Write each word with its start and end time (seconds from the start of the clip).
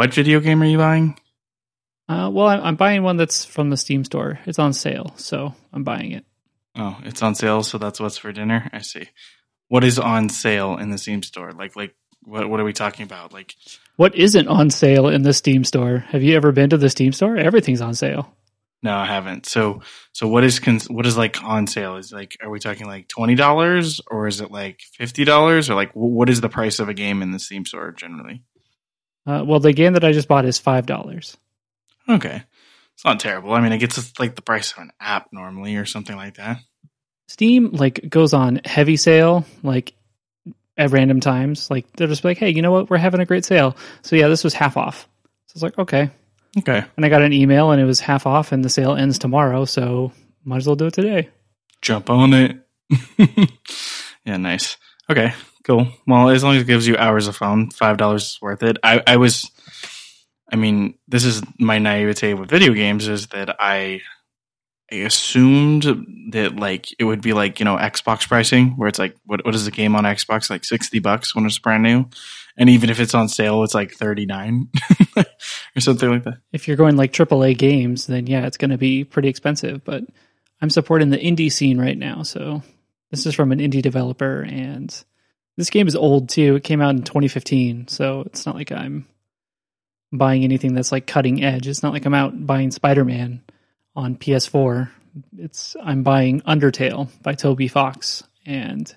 What 0.00 0.14
video 0.14 0.40
game 0.40 0.62
are 0.62 0.66
you 0.66 0.78
buying? 0.78 1.14
Uh, 2.08 2.30
well, 2.32 2.46
I'm, 2.46 2.62
I'm 2.62 2.76
buying 2.76 3.02
one 3.02 3.18
that's 3.18 3.44
from 3.44 3.68
the 3.68 3.76
Steam 3.76 4.02
store. 4.02 4.40
It's 4.46 4.58
on 4.58 4.72
sale, 4.72 5.12
so 5.18 5.54
I'm 5.74 5.84
buying 5.84 6.12
it. 6.12 6.24
Oh, 6.74 6.98
it's 7.04 7.22
on 7.22 7.34
sale, 7.34 7.62
so 7.62 7.76
that's 7.76 8.00
what's 8.00 8.16
for 8.16 8.32
dinner. 8.32 8.70
I 8.72 8.78
see. 8.78 9.10
What 9.68 9.84
is 9.84 9.98
on 9.98 10.30
sale 10.30 10.78
in 10.78 10.88
the 10.88 10.96
Steam 10.96 11.22
store? 11.22 11.52
Like, 11.52 11.76
like 11.76 11.94
what? 12.22 12.48
What 12.48 12.60
are 12.60 12.64
we 12.64 12.72
talking 12.72 13.04
about? 13.04 13.34
Like, 13.34 13.54
What 13.96 14.14
isn't 14.14 14.48
on 14.48 14.70
sale 14.70 15.08
in 15.08 15.20
the 15.20 15.34
Steam 15.34 15.64
store? 15.64 15.98
Have 15.98 16.22
you 16.22 16.34
ever 16.34 16.50
been 16.50 16.70
to 16.70 16.78
the 16.78 16.88
Steam 16.88 17.12
store? 17.12 17.36
Everything's 17.36 17.82
on 17.82 17.92
sale. 17.92 18.34
no, 18.82 18.96
I 18.96 19.04
haven't. 19.04 19.44
So, 19.44 19.82
so 20.14 20.26
what 20.28 20.44
is 20.44 20.60
cons- 20.60 20.88
what 20.88 21.04
is 21.04 21.18
like 21.18 21.44
on 21.44 21.66
sale? 21.66 21.96
Is 21.96 22.10
like, 22.10 22.38
are 22.42 22.48
we 22.48 22.58
talking 22.58 22.86
like 22.86 23.06
twenty 23.06 23.34
dollars, 23.34 24.00
or 24.10 24.28
is 24.28 24.40
it 24.40 24.50
like 24.50 24.80
fifty 24.94 25.24
dollars, 25.24 25.68
or 25.68 25.74
like 25.74 25.90
what 25.92 26.30
is 26.30 26.40
the 26.40 26.48
price 26.48 26.78
of 26.78 26.88
a 26.88 26.94
game 26.94 27.20
in 27.20 27.32
the 27.32 27.38
Steam 27.38 27.66
store 27.66 27.92
generally? 27.92 28.44
Uh, 29.30 29.44
well, 29.44 29.60
the 29.60 29.72
game 29.72 29.92
that 29.92 30.04
I 30.04 30.12
just 30.12 30.26
bought 30.28 30.44
is 30.44 30.58
five 30.58 30.86
dollars. 30.86 31.36
Okay, 32.08 32.42
it's 32.94 33.04
not 33.04 33.20
terrible. 33.20 33.52
I 33.52 33.60
mean, 33.60 33.72
it 33.72 33.78
gets 33.78 34.18
like 34.18 34.34
the 34.34 34.42
price 34.42 34.72
of 34.72 34.78
an 34.78 34.90
app 35.00 35.28
normally, 35.32 35.76
or 35.76 35.84
something 35.84 36.16
like 36.16 36.36
that. 36.36 36.58
Steam 37.28 37.70
like 37.70 38.08
goes 38.08 38.34
on 38.34 38.60
heavy 38.64 38.96
sale 38.96 39.44
like 39.62 39.92
at 40.76 40.90
random 40.90 41.20
times. 41.20 41.70
Like 41.70 41.90
they're 41.92 42.08
just 42.08 42.24
like, 42.24 42.38
hey, 42.38 42.50
you 42.50 42.62
know 42.62 42.72
what? 42.72 42.90
We're 42.90 42.96
having 42.96 43.20
a 43.20 43.26
great 43.26 43.44
sale. 43.44 43.76
So 44.02 44.16
yeah, 44.16 44.26
this 44.28 44.42
was 44.42 44.54
half 44.54 44.76
off. 44.76 45.06
So 45.46 45.52
it's 45.54 45.62
like 45.62 45.78
okay, 45.78 46.10
Okay, 46.58 46.82
and 46.96 47.06
I 47.06 47.08
got 47.08 47.22
an 47.22 47.32
email 47.32 47.70
and 47.70 47.80
it 47.80 47.84
was 47.84 48.00
half 48.00 48.26
off, 48.26 48.50
and 48.52 48.64
the 48.64 48.68
sale 48.68 48.94
ends 48.96 49.18
tomorrow. 49.18 49.64
So 49.64 50.12
might 50.44 50.56
as 50.56 50.66
well 50.66 50.76
do 50.76 50.86
it 50.86 50.94
today. 50.94 51.28
jump 51.82 52.10
on 52.10 52.32
it. 52.34 52.56
yeah, 54.24 54.36
nice. 54.36 54.76
Okay, 55.08 55.32
cool. 55.70 55.86
Well, 56.06 56.30
as 56.30 56.42
long 56.42 56.56
as 56.56 56.62
it 56.62 56.66
gives 56.66 56.86
you 56.86 56.96
hours 56.96 57.28
of 57.28 57.36
fun, 57.36 57.70
five 57.70 57.96
dollars 57.96 58.24
is 58.24 58.38
worth 58.42 58.62
it. 58.62 58.78
I, 58.82 59.02
I 59.06 59.16
was, 59.16 59.50
I 60.50 60.56
mean, 60.56 60.94
this 61.06 61.24
is 61.24 61.42
my 61.58 61.78
naivete 61.78 62.34
with 62.34 62.50
video 62.50 62.72
games 62.72 63.06
is 63.06 63.28
that 63.28 63.56
I, 63.60 64.00
I 64.90 64.96
assumed 64.96 65.84
that 66.32 66.56
like 66.56 66.88
it 66.98 67.04
would 67.04 67.22
be 67.22 67.32
like 67.32 67.60
you 67.60 67.64
know 67.64 67.76
Xbox 67.76 68.26
pricing, 68.26 68.70
where 68.70 68.88
it's 68.88 68.98
like 68.98 69.14
what 69.24 69.44
what 69.44 69.54
is 69.54 69.64
the 69.64 69.70
game 69.70 69.94
on 69.94 70.04
Xbox 70.04 70.50
like 70.50 70.64
sixty 70.64 70.98
bucks 70.98 71.34
when 71.34 71.46
it's 71.46 71.58
brand 71.58 71.84
new, 71.84 72.06
and 72.56 72.68
even 72.68 72.90
if 72.90 72.98
it's 72.98 73.14
on 73.14 73.28
sale, 73.28 73.62
it's 73.62 73.74
like 73.74 73.92
thirty 73.92 74.26
nine 74.26 74.68
or 75.16 75.80
something 75.80 76.10
like 76.10 76.24
that. 76.24 76.38
If 76.52 76.66
you're 76.66 76.76
going 76.76 76.96
like 76.96 77.12
AAA 77.12 77.56
games, 77.56 78.08
then 78.08 78.26
yeah, 78.26 78.46
it's 78.46 78.56
going 78.56 78.72
to 78.72 78.78
be 78.78 79.04
pretty 79.04 79.28
expensive. 79.28 79.84
But 79.84 80.02
I'm 80.60 80.70
supporting 80.70 81.10
the 81.10 81.18
indie 81.18 81.52
scene 81.52 81.80
right 81.80 81.96
now, 81.96 82.24
so 82.24 82.62
this 83.12 83.24
is 83.24 83.36
from 83.36 83.52
an 83.52 83.60
indie 83.60 83.82
developer, 83.82 84.42
and 84.42 84.92
this 85.56 85.70
game 85.70 85.88
is 85.88 85.96
old 85.96 86.28
too. 86.28 86.56
It 86.56 86.64
came 86.64 86.80
out 86.80 86.94
in 86.94 87.02
2015, 87.02 87.88
so 87.88 88.22
it's 88.26 88.46
not 88.46 88.54
like 88.54 88.72
I'm 88.72 89.06
buying 90.12 90.44
anything 90.44 90.74
that's 90.74 90.92
like 90.92 91.06
cutting 91.06 91.42
edge. 91.42 91.68
It's 91.68 91.82
not 91.82 91.92
like 91.92 92.04
I'm 92.04 92.14
out 92.14 92.46
buying 92.46 92.70
Spider 92.70 93.04
Man 93.04 93.42
on 93.94 94.16
PS4. 94.16 94.90
It's 95.38 95.76
I'm 95.82 96.02
buying 96.02 96.40
Undertale 96.42 97.08
by 97.22 97.34
Toby 97.34 97.68
Fox, 97.68 98.22
and 98.46 98.92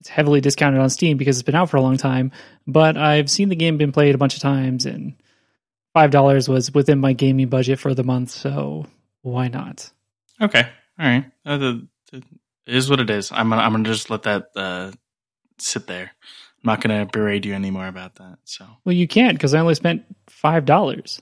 it's 0.00 0.08
heavily 0.08 0.40
discounted 0.40 0.80
on 0.80 0.90
Steam 0.90 1.16
because 1.16 1.36
it's 1.36 1.46
been 1.46 1.54
out 1.54 1.70
for 1.70 1.76
a 1.76 1.82
long 1.82 1.96
time. 1.96 2.32
But 2.66 2.96
I've 2.96 3.30
seen 3.30 3.48
the 3.48 3.56
game 3.56 3.78
been 3.78 3.92
played 3.92 4.14
a 4.14 4.18
bunch 4.18 4.34
of 4.34 4.42
times, 4.42 4.86
and 4.86 5.14
five 5.92 6.10
dollars 6.10 6.48
was 6.48 6.72
within 6.72 7.00
my 7.00 7.12
gaming 7.12 7.48
budget 7.48 7.78
for 7.78 7.94
the 7.94 8.04
month, 8.04 8.30
so 8.30 8.86
why 9.22 9.48
not? 9.48 9.90
Okay, 10.40 10.66
all 10.98 11.06
right. 11.06 11.24
Uh, 11.44 11.56
the, 11.58 11.88
the, 12.12 12.18
it 12.66 12.74
is 12.74 12.88
what 12.88 13.00
it 13.00 13.10
is. 13.10 13.30
I'm 13.32 13.50
gonna 13.50 13.62
I'm 13.62 13.72
gonna 13.72 13.84
just 13.84 14.10
let 14.10 14.22
that 14.22 14.50
uh, 14.56 14.92
sit 15.60 15.86
there. 15.86 16.10
I'm 16.22 16.66
not 16.66 16.80
gonna 16.80 17.06
berate 17.06 17.44
you 17.46 17.54
anymore 17.54 17.86
about 17.86 18.16
that. 18.16 18.38
So, 18.44 18.66
Well, 18.84 18.94
you 18.94 19.06
can't 19.08 19.36
because 19.36 19.54
I 19.54 19.60
only 19.60 19.74
spent 19.74 20.04
five 20.28 20.64
dollars. 20.64 21.20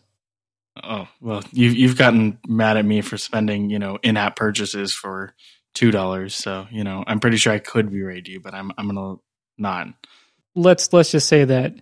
oh 0.83 1.09
well, 1.21 1.43
you've 1.53 1.75
you've 1.77 1.99
gotten 1.99 2.39
mad 2.47 2.77
at 2.77 2.85
me 2.85 3.01
for 3.03 3.17
spending 3.19 3.71
you 3.71 3.79
know 3.79 3.99
in 4.03 4.17
app 4.17 4.37
purchases 4.37 4.93
for 4.93 5.35
two 5.75 5.91
dollars. 5.91 6.35
So 6.35 6.67
you 6.71 6.85
know 6.85 7.05
I'm 7.07 7.21
pretty 7.21 7.37
sure 7.37 7.53
I 7.53 7.59
could 7.59 7.91
berate 7.91 8.29
you, 8.29 8.41
but 8.41 8.55
I'm 8.55 8.73
I'm 8.79 8.87
gonna 8.89 9.17
not. 9.59 9.89
Let's 10.55 10.93
let's 10.93 11.11
just 11.11 11.29
say 11.29 11.45
that 11.45 11.75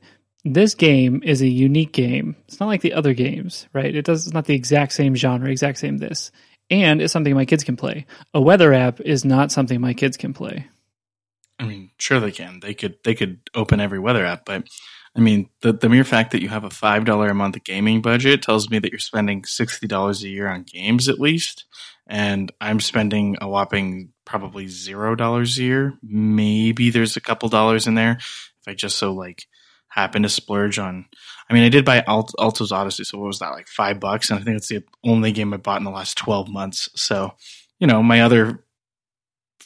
this 0.44 0.74
game 0.74 1.22
is 1.24 1.40
a 1.42 1.48
unique 1.48 1.92
game. 1.92 2.36
It's 2.48 2.60
not 2.60 2.66
like 2.66 2.82
the 2.82 2.92
other 2.92 3.14
games, 3.14 3.66
right? 3.72 3.94
It 3.94 4.04
does 4.04 4.26
it's 4.26 4.34
not 4.34 4.46
the 4.46 4.54
exact 4.54 4.92
same 4.92 5.14
genre, 5.14 5.48
exact 5.48 5.78
same 5.78 5.98
this, 5.98 6.32
and 6.70 7.00
it's 7.00 7.12
something 7.12 7.34
my 7.34 7.44
kids 7.46 7.64
can 7.64 7.76
play. 7.76 8.04
A 8.34 8.40
weather 8.40 8.74
app 8.74 9.00
is 9.00 9.24
not 9.24 9.52
something 9.52 9.80
my 9.80 9.94
kids 9.94 10.16
can 10.16 10.34
play. 10.34 10.66
I 11.58 11.64
mean, 11.64 11.90
sure 11.98 12.20
they 12.20 12.32
can. 12.32 12.60
They 12.60 12.74
could 12.74 12.96
they 13.04 13.14
could 13.14 13.38
open 13.54 13.80
every 13.80 13.98
weather 13.98 14.24
app, 14.24 14.44
but 14.44 14.66
I 15.16 15.20
mean, 15.20 15.48
the 15.60 15.72
the 15.72 15.88
mere 15.88 16.04
fact 16.04 16.32
that 16.32 16.42
you 16.42 16.48
have 16.48 16.64
a 16.64 16.70
five 16.70 17.04
dollar 17.04 17.28
a 17.28 17.34
month 17.34 17.62
gaming 17.64 18.02
budget 18.02 18.42
tells 18.42 18.68
me 18.70 18.78
that 18.80 18.90
you're 18.90 18.98
spending 18.98 19.44
sixty 19.44 19.86
dollars 19.86 20.22
a 20.24 20.28
year 20.28 20.48
on 20.48 20.64
games 20.64 21.08
at 21.08 21.20
least, 21.20 21.64
and 22.06 22.50
I'm 22.60 22.80
spending 22.80 23.36
a 23.40 23.48
whopping 23.48 24.12
probably 24.24 24.66
zero 24.66 25.14
dollars 25.14 25.58
a 25.58 25.62
year. 25.62 25.94
Maybe 26.02 26.90
there's 26.90 27.16
a 27.16 27.20
couple 27.20 27.48
dollars 27.48 27.86
in 27.86 27.94
there 27.94 28.16
if 28.18 28.66
I 28.66 28.74
just 28.74 28.98
so 28.98 29.12
like 29.12 29.46
happen 29.88 30.22
to 30.22 30.28
splurge 30.28 30.78
on. 30.80 31.06
I 31.48 31.54
mean, 31.54 31.62
I 31.62 31.68
did 31.68 31.84
buy 31.84 32.02
Alt- 32.02 32.34
Alto's 32.38 32.72
Odyssey, 32.72 33.04
so 33.04 33.18
what 33.18 33.28
was 33.28 33.38
that 33.38 33.52
like 33.52 33.68
five 33.68 34.00
bucks? 34.00 34.30
And 34.30 34.40
I 34.40 34.42
think 34.42 34.56
it's 34.56 34.68
the 34.68 34.82
only 35.04 35.30
game 35.30 35.54
I 35.54 35.58
bought 35.58 35.78
in 35.78 35.84
the 35.84 35.90
last 35.90 36.18
twelve 36.18 36.48
months. 36.48 36.88
So, 36.96 37.34
you 37.78 37.86
know, 37.86 38.02
my 38.02 38.22
other 38.22 38.63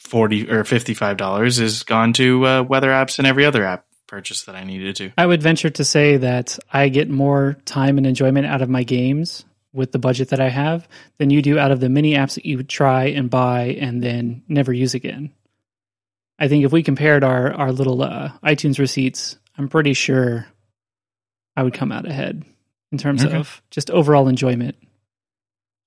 forty 0.09 0.49
or 0.49 0.63
fifty 0.63 0.93
five 0.93 1.17
dollars 1.17 1.59
is 1.59 1.83
gone 1.83 2.13
to 2.13 2.45
uh, 2.45 2.63
weather 2.63 2.89
apps 2.89 3.17
and 3.19 3.27
every 3.27 3.45
other 3.45 3.63
app 3.63 3.85
purchase 4.07 4.43
that 4.45 4.55
I 4.55 4.63
needed 4.63 4.95
to. 4.97 5.11
I 5.17 5.25
would 5.25 5.41
venture 5.43 5.69
to 5.69 5.85
say 5.85 6.17
that 6.17 6.57
I 6.73 6.89
get 6.89 7.09
more 7.09 7.57
time 7.65 7.97
and 7.97 8.07
enjoyment 8.07 8.47
out 8.47 8.61
of 8.61 8.69
my 8.69 8.83
games 8.83 9.45
with 9.71 9.91
the 9.91 9.99
budget 9.99 10.29
that 10.29 10.39
I 10.39 10.49
have 10.49 10.87
than 11.19 11.29
you 11.29 11.43
do 11.43 11.59
out 11.59 11.71
of 11.71 11.79
the 11.79 11.89
many 11.89 12.13
apps 12.15 12.33
that 12.35 12.45
you 12.45 12.57
would 12.57 12.67
try 12.69 13.05
and 13.05 13.29
buy 13.29 13.77
and 13.79 14.01
then 14.01 14.41
never 14.47 14.73
use 14.73 14.95
again. 14.95 15.31
I 16.39 16.47
think 16.47 16.65
if 16.65 16.71
we 16.71 16.81
compared 16.81 17.23
our 17.23 17.53
our 17.53 17.71
little 17.71 18.01
uh, 18.01 18.31
iTunes 18.43 18.79
receipts, 18.79 19.37
I'm 19.57 19.69
pretty 19.69 19.93
sure 19.93 20.47
I 21.55 21.61
would 21.63 21.73
come 21.73 21.91
out 21.91 22.07
ahead 22.07 22.43
in 22.91 22.97
terms 22.97 23.23
Okay. 23.23 23.37
of 23.37 23.61
just 23.69 23.91
overall 23.91 24.27
enjoyment. 24.27 24.75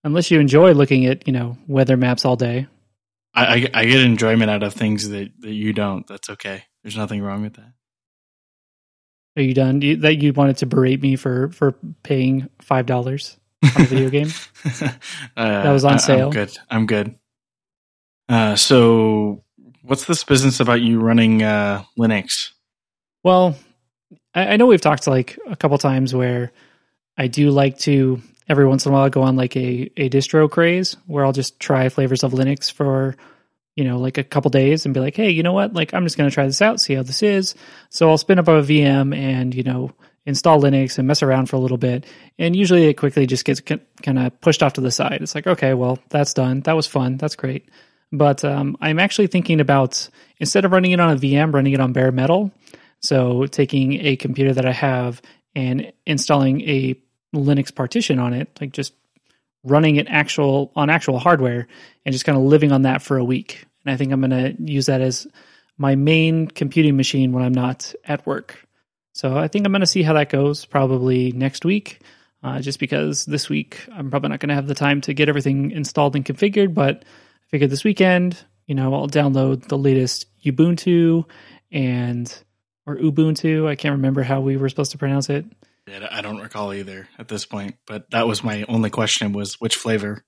Unless 0.05 0.31
you 0.31 0.39
enjoy 0.39 0.73
looking 0.75 1.07
at 1.07 1.27
you 1.27 1.33
know 1.33 1.57
weather 1.67 1.97
maps 1.97 2.25
all 2.25 2.37
day. 2.37 2.69
I, 3.35 3.45
I, 3.47 3.69
I 3.75 3.85
get 3.87 4.01
enjoyment 4.01 4.51
out 4.51 4.63
of 4.63 4.75
things 4.75 5.09
that, 5.09 5.33
that 5.41 5.53
you 5.53 5.73
don't. 5.73 6.07
That's 6.07 6.29
okay. 6.31 6.65
There's 6.83 6.97
nothing 6.97 7.23
wrong 7.23 7.43
with 7.43 7.55
that. 7.55 7.73
Are 9.37 9.43
you 9.43 9.55
done? 9.55 9.81
You, 9.81 9.97
that 9.99 10.17
you 10.17 10.33
wanted 10.33 10.59
to 10.59 10.67
berate 10.67 11.01
me 11.01 11.17
for 11.17 11.49
for 11.51 11.73
paying 12.03 12.51
five 12.61 12.85
dollars 12.85 13.39
on 13.65 13.83
a 13.83 13.87
video 13.87 14.11
game? 14.11 14.29
uh, 15.37 15.63
That 15.63 15.73
was 15.73 15.85
on 15.85 15.95
I- 15.95 15.97
sale. 15.99 16.27
I'm 16.27 16.33
good. 16.33 16.59
I'm 16.71 16.87
good. 16.87 17.15
Uh, 18.29 18.57
so, 18.57 19.43
what's 19.83 20.05
this 20.05 20.25
business 20.25 20.61
about 20.61 20.81
you 20.83 21.01
running 21.01 21.43
uh, 21.43 21.83
Linux? 21.99 22.51
Well, 23.25 23.57
I, 24.35 24.49
I 24.49 24.57
know 24.57 24.67
we've 24.67 24.81
talked 24.81 25.07
like 25.07 25.39
a 25.47 25.57
couple 25.57 25.79
times 25.79 26.15
where 26.15 26.53
I 27.17 27.27
do 27.27 27.51
like 27.51 27.79
to 27.81 28.21
every 28.49 28.67
once 28.67 28.87
in 28.87 28.91
a 28.91 28.95
while 28.95 29.05
I 29.05 29.09
go 29.09 29.23
on 29.23 29.37
like 29.37 29.57
a, 29.57 29.91
a 29.97 30.09
distro 30.09 30.51
craze 30.51 30.97
where 31.07 31.25
I'll 31.25 31.33
just 31.33 31.61
try 31.61 31.89
flavors 31.89 32.23
of 32.23 32.33
Linux 32.33 32.71
for, 32.71 33.17
you 33.77 33.85
know, 33.85 33.99
like 33.99 34.19
a 34.19 34.25
couple 34.25 34.51
days 34.51 34.85
and 34.85 34.95
be 34.95 35.01
like, 35.01 35.17
hey, 35.17 35.31
you 35.31 35.43
know 35.43 35.53
what? 35.53 35.73
Like, 35.73 35.95
I'm 35.95 36.05
just 36.05 36.17
going 36.17 36.29
to 36.29 36.35
try 36.35 36.47
this 36.47 36.63
out, 36.63 36.81
see 36.81 36.95
how 36.95 37.03
this 37.03 37.23
is. 37.23 37.55
So 37.91 38.11
I'll 38.11 38.19
spin 38.19 38.39
up 38.39 38.49
a 38.49 38.63
VM 38.63 39.17
and, 39.17 39.55
you 39.55 39.63
know, 39.63 39.93
install 40.27 40.61
Linux 40.61 40.99
and 40.99 41.09
mess 41.09 41.23
around 41.23 41.47
for 41.47 41.57
a 41.57 41.61
little 41.61 41.79
bit. 41.79 42.07
And 42.39 42.55
usually 42.55 42.87
it 42.87 42.95
quickly 42.95 43.27
just 43.27 43.45
gets 43.45 43.61
kind 43.61 44.19
of 44.19 44.41
pushed 44.41 44.63
off 44.63 44.75
to 44.75 44.81
the 44.81 44.91
side. 44.91 45.23
It's 45.23 45.35
like, 45.35 45.47
okay, 45.47 45.75
well, 45.75 45.99
that's 46.11 46.35
done. 46.35 46.61
That 46.61 46.77
was 46.77 46.87
fun. 46.87 47.17
That's 47.17 47.37
great. 47.37 47.69
But 48.13 48.45
um, 48.45 48.77
I'm 48.81 48.99
actually 48.99 49.29
thinking 49.29 49.61
about 49.61 50.09
instead 50.39 50.65
of 50.65 50.73
running 50.73 50.93
it 50.93 51.01
on 51.01 51.11
a 51.11 51.17
VM, 51.17 51.55
running 51.55 51.73
it 51.73 51.81
on 51.81 51.93
bare 51.93 52.13
metal. 52.13 52.53
So 53.01 53.47
taking 53.47 53.95
a 54.05 54.17
computer 54.17 54.53
that 54.53 54.67
I 54.67 54.73
have 54.73 55.21
and 55.55 55.93
installing 56.07 56.61
a 56.63 56.95
Linux 57.35 57.75
partition 57.75 58.19
on 58.19 58.33
it, 58.33 58.49
like 58.61 58.73
just 58.73 58.95
running 59.65 59.97
it 59.97 60.07
actual 60.09 60.73
on 60.75 60.91
actual 60.91 61.19
hardware 61.19 61.69
and 62.05 62.13
just 62.13 62.25
kind 62.25 62.37
of 62.37 62.45
living 62.45 62.73
on 62.73 62.83
that 62.83 63.03
for 63.03 63.17
a 63.17 63.25
week. 63.25 63.65
And 63.85 63.93
I 63.93 63.97
think 63.97 64.13
I'm 64.13 64.21
going 64.21 64.31
to 64.31 64.73
use 64.73 64.87
that 64.87 65.01
as 65.01 65.27
my 65.79 65.95
main 65.95 66.49
computing 66.49 66.97
machine 66.97 67.33
when 67.33 67.45
I'm 67.45 67.55
not 67.55 67.95
at 68.05 68.27
work. 68.27 68.67
So 69.13 69.37
I 69.37 69.49
think 69.49 69.67
I'm 69.67 69.73
going 69.73 69.81
to 69.81 69.87
see 69.87 70.03
how 70.03 70.15
that 70.15 70.31
goes 70.31 70.65
probably 70.65 71.33
next 71.33 71.65
week. 71.65 72.01
Uh, 72.45 72.61
just 72.61 72.81
because 72.81 73.25
this 73.25 73.49
week 73.49 73.87
I'm 73.93 74.11
probably 74.11 74.31
not 74.31 74.41
going 74.41 74.49
to 74.49 74.57
have 74.57 74.67
the 74.67 74.75
time 74.75 75.01
to 75.03 75.15
get 75.15 75.29
everything 75.29 75.71
installed 75.71 76.17
and 76.17 76.25
configured, 76.25 76.75
but 76.75 77.05
I 77.05 77.51
figured 77.51 77.71
this 77.71 77.85
weekend, 77.85 78.37
you 78.67 78.75
know, 78.75 78.93
I'll 78.95 79.09
download 79.09 79.69
the 79.69 79.79
latest 79.79 80.27
Ubuntu 80.45 81.25
and 81.71 82.37
or 82.85 82.97
Ubuntu. 82.97 83.69
I 83.69 83.77
can't 83.77 83.93
remember 83.93 84.25
how 84.25 84.41
we 84.41 84.57
were 84.57 84.69
supposed 84.69 84.91
to 84.91 84.99
pronounce 84.99 85.31
it. 85.31 85.45
I 85.89 86.21
don't 86.21 86.41
recall 86.41 86.73
either 86.73 87.09
at 87.19 87.29
this 87.29 87.45
point, 87.45 87.77
but 87.87 88.11
that 88.11 88.27
was 88.27 88.45
my 88.45 88.65
only 88.69 88.91
question: 88.91 89.33
was 89.33 89.61
which 89.61 89.77
flavor? 89.77 90.25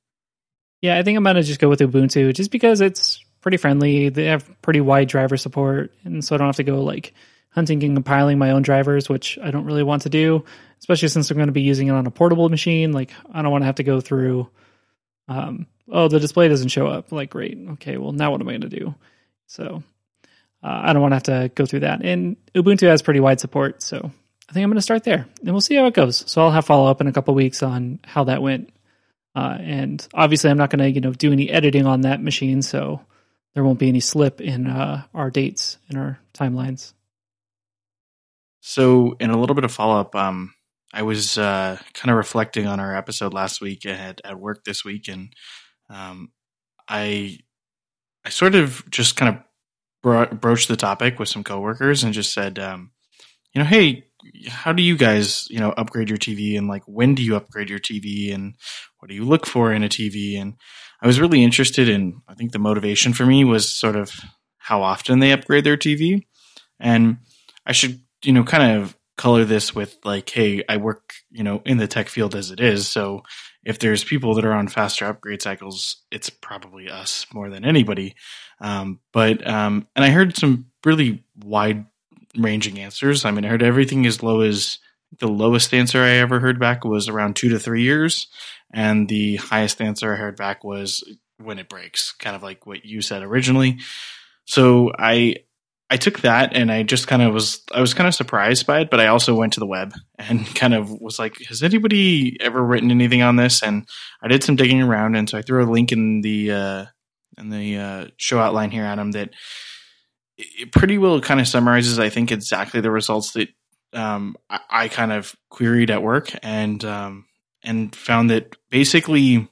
Yeah, 0.82 0.98
I 0.98 1.02
think 1.02 1.16
I'm 1.16 1.24
gonna 1.24 1.42
just 1.42 1.60
go 1.60 1.68
with 1.68 1.80
Ubuntu 1.80 2.34
just 2.34 2.50
because 2.50 2.80
it's 2.80 3.24
pretty 3.40 3.56
friendly. 3.56 4.08
They 4.08 4.26
have 4.26 4.60
pretty 4.62 4.80
wide 4.80 5.08
driver 5.08 5.36
support, 5.36 5.92
and 6.04 6.24
so 6.24 6.34
I 6.34 6.38
don't 6.38 6.48
have 6.48 6.56
to 6.56 6.64
go 6.64 6.82
like 6.82 7.14
hunting 7.54 7.82
and 7.84 7.94
compiling 7.94 8.38
my 8.38 8.50
own 8.50 8.62
drivers, 8.62 9.08
which 9.08 9.38
I 9.40 9.50
don't 9.50 9.64
really 9.64 9.84
want 9.84 10.02
to 10.02 10.08
do, 10.08 10.44
especially 10.80 11.08
since 11.08 11.30
I'm 11.30 11.36
going 11.36 11.46
to 11.46 11.52
be 11.52 11.62
using 11.62 11.86
it 11.86 11.92
on 11.92 12.06
a 12.06 12.10
portable 12.10 12.48
machine. 12.48 12.92
Like, 12.92 13.12
I 13.32 13.42
don't 13.42 13.52
want 13.52 13.62
to 13.62 13.66
have 13.66 13.76
to 13.76 13.84
go 13.84 14.00
through, 14.00 14.48
um, 15.28 15.66
oh, 15.88 16.08
the 16.08 16.18
display 16.18 16.48
doesn't 16.48 16.68
show 16.68 16.88
up. 16.88 17.12
Like, 17.12 17.30
great. 17.30 17.56
Okay, 17.74 17.96
well, 17.96 18.12
now 18.12 18.32
what 18.32 18.40
am 18.40 18.48
I 18.48 18.52
going 18.52 18.62
to 18.62 18.68
do? 18.68 18.94
So, 19.46 19.84
uh, 20.64 20.80
I 20.82 20.92
don't 20.92 21.02
want 21.02 21.12
to 21.12 21.14
have 21.14 21.50
to 21.50 21.54
go 21.54 21.64
through 21.64 21.80
that. 21.80 22.04
And 22.04 22.36
Ubuntu 22.54 22.88
has 22.88 23.02
pretty 23.02 23.20
wide 23.20 23.38
support, 23.38 23.82
so 23.82 24.10
I 24.48 24.52
think 24.52 24.64
I'm 24.64 24.70
going 24.70 24.76
to 24.76 24.82
start 24.82 25.04
there, 25.04 25.26
and 25.40 25.52
we'll 25.52 25.60
see 25.60 25.74
how 25.74 25.86
it 25.86 25.94
goes. 25.94 26.30
So 26.30 26.42
I'll 26.42 26.50
have 26.50 26.66
follow 26.66 26.90
up 26.90 27.00
in 27.00 27.06
a 27.06 27.12
couple 27.12 27.34
weeks 27.34 27.62
on 27.62 27.98
how 28.04 28.24
that 28.24 28.42
went. 28.42 28.70
Uh, 29.34 29.56
and 29.58 30.06
obviously, 30.14 30.50
I'm 30.50 30.58
not 30.58 30.70
going 30.70 30.80
to 30.80 30.90
you 30.90 31.00
know 31.00 31.12
do 31.12 31.32
any 31.32 31.50
editing 31.50 31.86
on 31.86 32.02
that 32.02 32.22
machine, 32.22 32.62
so 32.62 33.00
there 33.54 33.64
won't 33.64 33.78
be 33.78 33.88
any 33.88 34.00
slip 34.00 34.40
in 34.40 34.66
uh, 34.66 35.04
our 35.14 35.30
dates 35.30 35.78
in 35.88 35.96
our 35.96 36.18
timelines. 36.34 36.92
So, 38.60 39.16
in 39.20 39.30
a 39.30 39.38
little 39.38 39.54
bit 39.54 39.64
of 39.64 39.72
follow 39.72 39.98
up, 40.00 40.14
um, 40.14 40.54
I 40.92 41.02
was 41.02 41.36
uh, 41.38 41.78
kind 41.94 42.10
of 42.10 42.16
reflecting 42.16 42.66
on 42.66 42.80
our 42.80 42.96
episode 42.96 43.34
last 43.34 43.60
week 43.60 43.86
at 43.86 44.20
at 44.24 44.38
work 44.38 44.64
this 44.64 44.84
week, 44.84 45.08
and 45.08 45.32
um, 45.90 46.30
I 46.88 47.38
I 48.24 48.28
sort 48.28 48.54
of 48.54 48.88
just 48.90 49.16
kind 49.16 49.36
of 49.36 49.42
bro- 50.02 50.26
broached 50.26 50.68
the 50.68 50.76
topic 50.76 51.18
with 51.18 51.28
some 51.28 51.44
coworkers 51.44 52.04
and 52.04 52.14
just 52.14 52.32
said, 52.32 52.58
um, 52.58 52.90
you 53.52 53.60
know, 53.60 53.66
hey, 53.66 54.04
how 54.48 54.72
do 54.72 54.82
you 54.82 54.96
guys, 54.96 55.46
you 55.50 55.60
know, 55.60 55.70
upgrade 55.70 56.08
your 56.08 56.18
TV 56.18 56.58
and 56.58 56.68
like 56.68 56.82
when 56.86 57.14
do 57.14 57.22
you 57.22 57.36
upgrade 57.36 57.70
your 57.70 57.78
TV 57.78 58.34
and 58.34 58.54
what 58.98 59.08
do 59.08 59.14
you 59.14 59.24
look 59.24 59.46
for 59.46 59.72
in 59.72 59.84
a 59.84 59.88
TV? 59.88 60.40
And 60.40 60.54
I 61.00 61.06
was 61.06 61.20
really 61.20 61.44
interested 61.44 61.88
in, 61.88 62.20
I 62.28 62.34
think 62.34 62.52
the 62.52 62.58
motivation 62.58 63.12
for 63.12 63.26
me 63.26 63.44
was 63.44 63.70
sort 63.70 63.96
of 63.96 64.12
how 64.58 64.82
often 64.82 65.18
they 65.18 65.32
upgrade 65.32 65.64
their 65.64 65.76
TV. 65.76 66.22
And 66.80 67.18
I 67.66 67.72
should, 67.72 68.00
you 68.24 68.32
know, 68.32 68.44
kind 68.44 68.78
of 68.80 68.96
color 69.16 69.44
this 69.44 69.74
with 69.74 69.96
like, 70.04 70.28
hey, 70.30 70.64
I 70.68 70.78
work, 70.78 71.14
you 71.30 71.44
know, 71.44 71.62
in 71.64 71.76
the 71.76 71.86
tech 71.86 72.08
field 72.08 72.34
as 72.34 72.50
it 72.50 72.60
is. 72.60 72.88
So 72.88 73.22
if 73.64 73.78
there's 73.78 74.02
people 74.02 74.34
that 74.34 74.44
are 74.44 74.52
on 74.52 74.68
faster 74.68 75.06
upgrade 75.06 75.42
cycles, 75.42 76.02
it's 76.10 76.30
probably 76.30 76.88
us 76.88 77.26
more 77.32 77.48
than 77.48 77.64
anybody. 77.64 78.16
Um, 78.60 79.00
but, 79.12 79.46
um, 79.46 79.86
and 79.94 80.04
I 80.04 80.10
heard 80.10 80.36
some 80.36 80.66
really 80.84 81.24
wide 81.36 81.86
ranging 82.36 82.78
answers. 82.78 83.24
I 83.24 83.30
mean, 83.30 83.44
I 83.44 83.48
heard 83.48 83.62
everything 83.62 84.06
as 84.06 84.22
low 84.22 84.40
as 84.40 84.78
the 85.18 85.28
lowest 85.28 85.72
answer 85.72 86.00
I 86.00 86.10
ever 86.10 86.40
heard 86.40 86.58
back 86.58 86.84
was 86.84 87.08
around 87.08 87.36
two 87.36 87.50
to 87.50 87.58
three 87.58 87.82
years. 87.82 88.28
And 88.72 89.08
the 89.08 89.36
highest 89.36 89.80
answer 89.80 90.12
I 90.12 90.16
heard 90.16 90.36
back 90.36 90.64
was 90.64 91.04
when 91.38 91.58
it 91.58 91.68
breaks, 91.68 92.12
kind 92.12 92.34
of 92.34 92.42
like 92.42 92.66
what 92.66 92.84
you 92.84 93.02
said 93.02 93.22
originally. 93.22 93.78
So 94.46 94.92
I, 94.98 95.36
I 95.90 95.96
took 95.96 96.20
that 96.20 96.56
and 96.56 96.72
I 96.72 96.82
just 96.82 97.06
kind 97.06 97.22
of 97.22 97.32
was 97.32 97.62
I 97.72 97.80
was 97.80 97.94
kind 97.94 98.08
of 98.08 98.14
surprised 98.14 98.66
by 98.66 98.80
it, 98.80 98.90
but 98.90 99.00
I 99.00 99.08
also 99.08 99.34
went 99.34 99.52
to 99.52 99.60
the 99.60 99.66
web 99.66 99.94
and 100.18 100.44
kind 100.54 100.74
of 100.74 100.90
was 100.90 101.18
like, 101.18 101.36
has 101.48 101.62
anybody 101.62 102.36
ever 102.40 102.62
written 102.62 102.90
anything 102.90 103.22
on 103.22 103.36
this? 103.36 103.62
And 103.62 103.86
I 104.22 104.28
did 104.28 104.42
some 104.42 104.56
digging 104.56 104.82
around, 104.82 105.14
and 105.14 105.28
so 105.28 105.38
I 105.38 105.42
threw 105.42 105.62
a 105.62 105.70
link 105.70 105.92
in 105.92 106.20
the 106.22 106.50
uh, 106.50 106.84
in 107.38 107.50
the 107.50 107.76
uh, 107.76 108.06
show 108.16 108.38
outline 108.38 108.70
here, 108.70 108.84
Adam, 108.84 109.12
that 109.12 109.30
it 110.36 110.72
pretty 110.72 110.98
well 110.98 111.20
kind 111.20 111.40
of 111.40 111.48
summarizes, 111.48 111.98
I 111.98 112.08
think, 112.08 112.32
exactly 112.32 112.80
the 112.80 112.90
results 112.90 113.32
that 113.32 113.48
um, 113.92 114.36
I, 114.50 114.60
I, 114.70 114.88
kind 114.88 115.12
of 115.12 115.36
queried 115.50 115.90
at 115.90 116.02
work 116.02 116.30
and 116.42 116.84
um, 116.84 117.26
and 117.62 117.94
found 117.94 118.30
that 118.30 118.56
basically 118.70 119.48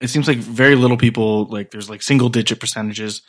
it 0.00 0.08
seems 0.08 0.28
like 0.28 0.38
very 0.38 0.76
little 0.76 0.96
people 0.96 1.46
like 1.46 1.70
there's 1.70 1.90
like 1.90 2.02
single 2.02 2.28
digit 2.28 2.60
percentages 2.60 3.22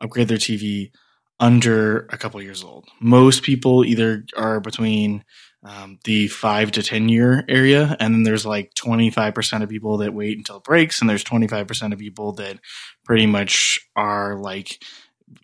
upgrade 0.00 0.28
their 0.28 0.38
TV 0.38 0.90
under 1.38 2.06
a 2.10 2.18
couple 2.18 2.42
years 2.42 2.64
old. 2.64 2.86
Most 3.00 3.42
people 3.42 3.84
either 3.84 4.24
are 4.36 4.60
between 4.60 5.24
um, 5.62 5.98
the 6.04 6.28
five 6.28 6.70
to 6.72 6.82
10 6.82 7.08
year 7.08 7.44
area, 7.48 7.96
and 7.98 8.14
then 8.14 8.22
there's 8.22 8.46
like 8.46 8.72
25% 8.74 9.62
of 9.62 9.68
people 9.68 9.98
that 9.98 10.14
wait 10.14 10.38
until 10.38 10.58
it 10.58 10.64
breaks, 10.64 11.00
and 11.00 11.10
there's 11.10 11.24
25% 11.24 11.92
of 11.92 11.98
people 11.98 12.32
that 12.34 12.58
pretty 13.04 13.26
much 13.26 13.80
are 13.96 14.36
like 14.36 14.82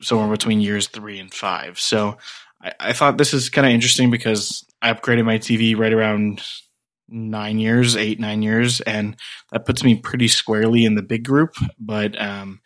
somewhere 0.01 0.29
between 0.29 0.61
years 0.61 0.89
three 0.89 1.19
and 1.19 1.33
five. 1.33 1.79
So 1.79 2.19
I, 2.63 2.73
I 2.81 2.93
thought 2.93 3.19
this 3.19 3.35
is 3.35 3.51
kind 3.51 3.67
of 3.67 3.73
interesting 3.73 4.11
because 4.11 4.65
I 4.81 4.93
upgraded 4.93 5.25
my 5.25 5.39
TV 5.39 5.77
right 5.77 5.93
around 5.93 6.43
nine 7.09 7.59
years, 7.59 7.97
eight, 7.97 8.19
nine 8.19 8.43
years, 8.43 8.81
and 8.81 9.17
that 9.51 9.67
puts 9.67 9.85
me 9.85 9.97
pretty 9.97 10.29
squarely 10.29 10.85
in 10.85 10.95
the 10.95 11.03
big 11.03 11.25
group. 11.25 11.55
But 11.79 12.21
um, 12.21 12.61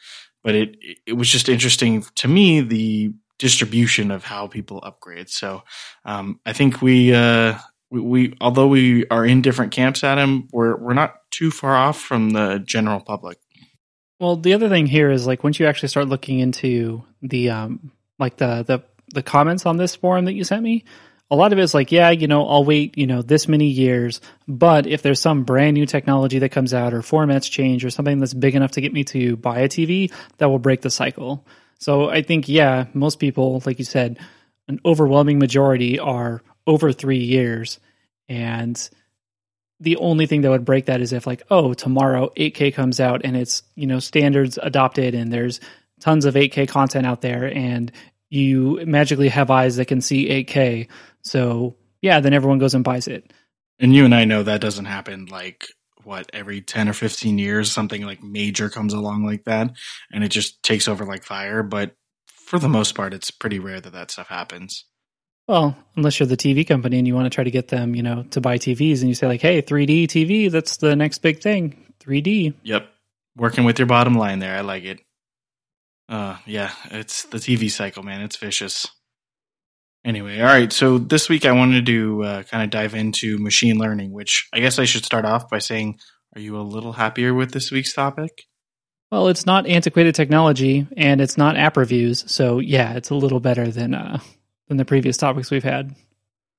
but 0.45 0.55
it 0.55 0.77
it 1.07 1.15
was 1.15 1.29
just 1.29 1.49
interesting 1.49 2.05
to 2.17 2.29
me 2.29 2.61
the 2.61 3.13
distribution 3.39 4.11
of 4.11 4.25
how 4.25 4.47
people 4.47 4.81
upgrade. 4.83 5.29
So 5.29 5.63
um, 6.05 6.41
I 6.47 6.53
think 6.53 6.81
we, 6.81 7.15
uh, 7.15 7.59
we, 7.91 8.01
we 8.01 8.37
although 8.41 8.69
we 8.69 9.07
are 9.09 9.27
in 9.27 9.43
different 9.43 9.73
camps, 9.73 10.03
Adam, 10.03 10.49
we're 10.53 10.77
we're 10.77 10.95
not 10.95 11.15
too 11.31 11.51
far 11.51 11.77
off 11.77 12.01
from 12.01 12.31
the 12.31 12.63
general 12.65 13.01
public. 13.01 13.39
Well, 14.19 14.37
the 14.37 14.55
other 14.55 14.69
thing 14.69 14.87
here 14.87 15.11
is 15.11 15.27
like 15.27 15.45
once 15.45 15.61
you 15.61 15.67
actually 15.67 15.89
start 15.89 16.09
looking 16.09 16.41
into 16.41 17.05
the 17.23 17.51
um, 17.51 17.93
like 18.19 18.37
the 18.37 18.63
the 18.63 18.83
the 19.13 19.23
comments 19.23 19.67
on 19.67 19.77
this 19.77 19.95
forum 19.95 20.25
that 20.25 20.33
you 20.33 20.45
sent 20.45 20.63
me, 20.63 20.85
a 21.31 21.37
lot 21.37 21.53
of 21.53 21.59
it 21.59 21.63
is 21.63 21.75
like, 21.75 21.91
yeah, 21.91 22.11
you 22.11 22.29
know, 22.29 22.47
I'll 22.47 22.65
wait, 22.65 22.97
you 22.97 23.07
know, 23.07 23.23
this 23.23 23.49
many 23.49 23.67
years, 23.67 24.21
but 24.47 24.87
if 24.87 25.03
there's 25.03 25.21
some 25.21 25.45
brand 25.45 25.75
new 25.75 25.87
technology 25.87 26.39
that 26.41 26.51
comes 26.51 26.73
out 26.73 26.95
or 26.95 27.01
formats 27.01 27.51
change 27.51 27.85
or 27.85 27.91
something 27.91 28.21
that's 28.21 28.35
big 28.35 28.55
enough 28.55 28.73
to 28.73 28.81
get 28.81 28.93
me 28.93 29.05
to 29.05 29.37
buy 29.37 29.61
a 29.61 29.69
TV, 29.69 30.13
that 30.39 30.49
will 30.49 30.59
break 30.59 30.83
the 30.83 30.91
cycle. 30.91 31.45
So 31.79 32.09
I 32.09 32.23
think, 32.23 32.49
yeah, 32.49 32.87
most 32.95 33.19
people, 33.19 33.63
like 33.67 33.79
you 33.79 33.85
said, 33.85 34.19
an 34.69 34.81
overwhelming 34.85 35.39
majority 35.39 35.99
are 35.99 36.43
over 36.67 36.93
three 36.93 37.25
years. 37.25 37.81
And 38.29 38.77
the 39.81 39.97
only 39.97 40.27
thing 40.27 40.43
that 40.43 40.51
would 40.51 40.65
break 40.65 40.87
that 40.87 41.01
is 41.01 41.13
if, 41.13 41.27
like, 41.27 41.43
oh, 41.51 41.75
tomorrow 41.75 42.31
8K 42.37 42.75
comes 42.75 43.01
out 43.01 43.23
and 43.25 43.37
it's, 43.37 43.63
you 43.75 43.87
know, 43.87 43.99
standards 43.99 44.59
adopted 44.63 45.15
and 45.15 45.33
there's 45.33 45.61
tons 46.01 46.25
of 46.25 46.35
8K 46.35 46.69
content 46.69 47.07
out 47.07 47.21
there 47.21 47.47
and 47.47 47.93
you 48.29 48.81
magically 48.87 49.29
have 49.29 49.51
eyes 49.51 49.77
that 49.77 49.87
can 49.87 50.01
see 50.01 50.29
8K. 50.29 50.89
So 51.23 51.77
yeah, 52.03 52.21
then 52.21 52.33
everyone 52.33 52.59
goes 52.59 52.75
and 52.75 52.85
buys 52.85 53.09
it. 53.09 53.33
And 53.79 53.95
you 53.95 54.05
and 54.05 54.15
I 54.15 54.25
know 54.25 54.43
that 54.43 54.61
doesn't 54.61 54.87
happen 54.87 55.27
like 55.27 55.67
what 56.03 56.31
every 56.33 56.61
10 56.61 56.89
or 56.89 56.93
15 56.93 57.37
years 57.39 57.73
something 57.73 58.03
like 58.03 58.23
major 58.23 58.71
comes 58.71 58.95
along 58.95 59.25
like 59.25 59.45
that 59.45 59.73
and 60.13 60.23
it 60.23 60.29
just 60.29 60.63
takes 60.63 60.87
over 60.87 61.05
like 61.05 61.25
fire 61.25 61.65
but 61.65 61.97
for 62.29 62.61
the 62.61 62.69
most 62.69 62.95
part 62.95 63.13
it's 63.13 63.33
pretty 63.33 63.59
rare 63.59 63.81
that 63.81 63.93
that 63.93 64.13
stuff 64.13 64.29
happens 64.29 64.85
well 65.47 65.77
unless 65.97 66.19
you're 66.19 66.27
the 66.27 66.37
tv 66.37 66.67
company 66.67 66.99
and 66.99 67.07
you 67.07 67.15
want 67.15 67.27
to 67.27 67.35
try 67.35 67.45
to 67.45 67.51
get 67.51 67.69
them 67.69 67.95
you 67.95 68.03
know 68.03 68.25
to 68.31 68.41
buy 68.41 68.59
tvs 68.59 69.01
and 69.01 69.09
you 69.09 69.15
say 69.15 69.27
like 69.27 69.41
hey 69.41 69.63
3d 69.63 70.05
tv 70.05 70.51
that's 70.51 70.77
the 70.79 70.97
next 70.97 71.19
big 71.19 71.41
thing. 71.41 71.77
3d 72.01 72.55
yep. 72.63 72.89
Working 73.37 73.65
with 73.65 73.79
your 73.79 73.87
bottom 73.87 74.15
line 74.15 74.39
there. 74.39 74.57
I 74.57 74.61
like 74.61 74.85
it. 74.85 75.01
Uh 76.09 76.37
yeah 76.47 76.73
it's 76.91 77.25
the 77.25 77.39
tv 77.39 77.71
cycle 77.71 78.03
man. 78.03 78.21
It's 78.23 78.37
vicious. 78.37 78.87
Anyway, 80.07 80.39
all 80.41 80.47
right. 80.47 80.73
So 80.73 80.99
this 80.99 81.29
week 81.29 81.45
I 81.45 81.51
wanted 81.51 81.85
to 81.87 82.23
uh, 82.23 82.43
kind 82.45 82.63
of 82.63 82.71
dive 82.71 82.95
into 82.95 83.39
machine 83.39 83.77
learning, 83.77 84.13
which 84.13 84.49
I 84.53 84.61
guess 84.61 84.79
I 84.79 84.85
should 84.85 85.05
start 85.05 85.25
off 85.25 85.51
by 85.51 85.59
saying, 85.59 85.99
are 86.37 86.41
you 86.41 86.57
a 86.57 86.63
little 86.63 86.93
happier 86.93 87.35
with 87.35 87.51
this 87.51 87.73
week's 87.73 87.93
topic? 87.93 88.45
Well, 89.11 89.27
it's 89.27 89.47
not 89.47 89.67
antiquated 89.67 90.15
technology 90.15 90.87
and 90.97 91.21
it's 91.21 91.37
not 91.37 91.57
app 91.57 91.77
reviews, 91.77 92.25
so 92.31 92.61
yeah, 92.61 92.95
it's 92.95 93.11
a 93.11 93.17
little 93.17 93.41
better 93.41 93.69
than 93.69 93.95
uh, 93.95 94.21
than 94.69 94.77
the 94.77 94.85
previous 94.85 95.17
topics 95.17 95.51
we've 95.51 95.65
had. 95.65 95.95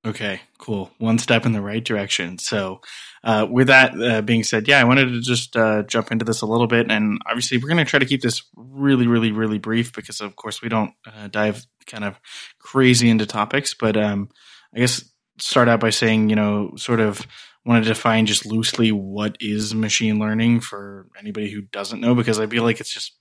Okay, 0.05 0.39
cool. 0.57 0.91
One 0.99 1.17
step 1.17 1.45
in 1.45 1.51
the 1.51 1.61
right 1.61 1.83
direction. 1.83 2.37
So, 2.37 2.81
uh, 3.23 3.45
with 3.49 3.67
that 3.67 3.99
uh, 3.99 4.21
being 4.21 4.43
said, 4.43 4.67
yeah, 4.67 4.79
I 4.79 4.85
wanted 4.85 5.07
to 5.07 5.21
just 5.21 5.57
uh, 5.57 5.83
jump 5.83 6.11
into 6.11 6.23
this 6.23 6.41
a 6.41 6.45
little 6.45 6.67
bit, 6.67 6.89
and 6.89 7.19
obviously, 7.25 7.57
we're 7.57 7.67
going 7.67 7.83
to 7.83 7.89
try 7.89 7.99
to 7.99 8.05
keep 8.05 8.21
this 8.21 8.43
really, 8.55 9.07
really, 9.07 9.31
really 9.31 9.57
brief 9.57 9.93
because, 9.93 10.21
of 10.21 10.35
course, 10.35 10.61
we 10.61 10.69
don't 10.69 10.93
uh, 11.05 11.27
dive 11.27 11.65
kind 11.87 12.05
of 12.05 12.19
crazy 12.59 13.09
into 13.09 13.25
topics. 13.25 13.73
But 13.73 13.97
um, 13.97 14.29
I 14.73 14.79
guess 14.79 15.03
start 15.39 15.67
out 15.67 15.79
by 15.79 15.89
saying, 15.89 16.29
you 16.29 16.35
know, 16.35 16.73
sort 16.77 16.99
of 16.99 17.25
want 17.65 17.83
to 17.83 17.89
define 17.89 18.25
just 18.25 18.45
loosely 18.45 18.91
what 18.93 19.35
is 19.41 19.75
machine 19.75 20.19
learning 20.19 20.61
for 20.61 21.07
anybody 21.19 21.51
who 21.51 21.61
doesn't 21.61 21.99
know, 21.99 22.15
because 22.15 22.39
I 22.39 22.47
feel 22.47 22.63
like 22.63 22.79
it's 22.79 22.93
just 22.93 23.16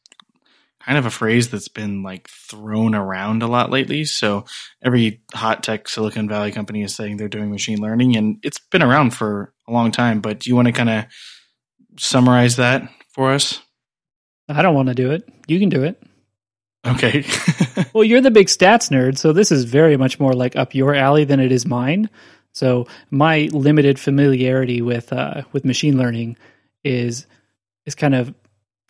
kind 0.86 0.98
of 0.98 1.06
a 1.06 1.10
phrase 1.10 1.50
that's 1.50 1.68
been 1.68 2.04
like 2.04 2.28
thrown 2.28 2.94
around 2.94 3.42
a 3.42 3.48
lot 3.48 3.70
lately. 3.70 4.04
So 4.04 4.44
every 4.80 5.20
hot 5.34 5.64
tech 5.64 5.88
Silicon 5.88 6.28
Valley 6.28 6.52
company 6.52 6.84
is 6.84 6.94
saying 6.94 7.16
they're 7.16 7.28
doing 7.28 7.50
machine 7.50 7.80
learning, 7.80 8.16
and 8.16 8.38
it's 8.44 8.60
been 8.60 8.84
around 8.84 9.10
for 9.10 9.52
a 9.66 9.72
long 9.72 9.90
time. 9.90 10.20
But 10.20 10.40
do 10.40 10.50
you 10.50 10.54
want 10.54 10.66
to 10.66 10.72
kind 10.72 10.90
of 10.90 11.04
summarize 11.98 12.56
that 12.56 12.88
for 13.08 13.32
us? 13.32 13.60
I 14.48 14.62
don't 14.62 14.76
want 14.76 14.88
to 14.88 14.94
do 14.94 15.10
it. 15.10 15.28
You 15.48 15.58
can 15.58 15.70
do 15.70 15.82
it. 15.82 16.00
Okay. 16.86 17.26
well, 17.92 18.04
you're 18.04 18.20
the 18.20 18.30
big 18.30 18.46
stats 18.46 18.90
nerd, 18.90 19.18
so 19.18 19.32
this 19.32 19.50
is 19.50 19.64
very 19.64 19.96
much 19.96 20.20
more 20.20 20.34
like 20.34 20.54
up 20.54 20.72
your 20.72 20.94
alley 20.94 21.24
than 21.24 21.40
it 21.40 21.50
is 21.50 21.66
mine. 21.66 22.08
So 22.52 22.86
my 23.10 23.48
limited 23.52 23.98
familiarity 23.98 24.82
with 24.82 25.12
uh, 25.12 25.42
with 25.50 25.64
machine 25.64 25.98
learning 25.98 26.36
is 26.84 27.26
is 27.86 27.96
kind 27.96 28.14
of 28.14 28.32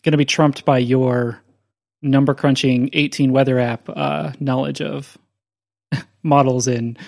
going 0.03 0.13
to 0.13 0.19
be 0.19 0.27
trumped 0.27 0.67
by 0.67 0.77
your 0.77 1.41
number 2.07 2.35
crunching 2.35 2.91
18 2.93 3.33
weather 3.33 3.59
app 3.59 3.89
uh, 3.89 4.33
knowledge 4.41 4.81
of 4.81 5.19
models 6.23 6.67
and 6.67 6.99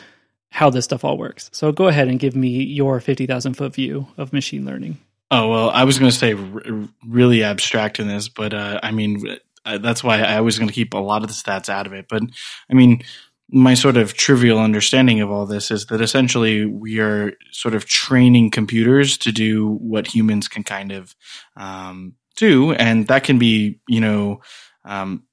how 0.50 0.70
this 0.70 0.84
stuff 0.84 1.04
all 1.04 1.18
works. 1.18 1.50
So 1.52 1.72
go 1.72 1.88
ahead 1.88 2.08
and 2.08 2.18
give 2.18 2.34
me 2.34 2.62
your 2.62 3.00
50,000 3.00 3.54
foot 3.54 3.74
view 3.74 4.08
of 4.16 4.32
machine 4.32 4.64
learning. 4.64 4.98
Oh, 5.30 5.48
well, 5.50 5.70
I 5.70 5.84
was 5.84 5.98
going 5.98 6.10
to 6.10 6.16
say 6.16 6.32
r- 6.32 6.88
really 7.06 7.44
abstract 7.44 8.00
in 8.00 8.08
this, 8.08 8.28
but 8.28 8.54
uh, 8.54 8.80
I 8.82 8.92
mean, 8.92 9.38
uh, 9.64 9.78
that's 9.78 10.02
why 10.02 10.22
I 10.22 10.40
was 10.40 10.58
going 10.58 10.68
to 10.68 10.74
keep 10.74 10.94
a 10.94 10.98
lot 10.98 11.22
of 11.22 11.28
the 11.28 11.34
stats 11.34 11.68
out 11.68 11.86
of 11.86 11.92
it. 11.92 12.06
But 12.08 12.22
I 12.70 12.74
mean, 12.74 13.02
my 13.50 13.74
sort 13.74 13.98
of 13.98 14.14
trivial 14.14 14.58
understanding 14.58 15.20
of 15.20 15.30
all 15.30 15.44
this 15.44 15.70
is 15.70 15.86
that 15.86 16.00
essentially 16.00 16.64
we 16.64 16.98
are 17.00 17.32
sort 17.50 17.74
of 17.74 17.84
training 17.84 18.50
computers 18.50 19.18
to 19.18 19.32
do 19.32 19.68
what 19.68 20.06
humans 20.06 20.48
can 20.48 20.64
kind 20.64 20.92
of 20.92 21.14
um, 21.56 22.14
do, 22.36 22.72
and 22.72 23.06
that 23.08 23.24
can 23.24 23.38
be, 23.38 23.80
you 23.86 24.00
know, 24.00 24.40
um, 24.84 25.24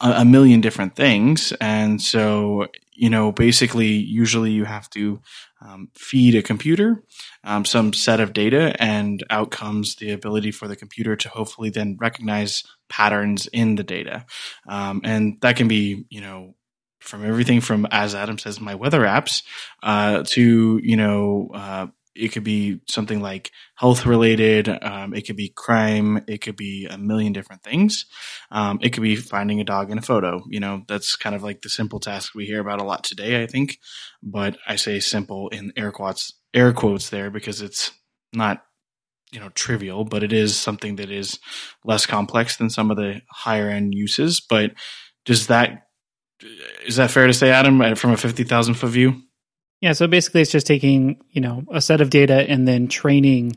a, 0.00 0.10
a 0.10 0.24
million 0.24 0.60
different 0.60 0.96
things. 0.96 1.52
And 1.60 2.00
so, 2.00 2.66
you 2.92 3.10
know, 3.10 3.32
basically, 3.32 3.88
usually 3.88 4.50
you 4.50 4.64
have 4.64 4.88
to 4.90 5.20
um, 5.60 5.88
feed 5.94 6.34
a 6.34 6.42
computer 6.42 7.02
um, 7.44 7.64
some 7.64 7.92
set 7.92 8.20
of 8.20 8.32
data, 8.32 8.74
and 8.78 9.24
out 9.30 9.50
comes 9.50 9.96
the 9.96 10.12
ability 10.12 10.50
for 10.50 10.68
the 10.68 10.76
computer 10.76 11.16
to 11.16 11.28
hopefully 11.28 11.70
then 11.70 11.96
recognize 11.98 12.64
patterns 12.88 13.46
in 13.46 13.76
the 13.76 13.84
data. 13.84 14.26
Um, 14.68 15.00
and 15.04 15.38
that 15.40 15.56
can 15.56 15.68
be, 15.68 16.04
you 16.10 16.20
know, 16.20 16.54
from 17.00 17.24
everything 17.24 17.62
from, 17.62 17.86
as 17.90 18.14
Adam 18.14 18.38
says, 18.38 18.60
my 18.60 18.74
weather 18.74 19.00
apps 19.00 19.42
uh, 19.82 20.22
to, 20.26 20.80
you 20.82 20.96
know, 20.96 21.50
uh, 21.54 21.86
it 22.20 22.32
could 22.32 22.44
be 22.44 22.80
something 22.88 23.20
like 23.20 23.50
health 23.76 24.04
related. 24.04 24.68
Um, 24.68 25.14
it 25.14 25.26
could 25.26 25.36
be 25.36 25.52
crime. 25.56 26.22
It 26.28 26.42
could 26.42 26.56
be 26.56 26.86
a 26.86 26.98
million 26.98 27.32
different 27.32 27.62
things. 27.62 28.04
Um, 28.50 28.78
it 28.82 28.90
could 28.90 29.02
be 29.02 29.16
finding 29.16 29.60
a 29.60 29.64
dog 29.64 29.90
in 29.90 29.98
a 29.98 30.02
photo. 30.02 30.42
You 30.48 30.60
know, 30.60 30.82
that's 30.86 31.16
kind 31.16 31.34
of 31.34 31.42
like 31.42 31.62
the 31.62 31.70
simple 31.70 31.98
task 31.98 32.34
we 32.34 32.44
hear 32.44 32.60
about 32.60 32.80
a 32.80 32.84
lot 32.84 33.04
today, 33.04 33.42
I 33.42 33.46
think. 33.46 33.78
But 34.22 34.58
I 34.68 34.76
say 34.76 35.00
simple 35.00 35.48
in 35.48 35.72
air 35.76 35.92
quotes, 35.92 36.34
air 36.52 36.72
quotes 36.72 37.08
there 37.08 37.30
because 37.30 37.62
it's 37.62 37.90
not, 38.34 38.62
you 39.32 39.40
know, 39.40 39.48
trivial, 39.50 40.04
but 40.04 40.22
it 40.22 40.32
is 40.32 40.56
something 40.56 40.96
that 40.96 41.10
is 41.10 41.38
less 41.84 42.04
complex 42.04 42.56
than 42.56 42.68
some 42.68 42.90
of 42.90 42.98
the 42.98 43.22
higher 43.30 43.70
end 43.70 43.94
uses. 43.94 44.40
But 44.40 44.72
does 45.24 45.46
that, 45.46 45.86
is 46.84 46.96
that 46.96 47.10
fair 47.10 47.26
to 47.26 47.34
say, 47.34 47.50
Adam, 47.50 47.94
from 47.96 48.10
a 48.10 48.16
50,000 48.16 48.74
foot 48.74 48.90
view? 48.90 49.22
Yeah, 49.80 49.92
so 49.92 50.06
basically 50.06 50.42
it's 50.42 50.52
just 50.52 50.66
taking, 50.66 51.22
you 51.30 51.40
know, 51.40 51.64
a 51.70 51.80
set 51.80 52.00
of 52.00 52.10
data 52.10 52.48
and 52.48 52.68
then 52.68 52.88
training 52.88 53.56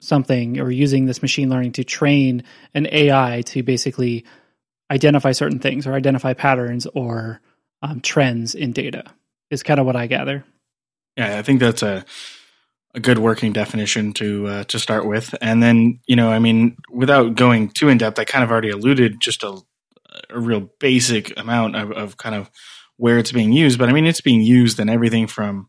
something 0.00 0.60
or 0.60 0.70
using 0.70 1.06
this 1.06 1.22
machine 1.22 1.48
learning 1.48 1.72
to 1.72 1.84
train 1.84 2.44
an 2.74 2.86
AI 2.90 3.42
to 3.46 3.62
basically 3.62 4.24
identify 4.90 5.32
certain 5.32 5.58
things 5.58 5.86
or 5.86 5.94
identify 5.94 6.34
patterns 6.34 6.86
or 6.86 7.40
um, 7.82 8.00
trends 8.00 8.54
in 8.54 8.72
data 8.72 9.04
is 9.50 9.62
kind 9.62 9.80
of 9.80 9.86
what 9.86 9.96
I 9.96 10.06
gather. 10.06 10.44
Yeah, 11.16 11.38
I 11.38 11.42
think 11.42 11.60
that's 11.60 11.82
a 11.82 12.04
a 12.96 13.00
good 13.00 13.18
working 13.18 13.52
definition 13.52 14.12
to 14.14 14.46
uh, 14.46 14.64
to 14.64 14.78
start 14.78 15.06
with, 15.06 15.34
and 15.40 15.62
then 15.62 16.00
you 16.06 16.16
know, 16.16 16.30
I 16.30 16.38
mean, 16.38 16.76
without 16.90 17.34
going 17.34 17.70
too 17.70 17.88
in 17.88 17.98
depth, 17.98 18.18
I 18.18 18.24
kind 18.24 18.44
of 18.44 18.50
already 18.50 18.70
alluded 18.70 19.20
just 19.20 19.42
a, 19.42 19.60
a 20.30 20.38
real 20.38 20.70
basic 20.78 21.38
amount 21.38 21.76
of, 21.76 21.92
of 21.92 22.16
kind 22.16 22.34
of 22.34 22.50
where 22.96 23.18
it's 23.18 23.32
being 23.32 23.52
used, 23.52 23.78
but 23.78 23.88
I 23.88 23.92
mean, 23.92 24.06
it's 24.06 24.20
being 24.20 24.40
used 24.40 24.78
in 24.78 24.88
everything 24.88 25.26
from, 25.26 25.68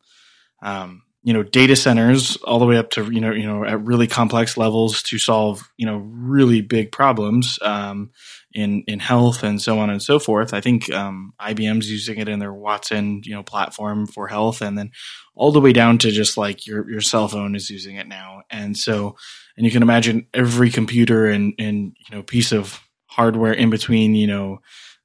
um, 0.61 1.01
you 1.23 1.33
know, 1.33 1.41
data 1.41 1.75
centers 1.75 2.37
all 2.37 2.59
the 2.59 2.67
way 2.67 2.77
up 2.77 2.91
to, 2.91 3.11
you 3.11 3.19
know, 3.19 3.31
you 3.31 3.47
know, 3.47 3.65
at 3.65 3.83
really 3.83 4.05
complex 4.05 4.57
levels 4.57 5.01
to 5.01 5.17
solve, 5.17 5.67
you 5.75 5.87
know, 5.87 5.97
really 5.97 6.61
big 6.61 6.91
problems, 6.91 7.57
um, 7.63 8.11
in, 8.53 8.83
in 8.87 8.99
health 8.99 9.43
and 9.43 9.59
so 9.59 9.79
on 9.79 9.89
and 9.89 10.03
so 10.03 10.19
forth. 10.19 10.53
I 10.53 10.61
think, 10.61 10.91
um, 10.93 11.33
IBM's 11.41 11.89
using 11.89 12.19
it 12.19 12.29
in 12.29 12.37
their 12.37 12.53
Watson, 12.53 13.21
you 13.25 13.33
know, 13.33 13.41
platform 13.41 14.05
for 14.05 14.27
health 14.27 14.61
and 14.61 14.77
then 14.77 14.91
all 15.33 15.51
the 15.51 15.59
way 15.59 15.73
down 15.73 15.97
to 15.97 16.11
just 16.11 16.37
like 16.37 16.67
your, 16.67 16.89
your 16.89 17.01
cell 17.01 17.27
phone 17.27 17.55
is 17.55 17.71
using 17.71 17.95
it 17.95 18.07
now. 18.07 18.43
And 18.51 18.77
so, 18.77 19.17
and 19.57 19.65
you 19.65 19.71
can 19.71 19.81
imagine 19.81 20.27
every 20.31 20.69
computer 20.69 21.25
and, 21.25 21.55
and, 21.57 21.97
you 22.07 22.15
know, 22.15 22.21
piece 22.21 22.51
of 22.51 22.79
hardware 23.07 23.53
in 23.53 23.71
between, 23.71 24.13
you 24.13 24.27
know, 24.27 24.61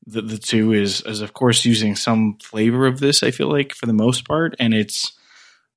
the, 0.07 0.23
the 0.23 0.38
two 0.38 0.73
is 0.73 1.02
is 1.02 1.21
of 1.21 1.33
course 1.33 1.64
using 1.64 1.97
some 1.97 2.38
flavor 2.42 2.87
of 2.87 3.00
this. 3.00 3.23
I 3.23 3.30
feel 3.30 3.50
like 3.50 3.75
for 3.75 3.87
the 3.87 3.92
most 3.92 4.26
part, 4.26 4.57
and 4.59 4.75
it's 4.75 5.12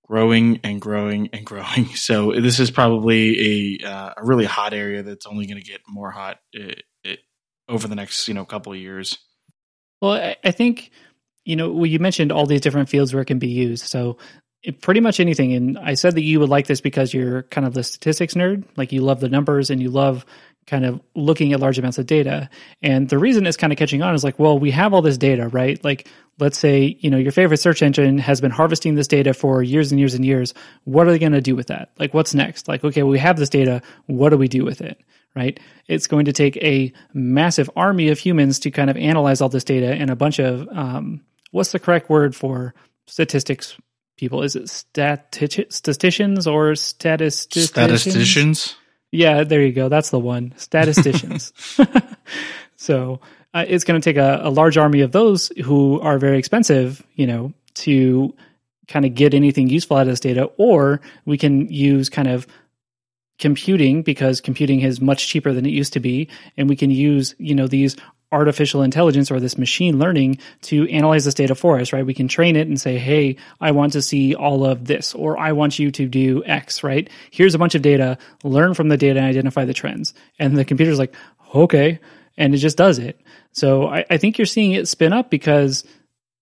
growing 0.05 0.59
and 0.63 0.79
growing 0.81 1.29
and 1.33 1.45
growing. 1.45 1.87
So 1.95 2.33
this 2.33 2.59
is 2.59 2.71
probably 2.71 3.79
a 3.81 3.87
uh, 3.87 4.13
a 4.17 4.25
really 4.25 4.45
hot 4.45 4.73
area 4.73 5.03
that's 5.03 5.25
only 5.25 5.45
going 5.45 5.61
to 5.61 5.63
get 5.63 5.81
more 5.87 6.11
hot 6.11 6.39
it, 6.51 6.83
uh, 7.05 7.09
it, 7.09 7.19
over 7.67 7.87
the 7.87 7.95
next 7.95 8.27
you 8.27 8.33
know 8.33 8.45
couple 8.45 8.73
of 8.73 8.79
years. 8.79 9.17
Well, 10.01 10.13
I, 10.13 10.35
I 10.43 10.51
think 10.51 10.91
you 11.45 11.55
know 11.55 11.71
well, 11.71 11.85
you 11.85 11.99
mentioned 11.99 12.31
all 12.31 12.45
these 12.45 12.61
different 12.61 12.89
fields 12.89 13.13
where 13.13 13.21
it 13.23 13.27
can 13.27 13.39
be 13.39 13.49
used. 13.49 13.85
So 13.85 14.17
it, 14.63 14.81
pretty 14.81 15.01
much 15.01 15.19
anything. 15.19 15.53
And 15.53 15.77
I 15.77 15.95
said 15.95 16.15
that 16.15 16.23
you 16.23 16.39
would 16.39 16.49
like 16.49 16.67
this 16.67 16.81
because 16.81 17.13
you're 17.13 17.43
kind 17.43 17.67
of 17.67 17.73
the 17.73 17.83
statistics 17.83 18.33
nerd. 18.33 18.63
Like 18.77 18.91
you 18.91 19.01
love 19.01 19.19
the 19.19 19.29
numbers 19.29 19.69
and 19.69 19.81
you 19.81 19.89
love 19.89 20.25
kind 20.65 20.85
of 20.85 21.01
looking 21.15 21.53
at 21.53 21.59
large 21.59 21.77
amounts 21.77 21.97
of 21.97 22.05
data. 22.05 22.49
And 22.81 23.09
the 23.09 23.17
reason 23.17 23.45
it's 23.45 23.57
kind 23.57 23.73
of 23.73 23.79
catching 23.79 24.01
on 24.01 24.15
is 24.15 24.23
like, 24.23 24.39
well, 24.39 24.57
we 24.57 24.71
have 24.71 24.93
all 24.93 25.01
this 25.01 25.17
data, 25.17 25.47
right? 25.49 25.83
Like, 25.83 26.07
let's 26.39 26.57
say, 26.57 26.97
you 26.99 27.09
know, 27.09 27.17
your 27.17 27.31
favorite 27.31 27.59
search 27.59 27.81
engine 27.81 28.17
has 28.17 28.41
been 28.41 28.51
harvesting 28.51 28.95
this 28.95 29.07
data 29.07 29.33
for 29.33 29.61
years 29.61 29.91
and 29.91 29.99
years 29.99 30.13
and 30.13 30.25
years. 30.25 30.53
What 30.85 31.07
are 31.07 31.11
they 31.11 31.19
going 31.19 31.33
to 31.33 31.41
do 31.41 31.55
with 31.55 31.67
that? 31.67 31.91
Like, 31.99 32.13
what's 32.13 32.33
next? 32.33 32.67
Like, 32.67 32.83
okay, 32.83 33.03
well, 33.03 33.11
we 33.11 33.19
have 33.19 33.37
this 33.37 33.49
data. 33.49 33.81
What 34.05 34.29
do 34.29 34.37
we 34.37 34.47
do 34.47 34.63
with 34.63 34.81
it? 34.81 34.99
Right? 35.35 35.59
It's 35.87 36.07
going 36.07 36.25
to 36.25 36.33
take 36.33 36.57
a 36.57 36.93
massive 37.13 37.69
army 37.75 38.09
of 38.09 38.19
humans 38.19 38.59
to 38.59 38.71
kind 38.71 38.89
of 38.89 38.97
analyze 38.97 39.41
all 39.41 39.49
this 39.49 39.63
data 39.63 39.91
and 39.93 40.09
a 40.09 40.15
bunch 40.15 40.39
of, 40.39 40.67
um, 40.69 41.21
what's 41.51 41.71
the 41.71 41.79
correct 41.79 42.09
word 42.09 42.35
for 42.35 42.73
statistics 43.07 43.75
people? 44.15 44.43
Is 44.43 44.55
it 44.55 44.69
statisticians 44.69 46.45
or 46.45 46.75
statisticians? 46.75 47.69
Statisticians? 47.69 48.75
Yeah, 49.13 49.43
there 49.43 49.61
you 49.61 49.71
go. 49.71 49.89
That's 49.89 50.09
the 50.09 50.17
one. 50.17 50.55
Statisticians. 50.57 51.53
so 52.75 53.19
uh, 53.53 53.63
it's 53.67 53.83
going 53.83 54.01
to 54.01 54.03
take 54.03 54.17
a, 54.17 54.41
a, 54.43 54.49
large 54.49 54.75
army 54.75 55.01
of 55.01 55.11
those 55.11 55.49
who 55.63 56.01
are 56.01 56.17
very 56.17 56.39
expensive, 56.39 57.03
you 57.13 57.27
know, 57.27 57.53
to 57.75 58.33
kind 58.87 59.05
of 59.05 59.13
get 59.13 59.35
anything 59.35 59.69
useful 59.69 59.97
out 59.97 60.01
of 60.01 60.07
this 60.07 60.19
data, 60.19 60.45
or 60.57 60.99
we 61.25 61.37
can 61.37 61.71
use 61.71 62.09
kind 62.09 62.27
of 62.27 62.47
computing 63.37 64.01
because 64.01 64.41
computing 64.41 64.79
is 64.79 64.99
much 64.99 65.27
cheaper 65.27 65.53
than 65.53 65.67
it 65.67 65.71
used 65.71 65.93
to 65.93 65.99
be, 65.99 66.27
and 66.57 66.67
we 66.67 66.75
can 66.75 66.89
use 66.89 67.35
you 67.37 67.53
know 67.53 67.67
these 67.67 67.95
artificial 68.33 68.81
intelligence 68.81 69.31
or 69.31 69.39
this 69.39 69.57
machine 69.57 69.99
learning 69.99 70.39
to 70.63 70.89
analyze 70.89 71.25
this 71.25 71.33
data 71.33 71.55
for 71.55 71.79
us, 71.79 71.93
right? 71.93 72.05
We 72.05 72.13
can 72.13 72.27
train 72.27 72.55
it 72.55 72.67
and 72.67 72.79
say, 72.79 72.97
hey, 72.97 73.37
I 73.61 73.71
want 73.71 73.93
to 73.93 74.01
see 74.01 74.35
all 74.35 74.65
of 74.65 74.85
this, 74.85 75.13
or 75.13 75.39
I 75.39 75.53
want 75.53 75.79
you 75.79 75.91
to 75.91 76.07
do 76.07 76.43
X, 76.45 76.83
right? 76.83 77.09
Here's 77.31 77.55
a 77.55 77.59
bunch 77.59 77.75
of 77.75 77.81
data, 77.81 78.17
learn 78.43 78.73
from 78.73 78.89
the 78.89 78.97
data 78.97 79.19
and 79.19 79.27
identify 79.27 79.65
the 79.65 79.73
trends. 79.73 80.13
And 80.39 80.57
the 80.57 80.65
computer's 80.65 80.99
like, 80.99 81.15
okay. 81.53 81.99
And 82.35 82.53
it 82.53 82.57
just 82.57 82.77
does 82.77 82.99
it. 82.99 83.21
So 83.51 83.87
I, 83.87 84.05
I 84.09 84.17
think 84.17 84.37
you're 84.37 84.45
seeing 84.45 84.71
it 84.71 84.87
spin 84.87 85.13
up 85.13 85.29
because 85.29 85.85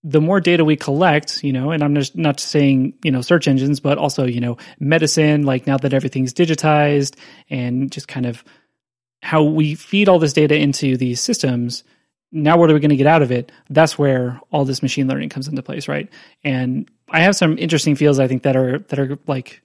the 0.04 0.20
more 0.20 0.40
data 0.40 0.64
we 0.64 0.76
collect, 0.76 1.44
you 1.44 1.52
know, 1.52 1.70
and 1.70 1.82
I'm 1.82 1.94
just 1.94 2.16
not 2.16 2.40
saying, 2.40 2.94
you 3.04 3.12
know, 3.12 3.20
search 3.20 3.46
engines, 3.46 3.78
but 3.78 3.98
also, 3.98 4.24
you 4.24 4.40
know, 4.40 4.56
medicine, 4.80 5.44
like 5.44 5.66
now 5.66 5.76
that 5.76 5.94
everything's 5.94 6.34
digitized 6.34 7.16
and 7.50 7.92
just 7.92 8.08
kind 8.08 8.26
of 8.26 8.42
how 9.22 9.42
we 9.42 9.74
feed 9.74 10.08
all 10.08 10.18
this 10.18 10.32
data 10.32 10.56
into 10.56 10.96
these 10.96 11.20
systems 11.20 11.84
now 12.34 12.56
what 12.56 12.70
are 12.70 12.74
we 12.74 12.80
going 12.80 12.88
to 12.90 12.96
get 12.96 13.06
out 13.06 13.20
of 13.20 13.30
it? 13.30 13.52
That's 13.68 13.98
where 13.98 14.40
all 14.50 14.64
this 14.64 14.82
machine 14.82 15.06
learning 15.06 15.28
comes 15.28 15.48
into 15.48 15.62
place 15.62 15.88
right? 15.88 16.08
And 16.44 16.90
i 17.10 17.20
have 17.20 17.36
some 17.36 17.58
interesting 17.58 17.94
fields 17.94 18.18
i 18.18 18.26
think 18.26 18.42
that 18.42 18.56
are 18.56 18.78
that 18.78 18.98
are 18.98 19.18
like 19.26 19.60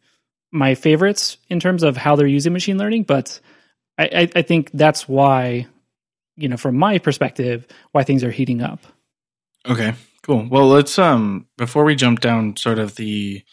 my 0.51 0.75
favorites 0.75 1.37
in 1.49 1.61
terms 1.61 1.81
of 1.81 1.95
how 1.95 2.15
they're 2.15 2.27
using 2.27 2.51
machine 2.51 2.77
learning 2.77 3.03
but 3.03 3.39
i 3.97 4.29
i 4.35 4.41
think 4.41 4.69
that's 4.73 5.07
why 5.07 5.65
you 6.35 6.49
know 6.49 6.57
from 6.57 6.75
my 6.75 6.97
perspective 6.97 7.65
why 7.91 8.03
things 8.03 8.23
are 8.23 8.31
heating 8.31 8.61
up. 8.61 8.79
Okay 9.65 9.93
cool. 10.27 10.45
Well 10.49 10.67
let's 10.67 10.99
um 10.99 11.47
before 11.57 11.85
we 11.85 11.95
jump 11.95 12.19
down 12.19 12.57
sort 12.57 12.79
of 12.79 12.95
the 12.95 13.43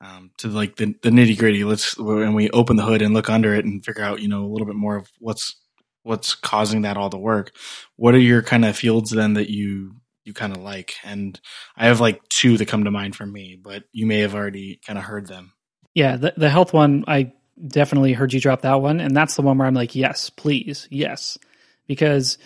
um, 0.00 0.30
to 0.38 0.48
like 0.48 0.76
the, 0.76 0.94
the 1.02 1.10
nitty 1.10 1.38
gritty. 1.38 1.64
Let's 1.64 1.96
when 1.98 2.34
we 2.34 2.50
open 2.50 2.76
the 2.76 2.84
hood 2.84 3.02
and 3.02 3.14
look 3.14 3.30
under 3.30 3.54
it 3.54 3.64
and 3.64 3.84
figure 3.84 4.04
out 4.04 4.20
you 4.20 4.28
know 4.28 4.44
a 4.44 4.48
little 4.48 4.66
bit 4.66 4.76
more 4.76 4.96
of 4.96 5.10
what's 5.18 5.56
what's 6.02 6.34
causing 6.34 6.82
that 6.82 6.96
all 6.96 7.10
to 7.10 7.18
work. 7.18 7.52
What 7.96 8.14
are 8.14 8.18
your 8.18 8.42
kind 8.42 8.64
of 8.64 8.76
fields 8.76 9.10
then 9.10 9.34
that 9.34 9.50
you 9.50 9.96
you 10.24 10.32
kind 10.32 10.56
of 10.56 10.62
like? 10.62 10.94
And 11.04 11.38
I 11.76 11.86
have 11.86 12.00
like 12.00 12.26
two 12.28 12.56
that 12.58 12.68
come 12.68 12.84
to 12.84 12.90
mind 12.90 13.16
for 13.16 13.26
me, 13.26 13.58
but 13.60 13.84
you 13.92 14.06
may 14.06 14.20
have 14.20 14.34
already 14.34 14.80
kind 14.86 14.98
of 14.98 15.04
heard 15.04 15.26
them. 15.26 15.52
Yeah, 15.94 16.16
the 16.16 16.34
the 16.36 16.50
health 16.50 16.72
one 16.72 17.04
I 17.08 17.32
definitely 17.66 18.12
heard 18.12 18.32
you 18.32 18.40
drop 18.40 18.62
that 18.62 18.80
one, 18.80 19.00
and 19.00 19.16
that's 19.16 19.34
the 19.34 19.42
one 19.42 19.58
where 19.58 19.66
I'm 19.66 19.74
like, 19.74 19.94
yes, 19.94 20.30
please, 20.30 20.86
yes, 20.90 21.38
because 21.86 22.38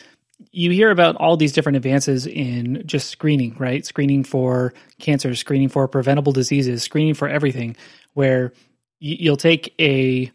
you 0.52 0.70
hear 0.70 0.90
about 0.90 1.16
all 1.16 1.36
these 1.36 1.52
different 1.52 1.76
advances 1.76 2.26
in 2.26 2.82
just 2.86 3.10
screening, 3.10 3.56
right? 3.58 3.84
Screening 3.84 4.24
for 4.24 4.74
cancer, 4.98 5.34
screening 5.34 5.68
for 5.68 5.86
preventable 5.88 6.32
diseases, 6.32 6.82
screening 6.82 7.14
for 7.14 7.28
everything, 7.28 7.76
where 8.14 8.52
you'll 8.98 9.36
take 9.36 9.74
a 9.80 10.30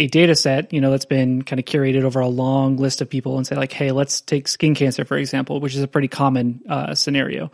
a 0.00 0.08
data 0.08 0.34
set, 0.34 0.72
you 0.72 0.80
know, 0.80 0.90
that's 0.90 1.04
been 1.04 1.42
kind 1.42 1.60
of 1.60 1.66
curated 1.66 2.02
over 2.02 2.18
a 2.18 2.26
long 2.26 2.78
list 2.78 3.00
of 3.00 3.08
people 3.08 3.36
and 3.36 3.46
say 3.46 3.54
like, 3.54 3.70
hey, 3.70 3.92
let's 3.92 4.20
take 4.20 4.48
skin 4.48 4.74
cancer 4.74 5.04
for 5.04 5.16
example, 5.16 5.60
which 5.60 5.76
is 5.76 5.82
a 5.82 5.88
pretty 5.88 6.08
common 6.08 6.62
uh, 6.68 6.94
scenario. 6.94 7.50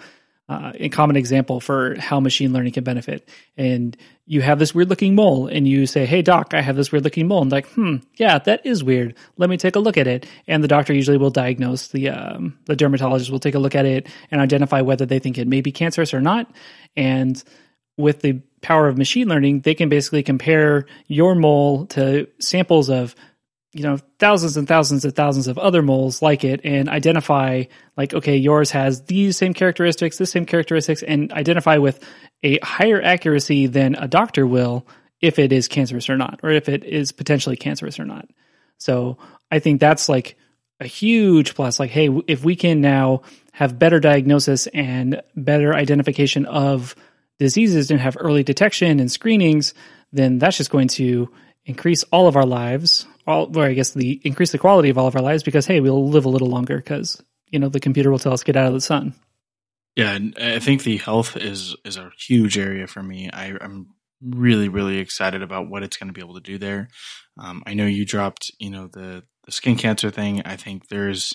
Uh, 0.50 0.72
a 0.74 0.88
common 0.88 1.14
example 1.14 1.60
for 1.60 1.94
how 2.00 2.18
machine 2.18 2.52
learning 2.52 2.72
can 2.72 2.82
benefit. 2.82 3.28
And 3.56 3.96
you 4.26 4.40
have 4.40 4.58
this 4.58 4.74
weird 4.74 4.90
looking 4.90 5.14
mole, 5.14 5.46
and 5.46 5.66
you 5.66 5.86
say, 5.86 6.06
"Hey, 6.06 6.22
doc, 6.22 6.54
I 6.54 6.60
have 6.60 6.74
this 6.74 6.90
weird 6.90 7.04
looking 7.04 7.28
mole." 7.28 7.42
And 7.42 7.52
like, 7.52 7.68
hmm, 7.68 7.98
yeah, 8.16 8.36
that 8.40 8.66
is 8.66 8.82
weird. 8.82 9.14
Let 9.36 9.48
me 9.48 9.56
take 9.56 9.76
a 9.76 9.78
look 9.78 9.96
at 9.96 10.08
it. 10.08 10.26
And 10.48 10.64
the 10.64 10.68
doctor 10.68 10.92
usually 10.92 11.18
will 11.18 11.30
diagnose 11.30 11.88
the 11.88 12.08
um, 12.08 12.58
the 12.64 12.74
dermatologist 12.74 13.30
will 13.30 13.38
take 13.38 13.54
a 13.54 13.60
look 13.60 13.76
at 13.76 13.86
it 13.86 14.08
and 14.32 14.40
identify 14.40 14.80
whether 14.80 15.06
they 15.06 15.20
think 15.20 15.38
it 15.38 15.46
may 15.46 15.60
be 15.60 15.70
cancerous 15.70 16.12
or 16.12 16.20
not. 16.20 16.50
And 16.96 17.40
with 17.96 18.20
the 18.20 18.42
power 18.60 18.88
of 18.88 18.98
machine 18.98 19.28
learning, 19.28 19.60
they 19.60 19.74
can 19.74 19.88
basically 19.88 20.24
compare 20.24 20.86
your 21.06 21.36
mole 21.36 21.86
to 21.86 22.26
samples 22.40 22.90
of 22.90 23.14
you 23.72 23.82
know 23.82 23.98
thousands 24.18 24.56
and 24.56 24.66
thousands 24.66 25.04
and 25.04 25.14
thousands 25.14 25.46
of 25.46 25.58
other 25.58 25.82
moles 25.82 26.22
like 26.22 26.44
it 26.44 26.60
and 26.64 26.88
identify 26.88 27.64
like 27.96 28.12
okay 28.12 28.36
yours 28.36 28.70
has 28.72 29.04
these 29.04 29.36
same 29.36 29.54
characteristics 29.54 30.18
this 30.18 30.30
same 30.30 30.46
characteristics 30.46 31.02
and 31.02 31.32
identify 31.32 31.76
with 31.76 32.04
a 32.42 32.58
higher 32.58 33.00
accuracy 33.00 33.66
than 33.66 33.94
a 33.94 34.08
doctor 34.08 34.46
will 34.46 34.86
if 35.20 35.38
it 35.38 35.52
is 35.52 35.68
cancerous 35.68 36.08
or 36.10 36.16
not 36.16 36.40
or 36.42 36.50
if 36.50 36.68
it 36.68 36.84
is 36.84 37.12
potentially 37.12 37.56
cancerous 37.56 38.00
or 38.00 38.04
not. 38.04 38.28
So 38.78 39.18
i 39.50 39.58
think 39.58 39.80
that's 39.80 40.08
like 40.08 40.36
a 40.80 40.86
huge 40.86 41.54
plus. 41.54 41.78
Like 41.78 41.90
hey 41.90 42.08
if 42.26 42.44
we 42.44 42.56
can 42.56 42.80
now 42.80 43.22
have 43.52 43.78
better 43.78 44.00
diagnosis 44.00 44.66
and 44.68 45.22
better 45.36 45.74
identification 45.74 46.46
of 46.46 46.96
diseases 47.38 47.90
and 47.90 48.00
have 48.00 48.16
early 48.18 48.42
detection 48.42 48.98
and 48.98 49.10
screenings 49.12 49.74
then 50.12 50.38
that's 50.38 50.56
just 50.56 50.70
going 50.70 50.88
to 50.88 51.30
increase 51.64 52.02
all 52.04 52.26
of 52.26 52.36
our 52.36 52.46
lives 52.46 53.06
all, 53.26 53.56
or 53.56 53.64
I 53.64 53.74
guess 53.74 53.92
the 53.92 54.20
increase 54.24 54.52
the 54.52 54.58
quality 54.58 54.90
of 54.90 54.98
all 54.98 55.06
of 55.06 55.16
our 55.16 55.22
lives 55.22 55.42
because 55.42 55.66
hey, 55.66 55.80
we'll 55.80 56.08
live 56.08 56.24
a 56.24 56.30
little 56.30 56.48
longer 56.48 56.76
because 56.76 57.22
you 57.48 57.58
know 57.58 57.68
the 57.68 57.80
computer 57.80 58.10
will 58.10 58.18
tell 58.18 58.32
us 58.32 58.42
get 58.42 58.56
out 58.56 58.66
of 58.66 58.72
the 58.72 58.80
sun. 58.80 59.14
Yeah, 59.96 60.12
and 60.12 60.36
I 60.40 60.60
think 60.60 60.82
the 60.82 60.98
health 60.98 61.36
is 61.36 61.76
is 61.84 61.96
a 61.96 62.10
huge 62.18 62.58
area 62.58 62.86
for 62.86 63.02
me. 63.02 63.30
I, 63.30 63.48
am 63.60 63.94
really 64.22 64.68
really 64.68 64.98
excited 64.98 65.42
about 65.42 65.68
what 65.68 65.82
it's 65.82 65.96
going 65.96 66.08
to 66.08 66.12
be 66.12 66.20
able 66.20 66.34
to 66.34 66.40
do 66.40 66.58
there. 66.58 66.88
Um, 67.38 67.62
I 67.66 67.74
know 67.74 67.86
you 67.86 68.04
dropped 68.04 68.50
you 68.58 68.70
know 68.70 68.86
the 68.86 69.24
the 69.44 69.52
skin 69.52 69.76
cancer 69.76 70.10
thing. 70.10 70.42
I 70.44 70.56
think 70.56 70.88
there's 70.88 71.34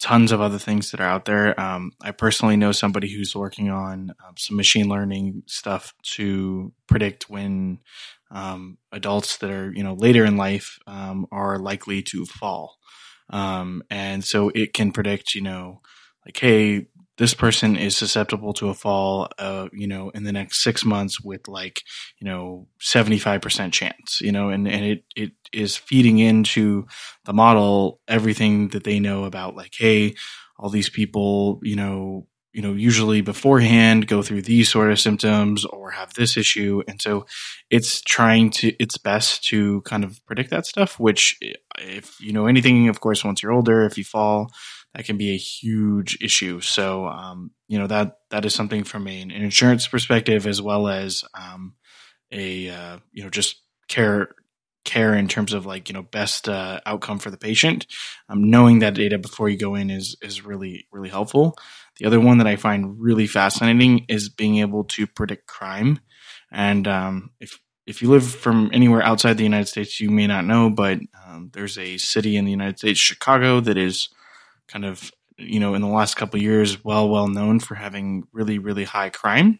tons 0.00 0.30
of 0.32 0.40
other 0.40 0.58
things 0.58 0.90
that 0.90 1.00
are 1.00 1.08
out 1.08 1.24
there. 1.24 1.58
Um, 1.60 1.92
I 2.00 2.12
personally 2.12 2.56
know 2.56 2.72
somebody 2.72 3.12
who's 3.12 3.34
working 3.34 3.70
on 3.70 4.10
um, 4.26 4.36
some 4.36 4.56
machine 4.56 4.88
learning 4.88 5.42
stuff 5.46 5.94
to 6.14 6.72
predict 6.86 7.28
when 7.28 7.80
um, 8.30 8.78
adults 8.92 9.38
that 9.38 9.50
are 9.50 9.72
you 9.72 9.82
know 9.82 9.94
later 9.94 10.24
in 10.24 10.36
life 10.36 10.78
um, 10.86 11.26
are 11.32 11.58
likely 11.58 12.02
to 12.02 12.26
fall, 12.26 12.78
um, 13.30 13.82
and 13.90 14.24
so 14.24 14.50
it 14.50 14.72
can 14.72 14.92
predict 14.92 15.34
you 15.34 15.40
know 15.40 15.80
like 16.26 16.36
hey 16.36 16.86
this 17.18 17.34
person 17.34 17.76
is 17.76 17.96
susceptible 17.96 18.52
to 18.54 18.68
a 18.68 18.74
fall 18.74 19.28
uh, 19.38 19.68
you 19.72 19.86
know 19.86 20.10
in 20.10 20.24
the 20.24 20.32
next 20.32 20.62
six 20.62 20.84
months 20.84 21.20
with 21.20 21.46
like 21.48 21.82
you 22.20 22.24
know 22.24 22.66
75% 22.80 23.72
chance 23.72 24.20
you 24.20 24.32
know 24.32 24.48
and, 24.48 24.66
and 24.66 24.84
it, 24.84 25.04
it 25.14 25.32
is 25.52 25.76
feeding 25.76 26.18
into 26.18 26.86
the 27.24 27.32
model 27.32 28.00
everything 28.08 28.68
that 28.68 28.84
they 28.84 29.00
know 29.00 29.24
about 29.24 29.56
like 29.56 29.72
hey 29.76 30.14
all 30.58 30.70
these 30.70 30.90
people 30.90 31.60
you 31.62 31.76
know 31.76 32.26
you 32.58 32.62
know, 32.62 32.72
usually 32.72 33.20
beforehand 33.20 34.08
go 34.08 34.20
through 34.20 34.42
these 34.42 34.68
sort 34.68 34.90
of 34.90 34.98
symptoms 34.98 35.64
or 35.64 35.92
have 35.92 36.14
this 36.14 36.36
issue. 36.36 36.82
And 36.88 37.00
so 37.00 37.24
it's 37.70 38.00
trying 38.00 38.50
to, 38.50 38.72
its 38.82 38.98
best 38.98 39.44
to 39.44 39.80
kind 39.82 40.02
of 40.02 40.18
predict 40.26 40.50
that 40.50 40.66
stuff, 40.66 40.98
which 40.98 41.38
if 41.78 42.20
you 42.20 42.32
know 42.32 42.46
anything, 42.46 42.88
of 42.88 43.00
course, 43.00 43.24
once 43.24 43.44
you're 43.44 43.52
older, 43.52 43.84
if 43.84 43.96
you 43.96 44.02
fall, 44.02 44.50
that 44.94 45.04
can 45.04 45.16
be 45.16 45.30
a 45.30 45.38
huge 45.38 46.18
issue. 46.20 46.60
So, 46.60 47.06
um, 47.06 47.50
you 47.68 47.78
know, 47.78 47.86
that, 47.86 48.18
that 48.30 48.44
is 48.44 48.54
something 48.54 48.84
from 48.84 49.06
an 49.06 49.30
insurance 49.30 49.86
perspective 49.86 50.46
as 50.46 50.60
well 50.62 50.88
as, 50.88 51.24
um, 51.34 51.74
a, 52.32 52.68
uh, 52.68 52.98
you 53.12 53.22
know, 53.22 53.30
just 53.30 53.56
care, 53.88 54.28
care 54.84 55.14
in 55.14 55.28
terms 55.28 55.52
of 55.52 55.66
like 55.66 55.90
you 55.90 55.92
know 55.92 56.02
best 56.02 56.48
uh, 56.48 56.80
outcome 56.86 57.18
for 57.18 57.30
the 57.30 57.36
patient 57.36 57.86
um, 58.30 58.48
knowing 58.48 58.78
that 58.78 58.94
data 58.94 59.18
before 59.18 59.50
you 59.50 59.58
go 59.58 59.74
in 59.74 59.90
is 59.90 60.16
is 60.22 60.46
really 60.46 60.86
really 60.92 61.10
helpful 61.10 61.58
the 61.98 62.06
other 62.06 62.20
one 62.20 62.38
that 62.38 62.46
I 62.46 62.56
find 62.56 63.00
really 63.00 63.26
fascinating 63.26 64.06
is 64.08 64.28
being 64.28 64.58
able 64.58 64.84
to 64.84 65.06
predict 65.06 65.46
crime. 65.46 66.00
And 66.50 66.86
um, 66.86 67.30
if 67.40 67.58
if 67.86 68.02
you 68.02 68.10
live 68.10 68.24
from 68.24 68.70
anywhere 68.72 69.02
outside 69.02 69.36
the 69.36 69.44
United 69.44 69.66
States, 69.66 69.98
you 69.98 70.10
may 70.10 70.26
not 70.26 70.44
know, 70.44 70.70
but 70.70 70.98
um, 71.26 71.50
there's 71.54 71.78
a 71.78 71.96
city 71.96 72.36
in 72.36 72.44
the 72.44 72.50
United 72.50 72.78
States, 72.78 73.00
Chicago, 73.00 73.60
that 73.60 73.78
is 73.78 74.10
kind 74.68 74.84
of 74.84 75.10
you 75.36 75.60
know 75.60 75.74
in 75.74 75.82
the 75.82 75.88
last 75.88 76.16
couple 76.16 76.40
years 76.40 76.84
well 76.84 77.08
well 77.08 77.28
known 77.28 77.60
for 77.60 77.74
having 77.74 78.24
really 78.32 78.58
really 78.58 78.84
high 78.84 79.10
crime. 79.10 79.58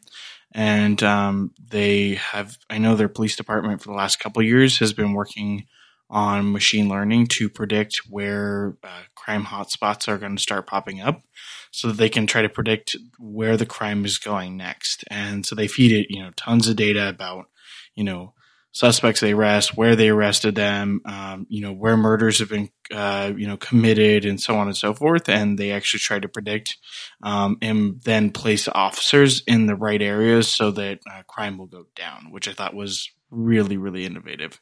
And 0.52 1.02
um, 1.02 1.52
they 1.70 2.14
have, 2.14 2.56
I 2.70 2.78
know 2.78 2.96
their 2.96 3.08
police 3.08 3.36
department 3.36 3.82
for 3.82 3.88
the 3.88 3.96
last 3.96 4.18
couple 4.18 4.42
years 4.42 4.78
has 4.78 4.92
been 4.92 5.12
working 5.12 5.66
on 6.10 6.52
machine 6.52 6.88
learning 6.88 7.26
to 7.26 7.50
predict 7.50 8.00
where 8.08 8.78
uh, 8.82 9.02
crime 9.14 9.44
hotspots 9.44 10.08
are 10.08 10.16
going 10.16 10.36
to 10.36 10.42
start 10.42 10.66
popping 10.66 11.00
up 11.00 11.22
so 11.70 11.88
that 11.88 11.98
they 11.98 12.08
can 12.08 12.26
try 12.26 12.40
to 12.40 12.48
predict 12.48 12.96
where 13.18 13.58
the 13.58 13.66
crime 13.66 14.06
is 14.06 14.16
going 14.16 14.56
next. 14.56 15.04
And 15.10 15.44
so 15.44 15.54
they 15.54 15.68
feed 15.68 15.92
it, 15.92 16.06
you 16.08 16.22
know, 16.22 16.30
tons 16.34 16.66
of 16.66 16.76
data 16.76 17.10
about, 17.10 17.46
you 17.94 18.04
know, 18.04 18.32
suspects 18.78 19.20
they 19.20 19.32
arrest, 19.32 19.76
where 19.76 19.96
they 19.96 20.08
arrested 20.08 20.54
them, 20.54 21.00
um, 21.04 21.46
you 21.48 21.60
know, 21.60 21.72
where 21.72 21.96
murders 21.96 22.38
have 22.38 22.48
been, 22.48 22.70
uh, 22.94 23.32
you 23.36 23.48
know, 23.48 23.56
committed 23.56 24.24
and 24.24 24.40
so 24.40 24.56
on 24.56 24.68
and 24.68 24.76
so 24.76 24.94
forth. 24.94 25.28
And 25.28 25.58
they 25.58 25.72
actually 25.72 25.98
try 25.98 26.20
to 26.20 26.28
predict, 26.28 26.76
um, 27.20 27.58
and 27.60 28.00
then 28.02 28.30
place 28.30 28.68
officers 28.68 29.42
in 29.48 29.66
the 29.66 29.74
right 29.74 30.00
areas 30.00 30.46
so 30.46 30.70
that 30.70 31.00
uh, 31.10 31.22
crime 31.26 31.58
will 31.58 31.66
go 31.66 31.86
down, 31.96 32.30
which 32.30 32.46
I 32.46 32.52
thought 32.52 32.72
was 32.72 33.10
really, 33.32 33.76
really 33.76 34.06
innovative. 34.06 34.60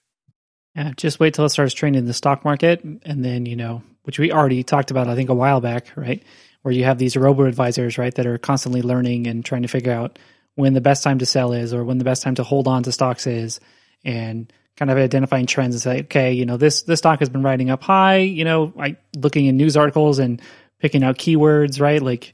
Yeah, 0.75 0.93
just 0.97 1.21
wait 1.21 1.35
till 1.35 1.45
it 1.45 1.51
starts 1.51 1.75
trading 1.75 1.99
in 1.99 2.07
the 2.07 2.15
stock 2.15 2.43
market, 2.43 2.83
and 2.83 3.23
then 3.23 3.45
you 3.45 3.57
know, 3.57 3.83
which 4.05 4.19
we 4.19 4.33
already 4.33 4.63
talked 4.63 4.91
about, 4.91 5.09
I 5.09 5.15
think, 5.15 5.29
a 5.29 5.35
while 5.35 5.61
back, 5.61 5.93
right? 5.95 6.25
where 6.63 6.75
you 6.75 6.83
have 6.83 6.99
these 6.99 7.17
robo 7.17 7.45
advisors, 7.45 7.97
right, 7.97 8.13
that 8.17 8.27
are 8.27 8.39
constantly 8.39 8.83
learning 8.83 9.29
and 9.29 9.45
trying 9.45 9.63
to 9.63 9.69
figure 9.69 9.93
out 9.93 10.19
when 10.57 10.73
the 10.73 10.81
best 10.81 11.05
time 11.05 11.21
to 11.21 11.25
sell 11.25 11.53
is 11.53 11.73
or 11.73 11.85
when 11.85 11.99
the 11.99 12.05
best 12.05 12.25
time 12.25 12.35
to 12.35 12.43
hold 12.43 12.67
on 12.67 12.83
to 12.83 12.91
stocks 12.91 13.29
is 13.29 13.61
and 14.05 14.53
kind 14.77 14.91
of 14.91 14.99
identifying 14.99 15.47
trends 15.47 15.75
and 15.75 15.83
say, 15.83 16.01
okay, 16.01 16.33
you 16.33 16.47
know, 16.47 16.57
this 16.57 16.83
this 16.83 16.99
stock 16.99 17.21
has 17.21 17.29
been 17.29 17.43
riding 17.43 17.71
up 17.71 17.83
high, 17.83 18.19
you 18.19 18.45
know, 18.45 18.73
I 18.79 18.97
looking 19.17 19.47
in 19.47 19.57
news 19.57 19.77
articles 19.77 20.19
and 20.19 20.41
picking 20.79 21.03
out 21.03 21.19
keywords, 21.19 21.81
right? 21.81 22.03
Like 22.03 22.33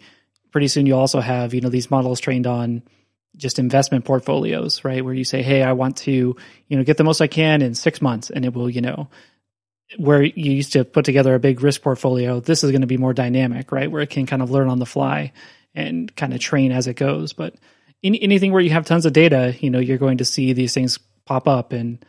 pretty 0.51 0.69
soon 0.69 0.87
you 0.87 0.97
also 0.97 1.21
have, 1.21 1.55
you 1.55 1.61
know, 1.61 1.69
these 1.69 1.91
models 1.91 2.21
trained 2.21 2.47
on 2.47 2.83
just 3.37 3.59
investment 3.59 4.05
portfolios, 4.05 4.85
right? 4.85 5.05
Where 5.05 5.15
you 5.15 5.25
say, 5.25 5.43
Hey, 5.43 5.63
I 5.63 5.73
want 5.73 5.97
to, 5.99 6.37
you 6.69 6.77
know, 6.77 6.85
get 6.85 6.97
the 6.97 7.05
most 7.05 7.21
I 7.21 7.29
can 7.29 7.63
in 7.63 7.75
six 7.75 8.03
months 8.03 8.31
and 8.31 8.45
it 8.45 8.53
will, 8.53 8.69
you 8.69 8.81
know, 8.81 9.09
where 9.97 10.23
you 10.23 10.53
used 10.53 10.73
to 10.73 10.85
put 10.85 11.05
together 11.05 11.35
a 11.35 11.41
big 11.41 11.63
risk 11.63 11.83
portfolio, 11.83 12.41
this 12.41 12.65
is 12.65 12.71
going 12.71 12.81
to 12.81 12.87
be 12.87 12.97
more 12.97 13.15
dynamic, 13.15 13.73
right? 13.73 13.91
Where 13.91 14.03
it 14.03 14.11
can 14.11 14.27
kind 14.27 14.43
of 14.43 14.51
learn 14.51 14.69
on 14.69 14.79
the 14.79 14.87
fly 14.87 15.33
and 15.75 16.15
kind 16.17 16.35
of 16.35 16.41
train 16.41 16.73
as 16.73 16.87
it 16.87 16.95
goes. 16.95 17.33
But 17.33 17.55
in, 18.03 18.15
anything 18.17 18.53
where 18.53 18.63
you 18.63 18.71
have 18.71 18.87
tons 18.87 19.07
of 19.07 19.13
data, 19.13 19.55
you 19.61 19.71
know, 19.71 19.79
you're 19.79 19.99
going 19.99 20.19
to 20.19 20.25
see 20.25 20.53
these 20.53 20.75
things 20.75 20.99
pop 21.25 21.49
up. 21.49 21.73
And 21.73 22.05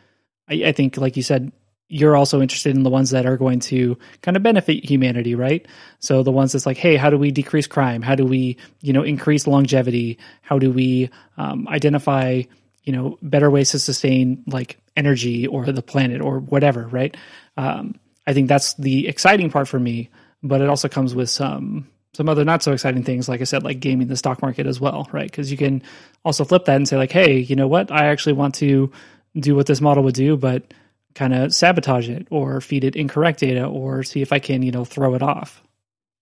I, 0.48 0.64
I 0.66 0.72
think, 0.72 0.96
like 0.96 1.16
you 1.16 1.22
said, 1.22 1.52
you're 1.88 2.16
also 2.16 2.40
interested 2.40 2.74
in 2.74 2.82
the 2.82 2.90
ones 2.90 3.10
that 3.10 3.26
are 3.26 3.36
going 3.36 3.60
to 3.60 3.96
kind 4.22 4.36
of 4.36 4.42
benefit 4.42 4.84
humanity, 4.88 5.34
right? 5.34 5.66
So 6.00 6.22
the 6.22 6.32
ones 6.32 6.52
that's 6.52 6.66
like, 6.66 6.78
hey, 6.78 6.96
how 6.96 7.10
do 7.10 7.18
we 7.18 7.30
decrease 7.30 7.66
crime? 7.66 8.02
How 8.02 8.14
do 8.14 8.24
we, 8.24 8.56
you 8.80 8.92
know, 8.92 9.02
increase 9.02 9.46
longevity? 9.46 10.18
How 10.42 10.58
do 10.58 10.70
we 10.70 11.10
um, 11.36 11.68
identify, 11.68 12.42
you 12.84 12.92
know, 12.92 13.18
better 13.22 13.50
ways 13.50 13.70
to 13.72 13.78
sustain 13.78 14.42
like 14.46 14.78
energy 14.96 15.46
or 15.46 15.66
the 15.66 15.82
planet 15.82 16.20
or 16.20 16.40
whatever, 16.40 16.86
right? 16.88 17.16
Um, 17.56 17.94
I 18.26 18.32
think 18.32 18.48
that's 18.48 18.74
the 18.74 19.06
exciting 19.06 19.50
part 19.50 19.68
for 19.68 19.78
me, 19.78 20.08
but 20.42 20.60
it 20.62 20.68
also 20.68 20.88
comes 20.88 21.14
with 21.14 21.28
some 21.28 21.86
some 22.14 22.28
other 22.28 22.44
not 22.44 22.62
so 22.62 22.72
exciting 22.72 23.02
things, 23.02 23.28
like 23.28 23.40
I 23.40 23.44
said, 23.44 23.62
like 23.64 23.80
gaming 23.80 24.06
the 24.06 24.16
stock 24.16 24.40
market 24.40 24.66
as 24.66 24.80
well, 24.80 25.08
right? 25.12 25.30
Because 25.30 25.50
you 25.50 25.58
can 25.58 25.82
also 26.24 26.44
flip 26.44 26.64
that 26.66 26.76
and 26.76 26.88
say, 26.88 26.96
like, 26.96 27.12
hey, 27.12 27.38
you 27.38 27.56
know 27.56 27.68
what? 27.68 27.90
I 27.90 28.06
actually 28.06 28.34
want 28.34 28.54
to 28.56 28.90
do 29.36 29.54
what 29.54 29.66
this 29.66 29.80
model 29.80 30.04
would 30.04 30.14
do, 30.14 30.36
but 30.36 30.72
kind 31.14 31.34
of 31.34 31.54
sabotage 31.54 32.08
it 32.08 32.26
or 32.30 32.60
feed 32.60 32.84
it 32.84 32.96
incorrect 32.96 33.40
data 33.40 33.64
or 33.64 34.02
see 34.02 34.22
if 34.22 34.32
I 34.32 34.38
can, 34.38 34.62
you 34.62 34.72
know, 34.72 34.84
throw 34.84 35.14
it 35.14 35.22
off. 35.22 35.60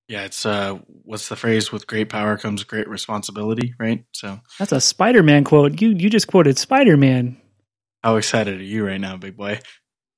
Yeah, 0.08 0.24
it's 0.24 0.44
uh 0.44 0.78
what's 1.04 1.28
the 1.28 1.36
phrase 1.36 1.72
with 1.72 1.86
great 1.86 2.08
power 2.08 2.36
comes 2.36 2.64
great 2.64 2.88
responsibility, 2.88 3.74
right? 3.78 4.04
So 4.12 4.40
That's 4.58 4.72
a 4.72 4.80
Spider-Man 4.80 5.44
quote. 5.44 5.80
You 5.80 5.90
you 5.90 6.10
just 6.10 6.26
quoted 6.26 6.58
Spider-Man. 6.58 7.40
How 8.02 8.16
excited 8.16 8.60
are 8.60 8.64
you 8.64 8.86
right 8.86 9.00
now, 9.00 9.16
big 9.16 9.36
boy? 9.36 9.60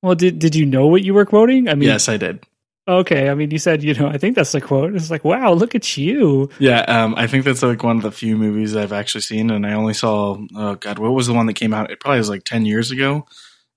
Well, 0.02 0.14
did 0.14 0.38
did 0.38 0.54
you 0.54 0.66
know 0.66 0.86
what 0.86 1.02
you 1.02 1.14
were 1.14 1.26
quoting? 1.26 1.68
I 1.68 1.74
mean, 1.74 1.88
yes, 1.88 2.08
I 2.08 2.16
did. 2.16 2.44
Okay, 2.86 3.30
I 3.30 3.34
mean, 3.34 3.50
you 3.50 3.58
said 3.58 3.82
you 3.82 3.94
know. 3.94 4.08
I 4.08 4.18
think 4.18 4.36
that's 4.36 4.52
the 4.52 4.60
quote. 4.60 4.94
It's 4.94 5.10
like, 5.10 5.24
wow, 5.24 5.52
look 5.54 5.74
at 5.74 5.96
you. 5.96 6.50
Yeah, 6.58 6.80
um, 6.80 7.14
I 7.16 7.26
think 7.26 7.44
that's 7.44 7.62
like 7.62 7.82
one 7.82 7.96
of 7.96 8.02
the 8.02 8.12
few 8.12 8.36
movies 8.36 8.76
I've 8.76 8.92
actually 8.92 9.22
seen, 9.22 9.50
and 9.50 9.66
I 9.66 9.72
only 9.72 9.94
saw. 9.94 10.36
Oh 10.54 10.74
God, 10.74 10.98
what 10.98 11.12
was 11.12 11.26
the 11.26 11.32
one 11.32 11.46
that 11.46 11.54
came 11.54 11.72
out? 11.72 11.90
It 11.90 12.00
probably 12.00 12.18
was 12.18 12.28
like 12.28 12.44
ten 12.44 12.66
years 12.66 12.90
ago. 12.90 13.26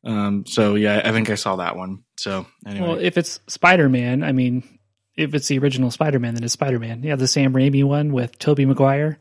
Um, 0.03 0.45
so 0.45 0.75
yeah, 0.75 1.01
I 1.03 1.11
think 1.11 1.29
I 1.29 1.35
saw 1.35 1.55
that 1.57 1.77
one. 1.77 2.03
So 2.17 2.45
anyway, 2.65 2.87
well, 2.87 2.99
if 2.99 3.17
it's 3.17 3.39
Spider 3.47 3.87
Man, 3.87 4.23
I 4.23 4.33
mean, 4.33 4.63
if 5.15 5.33
it's 5.33 5.47
the 5.47 5.59
original 5.59 5.89
Spider 5.91 6.19
Man, 6.19 6.33
then 6.33 6.43
it's 6.43 6.53
Spider 6.53 6.79
Man. 6.79 7.01
Yeah, 7.01 7.15
the 7.15 7.27
Sam 7.27 7.53
Raimi 7.53 7.83
one 7.83 8.11
with 8.11 8.37
Tobey 8.39 8.65
Maguire. 8.65 9.19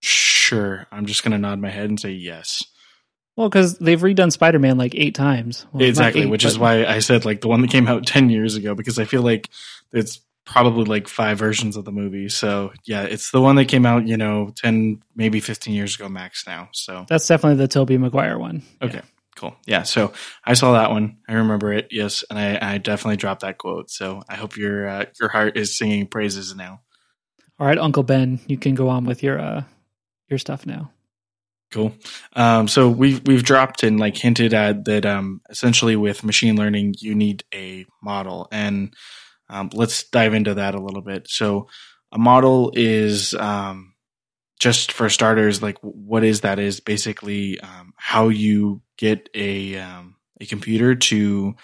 Sure. 0.00 0.86
I'm 0.90 1.06
just 1.06 1.22
going 1.22 1.32
to 1.32 1.38
nod 1.38 1.60
my 1.60 1.70
head 1.70 1.88
and 1.88 1.98
say 1.98 2.10
yes. 2.10 2.62
Well, 3.36 3.48
because 3.48 3.78
they've 3.78 4.00
redone 4.00 4.30
Spider 4.30 4.58
Man 4.58 4.76
like 4.76 4.94
eight 4.94 5.14
times. 5.14 5.66
Well, 5.72 5.82
exactly, 5.82 6.22
eight, 6.22 6.30
which 6.30 6.44
is 6.44 6.58
why 6.58 6.84
I 6.84 6.98
said 6.98 7.24
like 7.24 7.40
the 7.40 7.48
one 7.48 7.62
that 7.62 7.70
came 7.70 7.88
out 7.88 8.06
10 8.06 8.28
years 8.30 8.56
ago, 8.56 8.74
because 8.74 8.98
I 8.98 9.04
feel 9.04 9.22
like 9.22 9.48
it's 9.92 10.20
probably 10.44 10.84
like 10.84 11.08
five 11.08 11.38
versions 11.38 11.76
of 11.76 11.84
the 11.84 11.92
movie. 11.92 12.28
So 12.28 12.72
yeah, 12.84 13.02
it's 13.02 13.30
the 13.30 13.40
one 13.40 13.56
that 13.56 13.66
came 13.66 13.86
out, 13.86 14.06
you 14.06 14.16
know, 14.16 14.52
10, 14.56 15.02
maybe 15.14 15.40
15 15.40 15.74
years 15.74 15.94
ago 15.94 16.08
max 16.08 16.46
now. 16.46 16.68
So 16.72 17.06
that's 17.08 17.26
definitely 17.26 17.58
the 17.58 17.68
Tobey 17.68 17.96
Maguire 17.96 18.38
one. 18.38 18.62
Okay. 18.82 18.96
Yeah. 18.96 19.02
Cool. 19.36 19.56
Yeah. 19.66 19.82
So 19.84 20.12
I 20.44 20.54
saw 20.54 20.72
that 20.72 20.90
one. 20.90 21.18
I 21.26 21.34
remember 21.34 21.72
it. 21.72 21.88
Yes. 21.90 22.22
And 22.28 22.38
I, 22.38 22.74
I 22.74 22.78
definitely 22.78 23.16
dropped 23.16 23.40
that 23.40 23.56
quote. 23.56 23.90
So 23.90 24.22
I 24.28 24.34
hope 24.34 24.56
your, 24.56 24.86
uh, 24.86 25.04
your 25.18 25.30
heart 25.30 25.56
is 25.56 25.76
singing 25.76 26.06
praises 26.06 26.54
now. 26.54 26.80
All 27.58 27.66
right, 27.66 27.78
Uncle 27.78 28.02
Ben, 28.02 28.40
you 28.46 28.58
can 28.58 28.74
go 28.74 28.88
on 28.88 29.04
with 29.04 29.22
your, 29.22 29.40
uh, 29.40 29.62
your 30.28 30.38
stuff 30.38 30.66
now. 30.66 30.90
Cool. 31.72 31.94
Um, 32.34 32.68
so 32.68 32.90
we've 32.90 33.26
we've 33.26 33.42
dropped 33.42 33.82
and 33.82 33.98
like 33.98 34.14
hinted 34.14 34.52
at 34.52 34.84
that. 34.84 35.06
Um, 35.06 35.40
essentially, 35.48 35.96
with 35.96 36.22
machine 36.22 36.54
learning, 36.54 36.96
you 36.98 37.14
need 37.14 37.44
a 37.54 37.86
model, 38.02 38.46
and 38.52 38.92
um, 39.48 39.70
let's 39.72 40.04
dive 40.04 40.34
into 40.34 40.54
that 40.54 40.74
a 40.74 40.82
little 40.82 41.00
bit. 41.00 41.28
So, 41.30 41.68
a 42.12 42.18
model 42.18 42.72
is 42.74 43.32
um, 43.32 43.94
just 44.60 44.92
for 44.92 45.08
starters, 45.08 45.62
like 45.62 45.78
what 45.80 46.24
is 46.24 46.42
that? 46.42 46.58
Is 46.58 46.80
basically 46.80 47.58
um, 47.60 47.94
how 47.96 48.28
you 48.28 48.82
get 48.98 49.30
a 49.34 49.78
um, 49.78 50.16
a 50.42 50.44
computer 50.44 50.94
to 50.94 51.54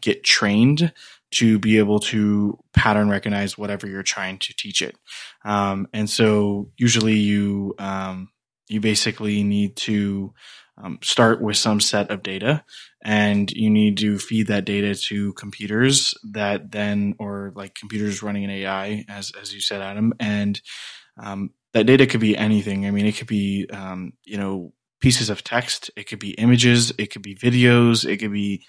get 0.00 0.24
trained 0.24 0.94
to 1.32 1.58
be 1.58 1.78
able 1.78 1.98
to 1.98 2.58
pattern 2.72 3.10
recognize 3.10 3.58
whatever 3.58 3.86
you're 3.86 4.02
trying 4.02 4.38
to 4.38 4.54
teach 4.54 4.80
it. 4.80 4.96
And 5.44 6.08
so 6.08 6.70
usually 6.78 7.16
you 7.16 7.74
you 8.72 8.80
basically 8.80 9.42
need 9.42 9.76
to 9.76 10.32
um, 10.82 10.98
start 11.02 11.42
with 11.42 11.56
some 11.56 11.80
set 11.80 12.10
of 12.10 12.22
data 12.22 12.64
and 13.04 13.50
you 13.52 13.68
need 13.68 13.98
to 13.98 14.18
feed 14.18 14.46
that 14.46 14.64
data 14.64 14.94
to 14.94 15.34
computers 15.34 16.14
that 16.32 16.72
then 16.72 17.14
or 17.18 17.52
like 17.54 17.74
computers 17.74 18.22
running 18.22 18.44
an 18.44 18.50
ai 18.50 19.04
as 19.08 19.32
as 19.40 19.52
you 19.52 19.60
said 19.60 19.82
adam 19.82 20.14
and 20.18 20.60
um, 21.22 21.50
that 21.72 21.86
data 21.86 22.06
could 22.06 22.20
be 22.20 22.36
anything. 22.36 22.86
I 22.86 22.90
mean 22.90 23.06
it 23.06 23.16
could 23.16 23.26
be 23.26 23.66
um, 23.72 24.12
you 24.24 24.36
know 24.36 24.72
pieces 25.00 25.30
of 25.30 25.42
text 25.42 25.90
it 25.96 26.04
could 26.04 26.20
be 26.20 26.30
images 26.32 26.92
it 26.96 27.10
could 27.10 27.22
be 27.22 27.34
videos 27.34 28.08
it 28.08 28.18
could 28.18 28.32
be 28.32 28.64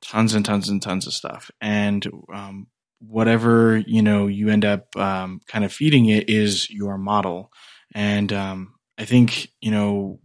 tons 0.00 0.32
and 0.32 0.42
tons 0.44 0.68
and 0.68 0.80
tons 0.80 1.06
of 1.06 1.12
stuff. 1.12 1.50
And 1.60 2.06
um, 2.32 2.68
whatever 3.00 3.76
you 3.76 4.02
know 4.02 4.26
you 4.26 4.48
end 4.48 4.64
up 4.64 4.96
um, 4.96 5.40
kind 5.46 5.64
of 5.64 5.72
feeding 5.72 6.06
it 6.06 6.28
is 6.28 6.70
your 6.70 6.98
model. 6.98 7.50
And 7.94 8.32
um, 8.32 8.74
I 8.98 9.04
think, 9.04 9.52
you 9.60 9.70
know, 9.70 10.18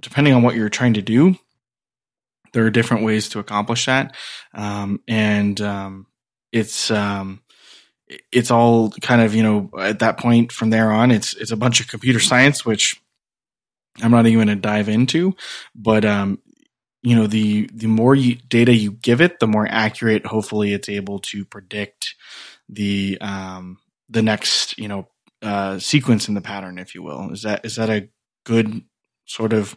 depending 0.00 0.34
on 0.34 0.42
what 0.42 0.56
you're 0.56 0.68
trying 0.68 0.94
to 0.94 1.02
do, 1.02 1.36
there 2.52 2.66
are 2.66 2.70
different 2.70 3.04
ways 3.04 3.28
to 3.30 3.38
accomplish 3.38 3.86
that. 3.86 4.14
Um, 4.52 5.00
and, 5.06 5.60
um, 5.60 6.06
it's, 6.52 6.90
um, 6.90 7.40
it's 8.30 8.50
all 8.50 8.90
kind 8.90 9.22
of, 9.22 9.34
you 9.34 9.42
know, 9.42 9.70
at 9.78 10.00
that 10.00 10.18
point 10.18 10.52
from 10.52 10.70
there 10.70 10.90
on, 10.92 11.10
it's, 11.10 11.34
it's 11.34 11.50
a 11.50 11.56
bunch 11.56 11.80
of 11.80 11.88
computer 11.88 12.20
science, 12.20 12.64
which 12.64 13.00
I'm 14.02 14.10
not 14.10 14.26
even 14.26 14.46
going 14.46 14.56
to 14.56 14.60
dive 14.60 14.88
into, 14.88 15.36
but, 15.74 16.04
um, 16.04 16.40
you 17.02 17.14
know, 17.14 17.26
the, 17.26 17.68
the 17.72 17.86
more 17.86 18.14
you, 18.14 18.36
data 18.36 18.72
you 18.74 18.92
give 18.92 19.20
it, 19.20 19.38
the 19.38 19.46
more 19.46 19.66
accurate, 19.68 20.26
hopefully 20.26 20.72
it's 20.72 20.88
able 20.88 21.20
to 21.20 21.44
predict 21.44 22.14
the, 22.68 23.18
um, 23.20 23.78
the 24.08 24.22
next, 24.22 24.78
you 24.78 24.88
know, 24.88 25.08
uh, 25.44 25.78
sequence 25.78 26.28
in 26.28 26.34
the 26.34 26.40
pattern, 26.40 26.78
if 26.78 26.94
you 26.94 27.02
will. 27.02 27.30
Is 27.30 27.42
that 27.42 27.64
is 27.64 27.76
that 27.76 27.90
a 27.90 28.08
good 28.44 28.82
sort 29.26 29.52
of 29.52 29.76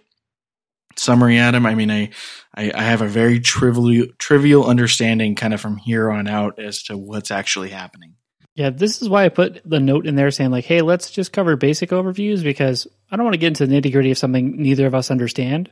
summary, 0.95 1.37
Adam? 1.37 1.65
I 1.65 1.75
mean, 1.75 1.91
I 1.91 2.09
I, 2.55 2.71
I 2.73 2.83
have 2.83 3.01
a 3.01 3.07
very 3.07 3.39
trivial 3.39 4.07
trivial 4.17 4.65
understanding, 4.65 5.35
kind 5.35 5.53
of 5.53 5.61
from 5.61 5.77
here 5.77 6.09
on 6.09 6.27
out, 6.27 6.59
as 6.59 6.83
to 6.83 6.97
what's 6.97 7.31
actually 7.31 7.69
happening. 7.69 8.15
Yeah, 8.55 8.71
this 8.71 9.01
is 9.01 9.09
why 9.09 9.25
I 9.25 9.29
put 9.29 9.61
the 9.65 9.79
note 9.79 10.07
in 10.07 10.15
there 10.15 10.31
saying 10.31 10.51
like, 10.51 10.65
"Hey, 10.65 10.81
let's 10.81 11.11
just 11.11 11.33
cover 11.33 11.55
basic 11.55 11.91
overviews," 11.91 12.43
because 12.43 12.87
I 13.11 13.15
don't 13.15 13.25
want 13.25 13.35
to 13.35 13.39
get 13.39 13.47
into 13.47 13.67
the 13.67 13.75
nitty 13.75 13.91
gritty 13.91 14.11
of 14.11 14.17
something 14.17 14.61
neither 14.61 14.87
of 14.87 14.95
us 14.95 15.11
understand. 15.11 15.69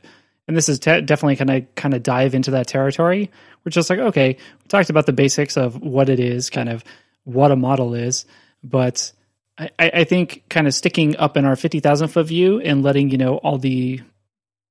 And 0.48 0.56
this 0.56 0.68
is 0.68 0.78
te- 0.78 1.00
definitely 1.00 1.36
kind 1.36 1.50
of 1.50 1.74
kind 1.74 1.94
of 1.94 2.02
dive 2.02 2.34
into 2.34 2.52
that 2.52 2.68
territory. 2.68 3.30
We're 3.64 3.70
just 3.70 3.90
like, 3.90 3.98
okay, 3.98 4.36
we 4.36 4.68
talked 4.68 4.90
about 4.90 5.06
the 5.06 5.12
basics 5.12 5.56
of 5.56 5.80
what 5.82 6.08
it 6.08 6.20
is, 6.20 6.50
kind 6.50 6.68
of 6.68 6.84
what 7.24 7.50
a 7.50 7.56
model 7.56 7.94
is, 7.94 8.24
but 8.62 9.10
I, 9.58 9.70
I 9.78 10.04
think 10.04 10.44
kind 10.48 10.66
of 10.66 10.74
sticking 10.74 11.16
up 11.16 11.36
in 11.36 11.44
our 11.44 11.56
50,000 11.56 12.08
foot 12.08 12.26
view 12.26 12.60
and 12.60 12.82
letting, 12.82 13.10
you 13.10 13.18
know, 13.18 13.36
all 13.38 13.58
the, 13.58 14.00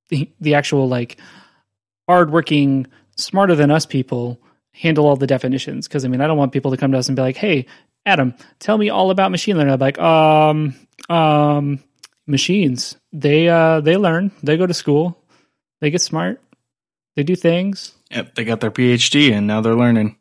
the, 0.08 0.30
the 0.40 0.54
actual 0.54 0.88
like 0.88 1.18
hardworking, 2.08 2.86
smarter 3.16 3.54
than 3.54 3.70
us 3.70 3.86
people 3.86 4.40
handle 4.72 5.06
all 5.06 5.16
the 5.16 5.26
definitions. 5.26 5.88
Cause 5.88 6.04
I 6.04 6.08
mean, 6.08 6.20
I 6.20 6.26
don't 6.26 6.38
want 6.38 6.52
people 6.52 6.70
to 6.70 6.76
come 6.76 6.92
to 6.92 6.98
us 6.98 7.08
and 7.08 7.16
be 7.16 7.22
like, 7.22 7.36
Hey, 7.36 7.66
Adam, 8.04 8.34
tell 8.60 8.78
me 8.78 8.90
all 8.90 9.10
about 9.10 9.32
machine 9.32 9.56
learning. 9.56 9.72
I'm 9.72 9.80
like, 9.80 9.98
um, 9.98 10.76
um, 11.08 11.80
machines, 12.26 12.96
they, 13.12 13.48
uh, 13.48 13.80
they 13.80 13.96
learn, 13.96 14.30
they 14.42 14.56
go 14.56 14.66
to 14.66 14.74
school, 14.74 15.20
they 15.80 15.90
get 15.90 16.02
smart, 16.02 16.40
they 17.16 17.24
do 17.24 17.34
things. 17.34 17.94
Yep. 18.12 18.36
They 18.36 18.44
got 18.44 18.60
their 18.60 18.70
PhD 18.70 19.32
and 19.32 19.48
now 19.48 19.60
they're 19.60 19.74
learning. 19.74 20.16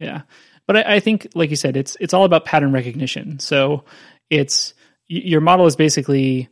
Yeah. 0.00 0.22
But 0.70 0.86
I, 0.86 0.94
I 0.94 1.00
think, 1.00 1.26
like 1.34 1.50
you 1.50 1.56
said, 1.56 1.76
it's 1.76 1.96
it's 1.98 2.14
all 2.14 2.22
about 2.22 2.44
pattern 2.44 2.70
recognition. 2.70 3.40
So 3.40 3.82
it's 4.30 4.72
your 5.08 5.40
model 5.40 5.66
is 5.66 5.74
basically 5.74 6.48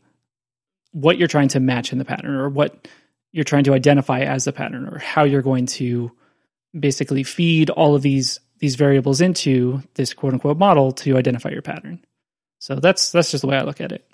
what 0.91 1.19
you're 1.19 1.29
trying 1.29 1.47
to 1.51 1.61
match 1.61 1.93
in 1.93 1.99
the 1.99 2.05
pattern, 2.05 2.35
or 2.35 2.49
what 2.49 2.89
you're 3.31 3.45
trying 3.45 3.63
to 3.63 3.75
identify 3.75 4.23
as 4.23 4.45
the 4.45 4.53
pattern, 4.53 4.89
or 4.89 4.99
how 4.99 5.23
you're 5.23 5.41
going 5.41 5.67
to 5.67 6.11
basically 6.77 7.23
feed 7.23 7.71
all 7.71 7.95
of 7.95 8.03
these 8.03 8.41
these 8.59 8.75
variables 8.75 9.21
into 9.21 9.85
this 9.95 10.15
quote 10.15 10.33
unquote 10.33 10.59
model 10.59 10.91
to 10.91 11.17
identify 11.17 11.51
your 11.51 11.63
pattern. 11.63 12.05
So 12.59 12.75
that's 12.75 13.13
that's 13.13 13.31
just 13.31 13.43
the 13.43 13.47
way 13.47 13.57
I 13.57 13.63
look 13.63 13.81
at 13.81 13.93
it. 13.93 14.05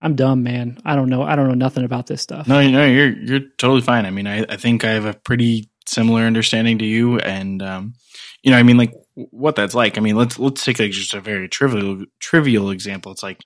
I'm 0.00 0.14
dumb, 0.14 0.42
man. 0.44 0.78
I 0.82 0.96
don't 0.96 1.10
know. 1.10 1.24
I 1.24 1.36
don't 1.36 1.48
know 1.48 1.52
nothing 1.52 1.84
about 1.84 2.06
this 2.06 2.22
stuff. 2.22 2.48
No, 2.48 2.66
no, 2.66 2.86
you're 2.86 3.12
you're 3.12 3.40
totally 3.58 3.82
fine. 3.82 4.06
I 4.06 4.10
mean, 4.12 4.26
I, 4.26 4.46
I 4.48 4.56
think 4.56 4.82
I 4.82 4.92
have 4.92 5.04
a 5.04 5.12
pretty 5.12 5.68
similar 5.86 6.22
understanding 6.22 6.78
to 6.78 6.86
you, 6.86 7.18
and 7.18 7.62
um, 7.62 7.94
you 8.42 8.50
know, 8.50 8.56
I 8.56 8.62
mean, 8.62 8.78
like 8.78 8.94
what 9.14 9.56
that's 9.56 9.74
like. 9.74 9.98
I 9.98 10.00
mean, 10.00 10.16
let's 10.16 10.38
let's 10.38 10.64
take 10.64 10.78
like 10.78 10.92
just 10.92 11.14
a 11.14 11.20
very 11.20 11.48
trivial 11.48 12.04
trivial 12.20 12.70
example. 12.70 13.12
It's 13.12 13.22
like 13.22 13.42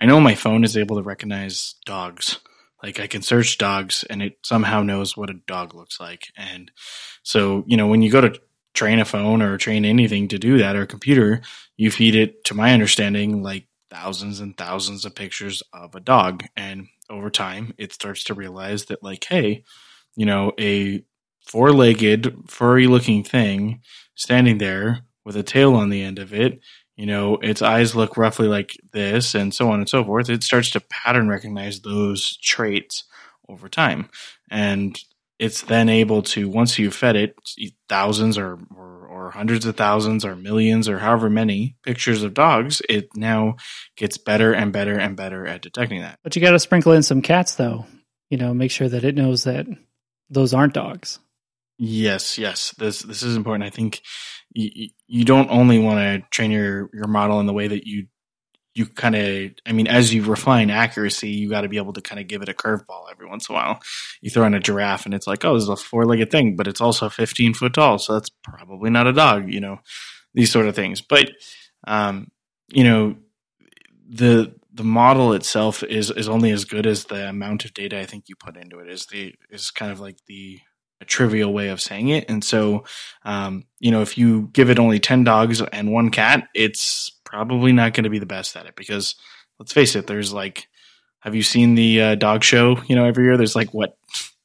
I 0.00 0.06
know 0.06 0.20
my 0.20 0.34
phone 0.34 0.64
is 0.64 0.76
able 0.76 0.96
to 0.96 1.02
recognize 1.02 1.74
dogs. 1.84 2.38
Like 2.82 3.00
I 3.00 3.06
can 3.06 3.22
search 3.22 3.58
dogs 3.58 4.04
and 4.08 4.22
it 4.22 4.38
somehow 4.44 4.82
knows 4.82 5.16
what 5.16 5.30
a 5.30 5.40
dog 5.46 5.74
looks 5.74 5.98
like. 5.98 6.28
And 6.36 6.70
so, 7.22 7.64
you 7.66 7.76
know, 7.76 7.88
when 7.88 8.02
you 8.02 8.10
go 8.10 8.20
to 8.20 8.40
train 8.74 9.00
a 9.00 9.04
phone 9.04 9.42
or 9.42 9.58
train 9.58 9.84
anything 9.84 10.28
to 10.28 10.38
do 10.38 10.58
that 10.58 10.76
or 10.76 10.82
a 10.82 10.86
computer, 10.86 11.40
you 11.76 11.90
feed 11.90 12.14
it, 12.14 12.44
to 12.44 12.54
my 12.54 12.72
understanding, 12.72 13.42
like 13.42 13.66
thousands 13.90 14.38
and 14.38 14.56
thousands 14.56 15.04
of 15.04 15.16
pictures 15.16 15.62
of 15.72 15.96
a 15.96 16.00
dog. 16.00 16.44
And 16.56 16.86
over 17.10 17.30
time, 17.30 17.74
it 17.78 17.92
starts 17.92 18.24
to 18.24 18.34
realize 18.34 18.84
that, 18.86 19.02
like, 19.02 19.24
hey, 19.24 19.64
you 20.14 20.26
know, 20.26 20.52
a 20.60 21.02
four 21.46 21.72
legged, 21.72 22.48
furry 22.48 22.86
looking 22.86 23.24
thing 23.24 23.80
standing 24.14 24.58
there 24.58 25.00
with 25.28 25.36
a 25.36 25.42
tail 25.42 25.74
on 25.74 25.90
the 25.90 26.02
end 26.02 26.18
of 26.18 26.32
it, 26.32 26.58
you 26.96 27.04
know, 27.04 27.34
its 27.36 27.60
eyes 27.60 27.94
look 27.94 28.16
roughly 28.16 28.48
like 28.48 28.80
this, 28.92 29.34
and 29.34 29.52
so 29.52 29.70
on 29.70 29.78
and 29.78 29.88
so 29.88 30.02
forth. 30.02 30.30
It 30.30 30.42
starts 30.42 30.70
to 30.70 30.80
pattern 30.80 31.28
recognize 31.28 31.82
those 31.82 32.38
traits 32.38 33.04
over 33.46 33.68
time. 33.68 34.08
And 34.50 34.98
it's 35.38 35.60
then 35.60 35.90
able 35.90 36.22
to, 36.22 36.48
once 36.48 36.78
you've 36.78 36.94
fed 36.94 37.14
it 37.14 37.36
thousands 37.90 38.38
or, 38.38 38.58
or, 38.74 39.06
or 39.06 39.30
hundreds 39.30 39.66
of 39.66 39.76
thousands 39.76 40.24
or 40.24 40.34
millions 40.34 40.88
or 40.88 40.98
however 40.98 41.28
many 41.28 41.76
pictures 41.82 42.22
of 42.22 42.32
dogs, 42.32 42.80
it 42.88 43.10
now 43.14 43.56
gets 43.98 44.16
better 44.16 44.54
and 44.54 44.72
better 44.72 44.98
and 44.98 45.14
better 45.14 45.46
at 45.46 45.60
detecting 45.60 46.00
that. 46.00 46.18
But 46.24 46.36
you 46.36 46.40
got 46.40 46.52
to 46.52 46.58
sprinkle 46.58 46.92
in 46.92 47.02
some 47.02 47.20
cats, 47.20 47.54
though. 47.54 47.84
You 48.30 48.38
know, 48.38 48.54
make 48.54 48.70
sure 48.70 48.88
that 48.88 49.04
it 49.04 49.14
knows 49.14 49.44
that 49.44 49.66
those 50.30 50.54
aren't 50.54 50.72
dogs. 50.72 51.18
Yes, 51.78 52.38
yes. 52.38 52.74
This 52.76 53.00
this 53.00 53.22
is 53.22 53.36
important. 53.36 53.64
I 53.64 53.70
think 53.70 54.02
you, 54.52 54.88
you 55.06 55.24
don't 55.24 55.50
only 55.50 55.78
want 55.78 55.98
to 55.98 56.28
train 56.30 56.50
your 56.50 56.90
your 56.92 57.06
model 57.06 57.38
in 57.40 57.46
the 57.46 57.52
way 57.52 57.68
that 57.68 57.86
you 57.86 58.06
you 58.74 58.86
kind 58.86 59.14
of 59.14 59.52
I 59.64 59.72
mean 59.72 59.86
as 59.86 60.12
you 60.12 60.24
refine 60.24 60.70
accuracy, 60.70 61.30
you 61.30 61.48
got 61.48 61.60
to 61.62 61.68
be 61.68 61.76
able 61.76 61.92
to 61.92 62.00
kind 62.00 62.20
of 62.20 62.26
give 62.26 62.42
it 62.42 62.48
a 62.48 62.54
curveball 62.54 63.10
every 63.10 63.26
once 63.28 63.48
in 63.48 63.54
a 63.54 63.58
while. 63.58 63.80
You 64.20 64.30
throw 64.30 64.44
in 64.46 64.54
a 64.54 64.60
giraffe 64.60 65.04
and 65.04 65.14
it's 65.14 65.26
like, 65.28 65.44
oh, 65.44 65.54
this 65.54 65.64
is 65.64 65.68
a 65.68 65.76
four 65.76 66.04
legged 66.04 66.30
thing, 66.32 66.56
but 66.56 66.66
it's 66.66 66.80
also 66.80 67.08
15 67.08 67.54
foot 67.54 67.74
tall, 67.74 67.98
so 67.98 68.14
that's 68.14 68.30
probably 68.42 68.90
not 68.90 69.06
a 69.06 69.12
dog. 69.12 69.52
You 69.52 69.60
know, 69.60 69.78
these 70.34 70.50
sort 70.50 70.66
of 70.66 70.74
things. 70.74 71.00
But 71.00 71.30
um, 71.86 72.28
you 72.68 72.82
know, 72.82 73.16
the 74.08 74.54
the 74.72 74.84
model 74.84 75.32
itself 75.32 75.84
is 75.84 76.10
is 76.10 76.28
only 76.28 76.50
as 76.50 76.64
good 76.64 76.86
as 76.86 77.04
the 77.04 77.28
amount 77.28 77.64
of 77.64 77.74
data 77.74 78.00
I 78.00 78.04
think 78.06 78.24
you 78.28 78.34
put 78.34 78.56
into 78.56 78.80
it. 78.80 78.90
Is 78.90 79.06
the 79.06 79.34
is 79.50 79.70
kind 79.70 79.92
of 79.92 80.00
like 80.00 80.18
the 80.26 80.60
a 81.00 81.04
trivial 81.04 81.52
way 81.52 81.68
of 81.68 81.80
saying 81.80 82.08
it. 82.08 82.28
And 82.28 82.42
so, 82.42 82.84
um, 83.24 83.64
you 83.78 83.90
know, 83.90 84.02
if 84.02 84.18
you 84.18 84.48
give 84.52 84.70
it 84.70 84.78
only 84.78 84.98
10 84.98 85.24
dogs 85.24 85.60
and 85.60 85.92
one 85.92 86.10
cat, 86.10 86.48
it's 86.54 87.10
probably 87.24 87.72
not 87.72 87.94
going 87.94 88.04
to 88.04 88.10
be 88.10 88.18
the 88.18 88.26
best 88.26 88.56
at 88.56 88.66
it 88.66 88.74
because 88.76 89.14
let's 89.58 89.72
face 89.72 89.94
it, 89.94 90.06
there's 90.06 90.32
like 90.32 90.68
have 91.20 91.34
you 91.34 91.42
seen 91.42 91.74
the 91.74 92.00
uh, 92.00 92.14
dog 92.14 92.44
show? 92.44 92.80
You 92.86 92.96
know, 92.96 93.04
every 93.04 93.24
year 93.24 93.36
there's 93.36 93.56
like 93.56 93.74
what 93.74 93.96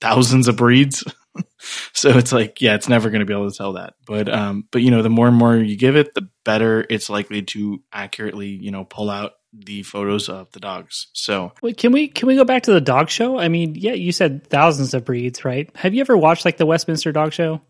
thousands 0.01 0.47
of 0.47 0.57
breeds. 0.57 1.03
so 1.93 2.17
it's 2.17 2.31
like, 2.31 2.61
yeah, 2.61 2.75
it's 2.75 2.89
never 2.89 3.09
going 3.09 3.19
to 3.19 3.25
be 3.25 3.33
able 3.33 3.49
to 3.49 3.57
tell 3.57 3.73
that. 3.73 3.93
But, 4.05 4.27
um, 4.27 4.67
but 4.71 4.81
you 4.81 4.91
know, 4.91 5.01
the 5.01 5.09
more 5.09 5.27
and 5.27 5.37
more 5.37 5.55
you 5.55 5.77
give 5.77 5.95
it, 5.95 6.13
the 6.13 6.27
better 6.43 6.85
it's 6.89 7.09
likely 7.09 7.43
to 7.43 7.81
accurately, 7.91 8.47
you 8.47 8.71
know, 8.71 8.85
pull 8.85 9.09
out 9.09 9.33
the 9.53 9.83
photos 9.83 10.29
of 10.29 10.51
the 10.51 10.59
dogs. 10.59 11.07
So 11.13 11.53
Wait, 11.61 11.77
can 11.77 11.91
we 11.91 12.07
can 12.07 12.27
we 12.27 12.35
go 12.35 12.43
back 12.43 12.63
to 12.63 12.73
the 12.73 12.81
dog 12.81 13.09
show? 13.09 13.37
I 13.37 13.47
mean, 13.47 13.75
yeah, 13.75 13.93
you 13.93 14.11
said 14.11 14.47
thousands 14.47 14.93
of 14.93 15.05
breeds, 15.05 15.45
right? 15.45 15.69
Have 15.75 15.93
you 15.93 16.01
ever 16.01 16.17
watched 16.17 16.45
like 16.45 16.57
the 16.57 16.65
Westminster 16.65 17.11
Dog 17.11 17.33
Show? 17.33 17.61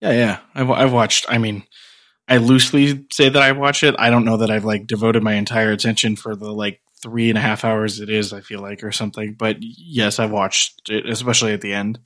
Yeah, 0.00 0.12
yeah, 0.12 0.38
I've 0.54 0.70
I've 0.70 0.92
watched. 0.92 1.26
I 1.28 1.38
mean, 1.38 1.64
I 2.28 2.36
loosely 2.36 3.06
say 3.10 3.28
that 3.28 3.42
I 3.42 3.52
watch 3.52 3.82
it. 3.82 3.94
I 3.98 4.10
don't 4.10 4.24
know 4.24 4.38
that 4.38 4.50
I've 4.50 4.64
like 4.64 4.86
devoted 4.86 5.22
my 5.22 5.34
entire 5.34 5.72
attention 5.72 6.16
for 6.16 6.36
the 6.36 6.52
like 6.52 6.80
three 7.02 7.28
and 7.28 7.38
a 7.38 7.42
half 7.42 7.64
hours 7.64 8.00
it 8.00 8.10
is. 8.10 8.32
I 8.32 8.40
feel 8.40 8.60
like 8.60 8.82
or 8.82 8.92
something. 8.92 9.34
But 9.38 9.56
yes, 9.60 10.18
I've 10.18 10.30
watched 10.30 10.90
it, 10.90 11.08
especially 11.08 11.52
at 11.52 11.60
the 11.60 11.72
end. 11.72 11.98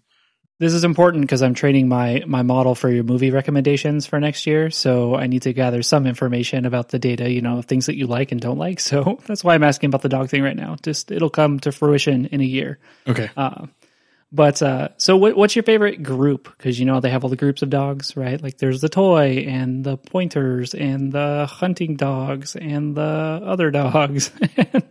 This 0.61 0.75
is 0.75 0.85
important 0.85 1.23
because 1.23 1.41
I'm 1.41 1.55
training 1.55 1.89
my 1.89 2.23
my 2.27 2.43
model 2.43 2.75
for 2.75 2.91
your 2.91 3.03
movie 3.03 3.31
recommendations 3.31 4.05
for 4.05 4.21
next 4.21 4.47
year. 4.47 4.71
So 4.71 5.15
I 5.15 5.27
need 5.27 5.41
to 5.43 5.55
gather 5.55 5.83
some 5.83 6.07
information 6.07 6.67
about 6.67 6.91
the 6.91 6.99
data, 6.99 7.31
you 7.31 7.41
know, 7.41 7.63
things 7.63 7.87
that 7.87 7.97
you 7.97 8.07
like 8.07 8.31
and 8.31 8.41
don't 8.41 8.59
like. 8.59 8.79
So 8.91 9.19
that's 9.27 9.43
why 9.43 9.55
I'm 9.55 9.63
asking 9.63 9.89
about 9.89 10.03
the 10.03 10.11
dog 10.11 10.29
thing 10.29 10.43
right 10.43 10.57
now. 10.57 10.77
Just 10.83 11.11
it'll 11.11 11.31
come 11.31 11.61
to 11.61 11.73
fruition 11.73 12.27
in 12.27 12.43
a 12.43 12.45
year. 12.45 12.79
Okay. 13.09 13.31
Uh, 13.37 13.69
but 14.33 14.61
uh, 14.61 14.91
so 14.99 15.17
what, 15.17 15.35
what's 15.35 15.57
your 15.57 15.63
favorite 15.63 16.03
group? 16.03 16.55
Because 16.57 16.79
you 16.79 16.85
know 16.85 17.01
they 17.01 17.09
have 17.09 17.25
all 17.25 17.31
the 17.31 17.37
groups 17.37 17.63
of 17.63 17.71
dogs, 17.71 18.15
right? 18.15 18.41
Like 18.43 18.59
there's 18.59 18.83
the 18.83 18.91
toy 18.91 19.47
and 19.49 19.83
the 19.83 19.97
pointers 19.97 20.75
and 20.75 21.11
the 21.11 21.47
hunting 21.49 21.97
dogs 21.97 22.55
and 22.55 22.95
the 22.95 23.41
other 23.43 23.71
dogs, 23.83 24.31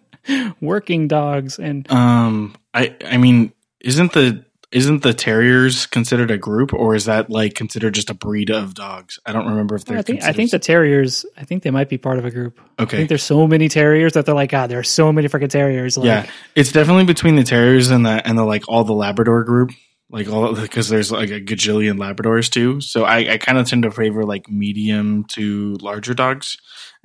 working 0.61 1.07
dogs, 1.07 1.59
and 1.59 1.89
um, 1.91 2.55
I 2.73 2.95
I 3.05 3.17
mean, 3.17 3.53
isn't 3.81 4.13
the 4.13 4.45
isn't 4.71 5.01
the 5.01 5.13
terriers 5.13 5.85
considered 5.87 6.29
a 6.29 6.37
group 6.37 6.73
or 6.73 6.93
is 6.93 7.05
that 7.05 7.29
like 7.29 7.55
considered 7.55 7.93
just 7.93 8.09
a 8.09 8.13
breed 8.13 8.51
of 8.51 8.75
dogs 8.75 9.19
i 9.25 9.33
don't 9.33 9.47
remember 9.47 9.75
if 9.75 9.85
they're 9.85 9.97
I 9.97 10.01
think 10.01 10.23
I 10.23 10.31
think 10.31 10.51
the 10.51 10.59
terriers 10.59 11.25
I 11.37 11.43
think 11.43 11.63
they 11.63 11.71
might 11.71 11.89
be 11.89 11.97
part 11.97 12.19
of 12.19 12.25
a 12.25 12.31
group. 12.31 12.59
okay 12.79 12.97
I 12.97 12.99
think 12.99 13.09
there's 13.09 13.23
so 13.23 13.47
many 13.47 13.69
terriers 13.69 14.13
that 14.13 14.25
they're 14.25 14.35
like, 14.35 14.51
God, 14.51 14.69
there 14.69 14.79
are 14.79 14.83
so 14.83 15.11
many 15.11 15.27
freaking 15.27 15.49
terriers. 15.49 15.97
Like, 15.97 16.05
yeah 16.05 16.29
it's 16.55 16.71
definitely 16.71 17.05
between 17.05 17.35
the 17.35 17.43
terriers 17.43 17.89
and 17.89 18.05
the 18.05 18.25
and 18.27 18.37
the 18.37 18.45
like 18.45 18.63
all 18.67 18.83
the 18.83 18.93
labrador 18.93 19.43
group 19.43 19.71
like 20.11 20.29
all 20.29 20.55
because 20.55 20.89
there's 20.89 21.11
like 21.11 21.29
a 21.29 21.39
gajillion 21.39 21.97
labradors 21.97 22.49
too 22.49 22.81
so 22.81 23.03
i 23.03 23.33
i 23.33 23.37
kind 23.37 23.57
of 23.57 23.67
tend 23.67 23.83
to 23.83 23.91
favor 23.91 24.25
like 24.25 24.49
medium 24.49 25.23
to 25.25 25.75
larger 25.81 26.13
dogs 26.13 26.57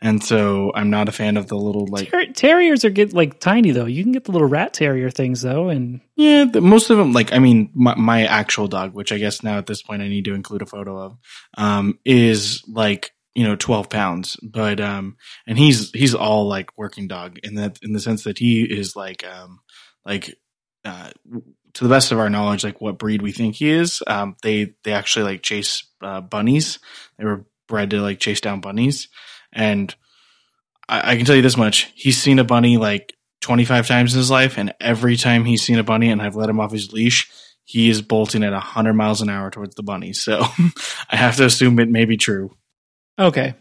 and 0.04 0.22
so 0.22 0.70
i'm 0.76 0.90
not 0.90 1.08
a 1.08 1.12
fan 1.12 1.36
of 1.36 1.48
the 1.48 1.56
little 1.56 1.86
like 1.86 2.10
Ter- 2.10 2.32
terriers 2.32 2.84
are 2.84 2.90
get 2.90 3.12
like 3.12 3.40
tiny 3.40 3.70
though. 3.72 3.86
You 3.86 4.02
can 4.02 4.12
get 4.12 4.24
the 4.24 4.32
little 4.32 4.48
rat 4.48 4.72
terrier 4.72 5.10
things 5.10 5.42
though, 5.42 5.68
and 5.68 6.00
Yeah, 6.16 6.44
the, 6.44 6.60
most 6.60 6.90
of 6.90 6.98
them, 6.98 7.12
like, 7.12 7.32
I 7.32 7.38
mean, 7.38 7.70
my, 7.74 7.94
my 7.96 8.24
actual 8.24 8.68
dog, 8.68 8.94
which 8.94 9.12
I 9.12 9.18
guess 9.18 9.42
now 9.42 9.58
at 9.58 9.66
this 9.66 9.82
point 9.82 10.02
I 10.02 10.08
need 10.08 10.24
to 10.26 10.34
include 10.34 10.62
a 10.62 10.66
photo 10.66 10.98
of, 10.98 11.18
um, 11.56 11.98
is 12.04 12.62
like, 12.68 13.12
you 13.34 13.44
know, 13.44 13.56
12 13.56 13.90
pounds, 13.90 14.36
but, 14.42 14.80
um, 14.80 15.16
and 15.46 15.58
he's, 15.58 15.90
he's 15.90 16.14
all 16.14 16.46
like 16.46 16.76
working 16.78 17.08
dog 17.08 17.38
in 17.42 17.56
that, 17.56 17.78
in 17.82 17.92
the 17.92 18.00
sense 18.00 18.24
that 18.24 18.38
he 18.38 18.62
is 18.62 18.94
like, 18.94 19.24
um, 19.26 19.60
like, 20.04 20.34
uh, 20.84 21.10
to 21.72 21.82
the 21.82 21.90
best 21.90 22.12
of 22.12 22.18
our 22.18 22.30
knowledge, 22.30 22.62
like 22.62 22.80
what 22.80 22.98
breed 22.98 23.22
we 23.22 23.32
think 23.32 23.56
he 23.56 23.70
is, 23.70 24.02
um, 24.06 24.36
they, 24.42 24.74
they 24.84 24.92
actually 24.92 25.24
like 25.24 25.42
chase, 25.42 25.84
uh, 26.00 26.20
bunnies. 26.20 26.78
They 27.18 27.24
were 27.24 27.46
bred 27.66 27.90
to 27.90 28.00
like 28.00 28.20
chase 28.20 28.40
down 28.40 28.60
bunnies. 28.60 29.08
And 29.54 29.94
I, 30.88 31.12
I 31.12 31.16
can 31.16 31.24
tell 31.24 31.36
you 31.36 31.42
this 31.42 31.56
much. 31.56 31.92
He's 31.94 32.18
seen 32.20 32.38
a 32.38 32.44
bunny 32.44 32.76
like 32.76 33.14
25 33.40 33.86
times 33.86 34.14
in 34.14 34.18
his 34.18 34.30
life, 34.30 34.58
and 34.58 34.74
every 34.80 35.16
time 35.16 35.44
he's 35.44 35.62
seen 35.62 35.78
a 35.78 35.84
bunny 35.84 36.10
and 36.10 36.20
I've 36.20 36.36
let 36.36 36.48
him 36.50 36.60
off 36.60 36.72
his 36.72 36.92
leash, 36.92 37.30
he 37.64 37.88
is 37.88 38.02
bolting 38.02 38.42
at 38.44 38.52
100 38.52 38.92
miles 38.94 39.22
an 39.22 39.30
hour 39.30 39.50
towards 39.50 39.74
the 39.74 39.82
bunny. 39.82 40.12
So 40.12 40.40
I 41.10 41.16
have 41.16 41.36
to 41.36 41.44
assume 41.46 41.78
it 41.78 41.88
may 41.88 42.04
be 42.04 42.16
true. 42.16 42.50
okay. 43.18 43.54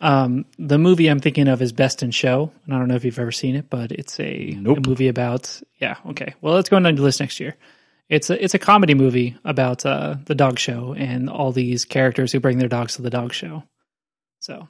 Um, 0.00 0.44
the 0.60 0.78
movie 0.78 1.08
I'm 1.08 1.18
thinking 1.18 1.48
of 1.48 1.60
is 1.60 1.72
Best 1.72 2.04
in 2.04 2.12
Show, 2.12 2.52
and 2.64 2.72
I 2.72 2.78
don't 2.78 2.86
know 2.86 2.94
if 2.94 3.04
you've 3.04 3.18
ever 3.18 3.32
seen 3.32 3.56
it, 3.56 3.68
but 3.68 3.90
it's 3.90 4.20
a, 4.20 4.50
Nope. 4.56 4.78
a 4.78 4.88
movie 4.88 5.08
about 5.08 5.60
yeah. 5.80 5.96
Okay, 6.10 6.34
well, 6.40 6.54
let's 6.54 6.68
go 6.68 6.76
on 6.76 6.84
the 6.84 6.92
list 6.92 7.18
next 7.18 7.40
year. 7.40 7.56
It's 8.08 8.30
a 8.30 8.40
it's 8.42 8.54
a 8.54 8.60
comedy 8.60 8.94
movie 8.94 9.36
about 9.44 9.84
uh, 9.84 10.14
the 10.24 10.36
dog 10.36 10.60
show 10.60 10.94
and 10.96 11.28
all 11.28 11.50
these 11.50 11.84
characters 11.84 12.30
who 12.30 12.38
bring 12.38 12.58
their 12.58 12.68
dogs 12.68 12.94
to 12.94 13.02
the 13.02 13.10
dog 13.10 13.32
show. 13.32 13.64
So 14.38 14.68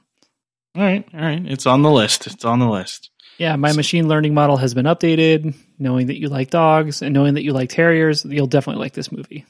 All 0.75 0.83
right. 0.83 1.07
All 1.13 1.19
right. 1.19 1.41
It's 1.45 1.65
on 1.65 1.81
the 1.81 1.91
list. 1.91 2.27
It's 2.27 2.45
on 2.45 2.59
the 2.59 2.69
list. 2.69 3.09
Yeah, 3.37 3.55
my 3.55 3.71
machine 3.71 4.07
learning 4.07 4.33
model 4.33 4.57
has 4.57 4.73
been 4.73 4.85
updated. 4.85 5.55
Knowing 5.77 6.07
that 6.07 6.19
you 6.19 6.27
like 6.27 6.49
dogs 6.49 7.01
and 7.01 7.13
knowing 7.13 7.35
that 7.35 7.43
you 7.43 7.53
like 7.53 7.69
terriers, 7.69 8.25
you'll 8.25 8.47
definitely 8.47 8.81
like 8.81 8.93
this 8.93 9.11
movie. 9.11 9.45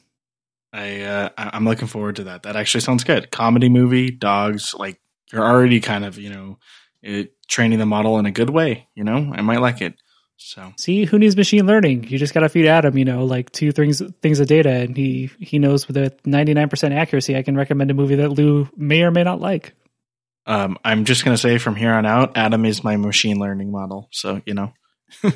I, 0.72 1.02
uh, 1.02 1.30
I'm 1.36 1.66
looking 1.66 1.88
forward 1.88 2.18
to 2.18 2.26
that. 2.26 2.44
That 2.44 2.56
actually 2.56 2.82
sounds 2.82 3.04
good. 3.04 3.32
Comedy 3.32 3.70
movie, 3.70 4.12
dogs, 4.12 4.76
like 4.76 5.02
you're 5.34 5.44
already 5.44 5.80
kind 5.80 6.06
of, 6.06 6.20
you 6.20 6.30
know, 6.30 6.60
it, 7.02 7.34
training 7.48 7.80
the 7.80 7.88
model 7.88 8.20
in 8.20 8.28
a 8.28 8.32
good 8.32 8.52
way. 8.52 8.88
You 8.94 9.04
know, 9.04 9.34
I 9.36 9.42
might 9.42 9.62
like 9.62 9.82
it. 9.82 9.96
So 10.38 10.72
See, 10.78 11.04
who 11.04 11.20
needs 11.20 11.36
machine 11.36 11.66
learning? 11.66 12.06
You 12.06 12.18
just 12.18 12.34
got 12.34 12.42
to 12.42 12.50
feed 12.50 12.66
Adam, 12.66 12.98
you 12.98 13.04
know, 13.04 13.26
like 13.26 13.52
two 13.52 13.74
things 13.74 14.02
things 14.22 14.40
of 14.40 14.48
data, 14.48 14.70
and 14.70 14.96
he 14.96 15.30
he 15.40 15.60
knows 15.60 15.86
with 15.88 15.98
a 15.98 16.16
ninety 16.24 16.54
nine 16.54 16.70
percent 16.70 16.94
accuracy. 16.94 17.36
I 17.36 17.44
can 17.44 17.58
recommend 17.58 17.92
a 17.92 17.94
movie 17.94 18.16
that 18.16 18.30
Lou 18.30 18.70
may 18.78 19.02
or 19.04 19.12
may 19.12 19.24
not 19.24 19.42
like. 19.42 19.74
Um, 20.50 20.80
I'm 20.84 21.06
just 21.06 21.24
going 21.24 21.36
to 21.36 21.42
say 21.42 21.60
from 21.60 21.76
here 21.76 21.94
on 21.94 22.08
out, 22.08 22.36
Adam 22.36 22.66
is 22.66 22.84
my 22.84 22.98
machine 22.98 23.40
learning 23.40 23.72
model. 23.72 24.10
So, 24.12 24.42
you 24.48 24.56
know, 24.56 24.74
uh, 25.24 25.30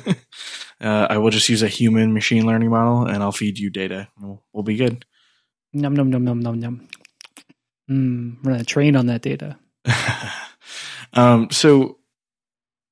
I 0.80 1.18
will 1.18 1.30
just 1.30 1.48
use 1.48 1.62
a 1.62 1.68
human 1.68 2.12
machine 2.12 2.44
learning 2.44 2.70
model 2.70 3.06
and 3.06 3.22
I'll 3.22 3.30
feed 3.30 3.56
you 3.56 3.70
data. 3.70 4.08
We'll, 4.20 4.42
we'll 4.52 4.64
be 4.64 4.74
good. 4.74 5.06
Num 5.72 5.94
num 5.94 6.10
num 6.10 6.24
num 6.24 6.40
num 6.40 6.58
num. 6.58 6.88
Mm, 7.88 8.38
we're 8.42 8.52
gonna 8.52 8.64
train 8.64 8.96
on 8.96 9.06
that 9.06 9.22
data. 9.22 9.56
um, 11.12 11.48
so 11.52 11.98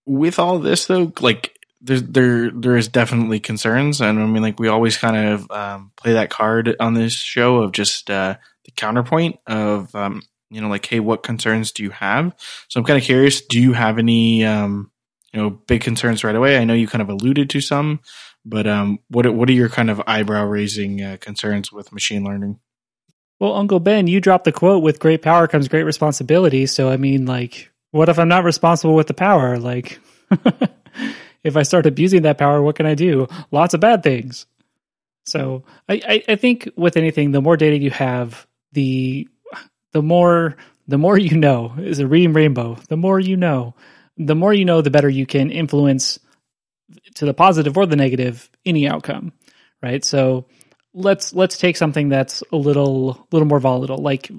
with 0.07 0.39
all 0.39 0.61
this 0.61 0.87
though, 0.87 1.13
like 1.21 1.59
there, 1.81 2.01
there, 2.01 2.51
there 2.53 2.77
is 2.77 2.87
definitely 2.87 3.41
concerns. 3.41 4.01
And 4.01 4.21
I 4.21 4.27
mean, 4.27 4.45
like 4.45 4.61
we 4.61 4.69
always 4.69 4.97
kind 4.97 5.17
of, 5.17 5.51
um, 5.51 5.91
play 5.97 6.13
that 6.13 6.31
card 6.31 6.77
on 6.79 6.95
this 6.95 7.15
show 7.15 7.63
of 7.63 7.73
just, 7.73 8.09
uh, 8.11 8.37
the 8.65 8.71
counterpoint 8.71 9.41
of, 9.49 9.93
um, 9.97 10.23
you 10.53 10.61
know, 10.61 10.69
like, 10.69 10.87
Hey, 10.87 11.01
what 11.01 11.23
concerns 11.23 11.73
do 11.73 11.83
you 11.83 11.91
have? 11.91 12.35
So 12.69 12.79
I'm 12.79 12.85
kind 12.85 12.99
of 12.99 13.05
curious, 13.05 13.41
do 13.41 13.61
you 13.61 13.73
have 13.73 13.99
any, 13.99 14.45
um, 14.45 14.91
you 15.33 15.41
know, 15.41 15.51
big 15.51 15.81
concerns 15.81 16.25
right 16.25 16.37
away? 16.37 16.59
I 16.59 16.65
know 16.65 16.75
you 16.75 16.87
kind 16.87 17.03
of 17.03 17.09
alluded 17.09 17.51
to 17.51 17.61
some, 17.61 18.01
but, 18.45 18.67
um, 18.67 18.99
what, 19.09 19.33
what 19.35 19.49
are 19.49 19.53
your 19.53 19.69
kind 19.69 19.91
of 19.91 20.03
eyebrow 20.07 20.45
raising, 20.45 21.03
uh, 21.03 21.17
concerns 21.21 21.73
with 21.73 21.93
machine 21.93 22.25
learning? 22.25 22.59
Well, 23.43 23.55
Uncle 23.55 23.81
Ben, 23.81 24.07
you 24.07 24.21
dropped 24.21 24.45
the 24.45 24.53
quote 24.53 24.85
with 24.85 25.01
great 25.01 25.21
power 25.21 25.49
comes 25.49 25.67
great 25.67 25.83
responsibility. 25.83 26.67
So, 26.67 26.91
I 26.91 26.97
mean, 26.97 27.27
like, 27.27 27.73
what 27.91 28.09
if 28.09 28.17
I'm 28.19 28.29
not 28.29 28.45
responsible 28.45 28.95
with 28.95 29.09
the 29.09 29.15
power? 29.15 29.59
Like, 29.59 29.99
if 31.43 31.57
I 31.57 31.65
start 31.65 31.87
abusing 31.87 32.23
that 32.23 32.39
power, 32.39 32.63
what 32.63 32.77
can 32.77 32.87
I 32.87 32.95
do? 32.95 33.27
Lots 33.51 33.75
of 33.75 33.81
bad 33.81 34.05
things. 34.05 34.47
So, 35.27 35.65
I, 35.89 36.01
I, 36.07 36.23
I 36.29 36.37
think 36.37 36.69
with 36.77 36.97
anything, 36.97 37.33
the 37.33 37.41
more 37.41 37.57
data 37.57 37.77
you 37.77 37.91
have, 37.91 38.47
the 38.71 39.27
the 39.93 40.03
more 40.03 40.57
the 40.89 40.99
more 40.99 41.17
you 41.17 41.37
know 41.37 41.75
is 41.79 42.01
a 42.01 42.07
reading 42.07 42.33
rainbow. 42.33 42.77
The 42.89 42.97
more 42.97 43.21
you 43.21 43.37
know, 43.37 43.75
the 44.17 44.35
more 44.35 44.53
you 44.53 44.65
know, 44.65 44.83
the 44.83 44.91
better 44.91 45.09
you 45.09 45.27
can 45.27 45.51
influence 45.51 46.19
to 47.15 47.25
the 47.25 47.35
positive 47.35 47.77
or 47.77 47.87
the 47.87 47.97
negative 47.97 48.51
any 48.67 48.89
outcome, 48.89 49.33
right? 49.83 50.05
So, 50.05 50.47
let's 50.95 51.33
let's 51.35 51.59
take 51.59 51.77
something 51.77 52.09
that's 52.09 52.43
a 52.53 52.57
little 52.57 53.27
little 53.33 53.49
more 53.49 53.61
volatile 53.61 53.99
like 53.99 54.31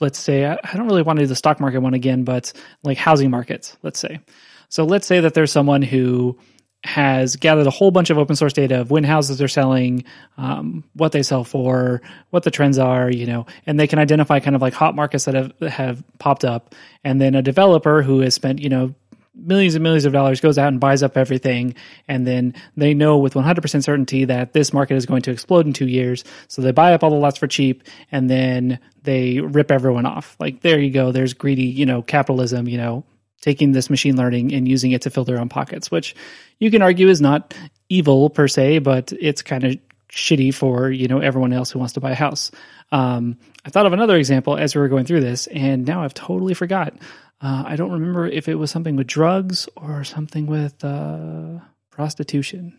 let's 0.00 0.18
say 0.18 0.44
I, 0.44 0.58
I 0.62 0.76
don't 0.76 0.86
really 0.86 1.02
want 1.02 1.18
to 1.18 1.24
do 1.24 1.28
the 1.28 1.36
stock 1.36 1.60
market 1.60 1.80
one 1.80 1.94
again 1.94 2.24
but 2.24 2.52
like 2.82 2.98
housing 2.98 3.30
markets 3.30 3.76
let's 3.82 4.00
say 4.00 4.20
so 4.68 4.84
let's 4.84 5.06
say 5.06 5.20
that 5.20 5.34
there's 5.34 5.52
someone 5.52 5.82
who 5.82 6.38
has 6.82 7.36
gathered 7.36 7.66
a 7.66 7.70
whole 7.70 7.90
bunch 7.90 8.08
of 8.08 8.16
open 8.16 8.34
source 8.34 8.54
data 8.54 8.80
of 8.80 8.90
when 8.90 9.04
houses 9.04 9.42
are 9.42 9.48
selling 9.48 10.02
um, 10.38 10.82
what 10.94 11.12
they 11.12 11.22
sell 11.22 11.44
for 11.44 12.00
what 12.30 12.42
the 12.42 12.50
trends 12.50 12.78
are 12.78 13.10
you 13.10 13.26
know 13.26 13.44
and 13.66 13.78
they 13.78 13.86
can 13.86 13.98
identify 13.98 14.40
kind 14.40 14.56
of 14.56 14.62
like 14.62 14.72
hot 14.72 14.94
markets 14.94 15.26
that 15.26 15.34
have 15.34 15.52
have 15.60 16.02
popped 16.18 16.44
up. 16.44 16.74
And 17.04 17.20
then 17.20 17.34
a 17.34 17.42
developer 17.42 18.02
who 18.02 18.20
has 18.20 18.34
spent 18.34 18.60
you 18.60 18.68
know 18.68 18.94
millions 19.34 19.74
and 19.74 19.82
millions 19.82 20.04
of 20.04 20.12
dollars 20.12 20.40
goes 20.40 20.58
out 20.58 20.68
and 20.68 20.80
buys 20.80 21.02
up 21.02 21.16
everything. 21.16 21.74
And 22.08 22.26
then 22.26 22.54
they 22.76 22.94
know 22.94 23.18
with 23.18 23.34
100% 23.34 23.82
certainty 23.82 24.24
that 24.26 24.52
this 24.52 24.72
market 24.72 24.96
is 24.96 25.06
going 25.06 25.22
to 25.22 25.30
explode 25.30 25.66
in 25.66 25.72
two 25.72 25.86
years. 25.86 26.24
So 26.48 26.60
they 26.60 26.72
buy 26.72 26.92
up 26.92 27.02
all 27.02 27.10
the 27.10 27.16
lots 27.16 27.38
for 27.38 27.46
cheap 27.46 27.84
and 28.12 28.28
then 28.28 28.80
they 29.04 29.40
rip 29.40 29.70
everyone 29.70 30.04
off. 30.04 30.36
Like 30.38 30.60
there 30.60 30.78
you 30.78 30.90
go. 30.90 31.12
There's 31.12 31.34
greedy 31.34 31.64
you 31.64 31.86
know 31.86 32.02
capitalism 32.02 32.68
you 32.68 32.78
know 32.78 33.04
taking 33.40 33.72
this 33.72 33.90
machine 33.90 34.16
learning 34.16 34.52
and 34.52 34.68
using 34.68 34.92
it 34.92 35.02
to 35.02 35.10
fill 35.10 35.24
their 35.24 35.38
own 35.38 35.48
pockets 35.48 35.90
which 35.90 36.14
you 36.58 36.70
can 36.70 36.82
argue 36.82 37.08
is 37.08 37.20
not 37.20 37.54
evil 37.88 38.30
per 38.30 38.48
se 38.48 38.78
but 38.78 39.12
it's 39.20 39.42
kind 39.42 39.64
of 39.64 39.76
shitty 40.10 40.52
for 40.52 40.90
you 40.90 41.06
know 41.06 41.20
everyone 41.20 41.52
else 41.52 41.70
who 41.70 41.78
wants 41.78 41.94
to 41.94 42.00
buy 42.00 42.10
a 42.10 42.14
house 42.16 42.50
um, 42.92 43.38
i 43.64 43.70
thought 43.70 43.86
of 43.86 43.92
another 43.92 44.16
example 44.16 44.56
as 44.56 44.74
we 44.74 44.80
were 44.80 44.88
going 44.88 45.04
through 45.04 45.20
this 45.20 45.46
and 45.48 45.86
now 45.86 46.02
i've 46.02 46.14
totally 46.14 46.54
forgot 46.54 46.94
uh, 47.42 47.64
I 47.66 47.76
don't 47.76 47.92
remember 47.92 48.26
if 48.26 48.48
it 48.48 48.56
was 48.56 48.70
something 48.70 48.96
with 48.96 49.06
drugs 49.06 49.68
or 49.76 50.04
something 50.04 50.46
with 50.46 50.84
uh, 50.84 51.60
prostitution. 51.90 52.78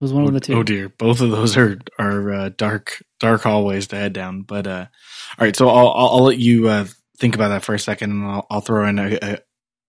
was 0.00 0.12
one 0.12 0.24
oh, 0.24 0.28
of 0.28 0.34
the 0.34 0.40
two. 0.40 0.54
Oh 0.54 0.62
dear, 0.62 0.88
both 0.88 1.20
of 1.20 1.30
those 1.30 1.56
are 1.56 1.78
are 1.98 2.32
uh, 2.32 2.50
dark 2.56 3.02
dark 3.18 3.42
hallways 3.42 3.88
to 3.88 3.96
head 3.96 4.12
down. 4.12 4.42
But 4.42 4.66
uh, 4.68 4.86
all 5.38 5.44
right, 5.44 5.56
so 5.56 5.68
I'll 5.68 5.88
I'll, 5.88 6.08
I'll 6.08 6.22
let 6.22 6.38
you 6.38 6.68
uh, 6.68 6.86
think 7.18 7.34
about 7.34 7.48
that 7.48 7.64
for 7.64 7.74
a 7.74 7.78
second, 7.78 8.12
and 8.12 8.24
I'll, 8.24 8.46
I'll 8.50 8.60
throw 8.60 8.86
in 8.88 9.00
a, 9.00 9.18
a, 9.20 9.38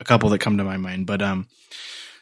a 0.04 0.06
couple 0.06 0.30
that 0.30 0.40
come 0.40 0.58
to 0.58 0.64
my 0.64 0.78
mind. 0.78 1.08
But 1.08 1.22
um, 1.22 1.48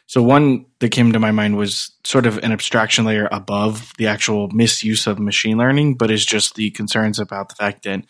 so 0.06 0.22
one 0.22 0.66
that 0.78 0.90
came 0.90 1.12
to 1.12 1.18
my 1.18 1.32
mind 1.32 1.56
was 1.56 1.90
sort 2.04 2.26
of 2.26 2.38
an 2.38 2.52
abstraction 2.52 3.04
layer 3.04 3.28
above 3.32 3.92
the 3.98 4.06
actual 4.06 4.48
misuse 4.50 5.06
of 5.06 5.18
machine 5.18 5.58
learning, 5.58 5.96
but 5.96 6.10
is 6.10 6.24
just 6.24 6.54
the 6.54 6.70
concerns 6.70 7.18
about 7.18 7.48
the 7.48 7.56
fact 7.56 7.82
that 7.84 8.04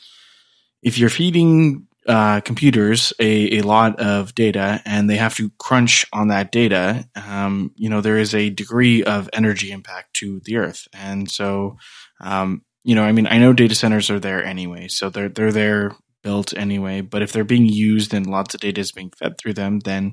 if 0.82 0.98
you're 0.98 1.08
feeding 1.08 1.86
uh, 2.06 2.40
computers 2.40 3.12
a, 3.18 3.58
a 3.58 3.62
lot 3.62 3.98
of 4.00 4.34
data 4.34 4.82
and 4.84 5.08
they 5.08 5.16
have 5.16 5.36
to 5.36 5.50
crunch 5.58 6.04
on 6.12 6.28
that 6.28 6.52
data, 6.52 7.08
um, 7.14 7.70
you 7.76 7.88
know, 7.88 8.00
there 8.00 8.18
is 8.18 8.34
a 8.34 8.50
degree 8.50 9.02
of 9.04 9.30
energy 9.32 9.70
impact 9.70 10.12
to 10.14 10.40
the 10.44 10.56
earth. 10.56 10.88
And 10.92 11.30
so, 11.30 11.78
um, 12.20 12.62
you 12.84 12.94
know, 12.94 13.04
I 13.04 13.12
mean, 13.12 13.28
I 13.28 13.38
know 13.38 13.52
data 13.52 13.76
centers 13.76 14.10
are 14.10 14.20
there 14.20 14.44
anyway, 14.44 14.88
so 14.88 15.08
they're, 15.08 15.28
they're 15.28 15.52
there 15.52 15.92
built 16.22 16.56
anyway, 16.56 17.00
but 17.00 17.22
if 17.22 17.32
they're 17.32 17.44
being 17.44 17.66
used 17.66 18.14
and 18.14 18.26
lots 18.26 18.54
of 18.54 18.60
data 18.60 18.80
is 18.80 18.92
being 18.92 19.10
fed 19.10 19.38
through 19.38 19.54
them, 19.54 19.80
then, 19.80 20.12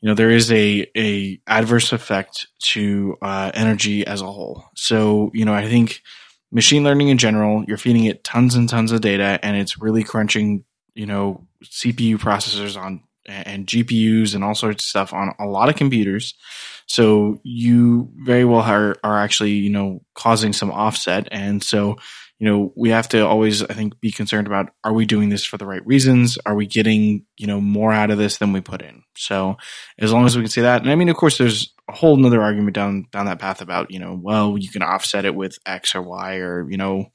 you 0.00 0.08
know, 0.08 0.14
there 0.14 0.30
is 0.30 0.50
a, 0.52 0.86
a 0.96 1.40
adverse 1.46 1.92
effect 1.92 2.48
to, 2.60 3.16
uh, 3.22 3.50
energy 3.54 4.06
as 4.06 4.20
a 4.20 4.26
whole. 4.26 4.64
So, 4.74 5.30
you 5.34 5.44
know, 5.44 5.54
I 5.54 5.68
think, 5.68 6.02
machine 6.50 6.82
learning 6.82 7.08
in 7.08 7.18
general, 7.18 7.64
you're 7.68 7.76
feeding 7.76 8.04
it 8.04 8.24
tons 8.24 8.54
and 8.54 8.68
tons 8.68 8.90
of 8.90 9.02
data 9.02 9.38
and 9.42 9.56
it's 9.56 9.78
really 9.78 10.02
crunching 10.02 10.64
you 10.94 11.06
know 11.06 11.46
CPU 11.64 12.16
processors 12.16 12.80
on 12.80 13.02
and 13.26 13.66
GPUs 13.66 14.34
and 14.34 14.42
all 14.42 14.54
sorts 14.54 14.84
of 14.84 14.88
stuff 14.88 15.12
on 15.12 15.34
a 15.38 15.46
lot 15.46 15.68
of 15.68 15.76
computers. 15.76 16.34
So 16.86 17.40
you 17.44 18.10
very 18.16 18.44
well 18.46 18.62
are, 18.62 18.96
are 19.04 19.18
actually, 19.18 19.52
you 19.52 19.68
know, 19.68 20.00
causing 20.14 20.54
some 20.54 20.70
offset. 20.70 21.28
And 21.30 21.62
so, 21.62 21.98
you 22.38 22.48
know, 22.48 22.72
we 22.76 22.90
have 22.90 23.08
to 23.08 23.26
always, 23.26 23.62
I 23.62 23.74
think, 23.74 24.00
be 24.00 24.12
concerned 24.12 24.46
about 24.46 24.70
are 24.84 24.92
we 24.92 25.06
doing 25.06 25.28
this 25.28 25.44
for 25.44 25.58
the 25.58 25.66
right 25.66 25.84
reasons? 25.84 26.38
Are 26.46 26.54
we 26.54 26.66
getting, 26.66 27.26
you 27.36 27.48
know, 27.48 27.60
more 27.60 27.92
out 27.92 28.10
of 28.10 28.18
this 28.18 28.38
than 28.38 28.52
we 28.52 28.60
put 28.60 28.80
in? 28.80 29.02
So 29.16 29.56
as 29.98 30.12
long 30.12 30.24
as 30.24 30.36
we 30.36 30.42
can 30.42 30.50
say 30.50 30.62
that, 30.62 30.82
and 30.82 30.90
I 30.90 30.94
mean, 30.94 31.08
of 31.08 31.16
course, 31.16 31.36
there's 31.36 31.74
a 31.88 31.92
whole 31.92 32.16
nother 32.16 32.40
argument 32.40 32.74
down 32.74 33.06
down 33.10 33.26
that 33.26 33.40
path 33.40 33.60
about, 33.60 33.90
you 33.90 33.98
know, 33.98 34.18
well, 34.20 34.56
you 34.56 34.70
can 34.70 34.82
offset 34.82 35.24
it 35.24 35.34
with 35.34 35.58
X 35.66 35.96
or 35.96 36.02
Y 36.02 36.36
or, 36.36 36.70
you 36.70 36.76
know, 36.76 37.06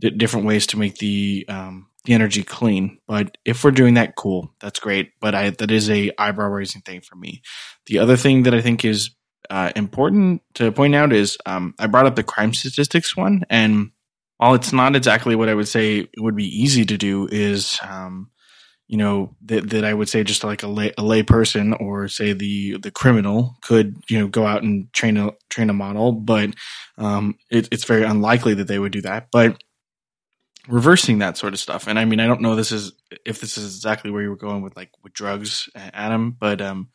d- 0.00 0.10
different 0.10 0.46
ways 0.46 0.66
to 0.68 0.78
make 0.78 0.96
the 0.98 1.46
um, 1.48 1.86
the 2.04 2.12
energy 2.12 2.42
clean. 2.42 2.98
But 3.06 3.38
if 3.46 3.64
we're 3.64 3.70
doing 3.70 3.94
that, 3.94 4.16
cool, 4.16 4.54
that's 4.60 4.80
great. 4.80 5.12
But 5.20 5.34
I, 5.34 5.50
that 5.50 5.70
is 5.70 5.88
a 5.88 6.10
eyebrow 6.18 6.48
raising 6.48 6.82
thing 6.82 7.00
for 7.00 7.16
me. 7.16 7.42
The 7.86 7.98
other 7.98 8.16
thing 8.16 8.42
that 8.42 8.54
I 8.54 8.60
think 8.60 8.84
is 8.84 9.10
uh, 9.48 9.72
important 9.76 10.42
to 10.54 10.72
point 10.72 10.94
out 10.94 11.12
is 11.12 11.38
um, 11.46 11.74
I 11.78 11.86
brought 11.86 12.06
up 12.06 12.16
the 12.16 12.22
crime 12.22 12.52
statistics 12.52 13.16
one, 13.16 13.44
and 13.48 13.92
while 14.38 14.54
it's 14.54 14.72
not 14.72 14.96
exactly 14.96 15.36
what 15.36 15.48
I 15.48 15.54
would 15.54 15.68
say 15.68 15.98
it 15.98 16.20
would 16.20 16.36
be 16.36 16.46
easy 16.46 16.84
to 16.86 16.96
do, 16.96 17.28
is 17.30 17.78
um, 17.82 18.30
you 18.86 18.96
know 18.96 19.36
that 19.44 19.70
that 19.70 19.84
I 19.84 19.92
would 19.92 20.08
say 20.08 20.24
just 20.24 20.44
like 20.44 20.62
a 20.62 20.68
lay, 20.68 20.92
a 20.96 21.02
lay 21.02 21.22
person 21.22 21.74
or 21.74 22.08
say 22.08 22.32
the 22.32 22.78
the 22.78 22.90
criminal 22.90 23.56
could 23.62 23.96
you 24.08 24.18
know 24.18 24.28
go 24.28 24.46
out 24.46 24.62
and 24.62 24.92
train 24.92 25.16
a 25.16 25.32
train 25.50 25.70
a 25.70 25.74
model, 25.74 26.12
but 26.12 26.54
um, 26.96 27.36
it, 27.50 27.68
it's 27.70 27.84
very 27.84 28.04
unlikely 28.04 28.54
that 28.54 28.68
they 28.68 28.78
would 28.78 28.92
do 28.92 29.02
that. 29.02 29.28
But 29.30 29.62
reversing 30.68 31.18
that 31.18 31.36
sort 31.36 31.54
of 31.54 31.58
stuff. 31.58 31.86
And 31.86 31.98
I 31.98 32.04
mean, 32.04 32.20
I 32.20 32.26
don't 32.26 32.42
know 32.42 32.54
this 32.54 32.72
is 32.72 32.92
if 33.24 33.40
this 33.40 33.58
is 33.58 33.76
exactly 33.76 34.10
where 34.10 34.22
you 34.22 34.30
were 34.30 34.36
going 34.36 34.62
with 34.62 34.76
like 34.76 34.90
with 35.02 35.14
drugs, 35.14 35.68
Adam, 35.74 36.36
but 36.38 36.60
um, 36.60 36.90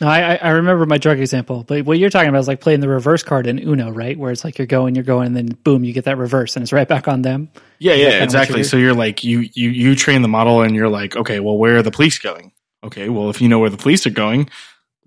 no, 0.00 0.08
I 0.08 0.36
I 0.36 0.50
remember 0.50 0.84
my 0.86 0.98
drug 0.98 1.18
example, 1.18 1.64
but 1.66 1.84
what 1.84 1.98
you're 1.98 2.10
talking 2.10 2.28
about 2.28 2.40
is 2.40 2.48
like 2.48 2.60
playing 2.60 2.80
the 2.80 2.88
reverse 2.88 3.22
card 3.22 3.46
in 3.46 3.58
Uno, 3.58 3.90
right? 3.90 4.18
Where 4.18 4.30
it's 4.30 4.44
like 4.44 4.58
you're 4.58 4.66
going, 4.66 4.94
you're 4.94 5.04
going, 5.04 5.28
and 5.28 5.36
then 5.36 5.48
boom, 5.64 5.84
you 5.84 5.92
get 5.92 6.04
that 6.04 6.18
reverse, 6.18 6.56
and 6.56 6.62
it's 6.62 6.72
right 6.72 6.88
back 6.88 7.08
on 7.08 7.22
them. 7.22 7.48
Yeah, 7.78 7.94
yeah, 7.94 8.22
exactly. 8.22 8.58
You're 8.58 8.64
so 8.64 8.76
you're 8.76 8.94
like 8.94 9.24
you 9.24 9.48
you 9.54 9.70
you 9.70 9.94
train 9.94 10.22
the 10.22 10.28
model, 10.28 10.62
and 10.62 10.74
you're 10.74 10.88
like, 10.88 11.16
okay, 11.16 11.40
well, 11.40 11.56
where 11.56 11.76
are 11.76 11.82
the 11.82 11.90
police 11.90 12.18
going? 12.18 12.52
Okay, 12.84 13.08
well, 13.08 13.30
if 13.30 13.40
you 13.40 13.48
know 13.48 13.58
where 13.58 13.70
the 13.70 13.78
police 13.78 14.06
are 14.06 14.10
going, 14.10 14.48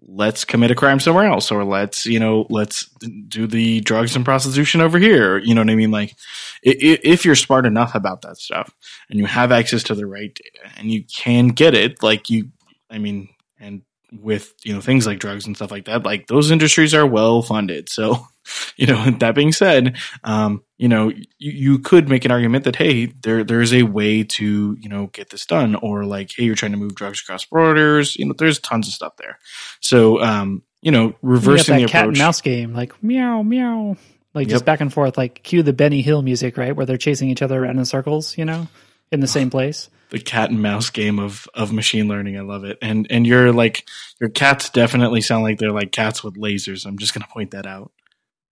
let's 0.01 0.43
commit 0.43 0.71
a 0.71 0.75
crime 0.75 0.99
somewhere 0.99 1.25
else 1.25 1.51
or 1.51 1.63
let's 1.63 2.05
you 2.05 2.19
know 2.19 2.47
let's 2.49 2.89
do 3.27 3.45
the 3.45 3.81
drugs 3.81 4.15
and 4.15 4.25
prostitution 4.25 4.81
over 4.81 4.97
here 4.97 5.37
you 5.37 5.53
know 5.53 5.61
what 5.61 5.69
i 5.69 5.75
mean 5.75 5.91
like 5.91 6.15
if 6.63 7.25
you're 7.25 7.35
smart 7.35 7.65
enough 7.65 7.95
about 7.95 8.21
that 8.21 8.37
stuff 8.37 8.73
and 9.09 9.19
you 9.19 9.25
have 9.25 9.51
access 9.51 9.83
to 9.83 9.93
the 9.93 10.07
right 10.07 10.33
data 10.33 10.73
and 10.77 10.89
you 10.89 11.03
can 11.03 11.49
get 11.49 11.73
it 11.73 12.01
like 12.01 12.29
you 12.29 12.49
i 12.89 12.97
mean 12.97 13.29
and 13.59 13.81
with 14.11 14.53
you 14.63 14.73
know 14.73 14.81
things 14.81 15.05
like 15.05 15.19
drugs 15.19 15.45
and 15.45 15.55
stuff 15.55 15.71
like 15.71 15.85
that 15.85 16.03
like 16.03 16.27
those 16.27 16.51
industries 16.51 16.93
are 16.93 17.05
well 17.05 17.41
funded. 17.41 17.89
So 17.89 18.27
you 18.77 18.87
know 18.87 19.11
that 19.19 19.35
being 19.35 19.51
said 19.51 19.97
um 20.23 20.63
you 20.77 20.87
know 20.87 21.09
you, 21.09 21.25
you 21.37 21.79
could 21.79 22.09
make 22.09 22.25
an 22.25 22.31
argument 22.31 22.63
that 22.63 22.75
hey 22.75 23.07
there 23.21 23.43
there's 23.43 23.73
a 23.73 23.83
way 23.83 24.23
to 24.23 24.77
you 24.79 24.89
know 24.89 25.07
get 25.07 25.29
this 25.29 25.45
done 25.45 25.75
or 25.75 26.05
like 26.05 26.31
hey 26.35 26.43
you're 26.43 26.55
trying 26.55 26.71
to 26.71 26.77
move 26.77 26.95
drugs 26.95 27.21
across 27.21 27.45
borders. 27.45 28.15
You 28.15 28.25
know 28.25 28.33
there's 28.37 28.59
tons 28.59 28.87
of 28.87 28.93
stuff 28.93 29.17
there. 29.17 29.37
So 29.79 30.21
um 30.21 30.63
you 30.81 30.91
know 30.91 31.13
reversing 31.21 31.79
you 31.79 31.87
the 31.87 31.91
cat 31.91 32.03
approach 32.03 32.17
and 32.17 32.25
mouse 32.25 32.41
game 32.41 32.73
like 32.73 33.03
meow 33.03 33.43
meow 33.43 33.95
like 34.33 34.47
just 34.47 34.65
back 34.65 34.79
and 34.79 34.93
forth 34.93 35.17
like 35.17 35.43
cue 35.43 35.63
the 35.63 35.73
benny 35.73 36.01
hill 36.01 36.21
music 36.21 36.57
right 36.57 36.75
where 36.75 36.85
they're 36.85 36.97
chasing 36.97 37.29
each 37.29 37.41
other 37.41 37.63
around 37.63 37.77
in 37.77 37.85
circles 37.85 38.37
you 38.37 38.45
know 38.45 38.67
in 39.11 39.19
the 39.19 39.27
same 39.27 39.49
place 39.49 39.89
the 40.09 40.19
cat 40.19 40.49
and 40.51 40.61
mouse 40.61 40.89
game 40.89 41.19
of 41.19 41.47
of 41.53 41.71
machine 41.73 42.07
learning. 42.07 42.37
I 42.37 42.41
love 42.41 42.63
it. 42.63 42.77
And 42.81 43.07
and 43.09 43.27
you're 43.27 43.51
like 43.53 43.87
your 44.19 44.29
cats 44.29 44.69
definitely 44.69 45.21
sound 45.21 45.43
like 45.43 45.59
they're 45.59 45.71
like 45.71 45.91
cats 45.91 46.23
with 46.23 46.35
lasers. 46.35 46.85
I'm 46.85 46.97
just 46.97 47.13
gonna 47.13 47.27
point 47.31 47.51
that 47.51 47.65
out. 47.67 47.91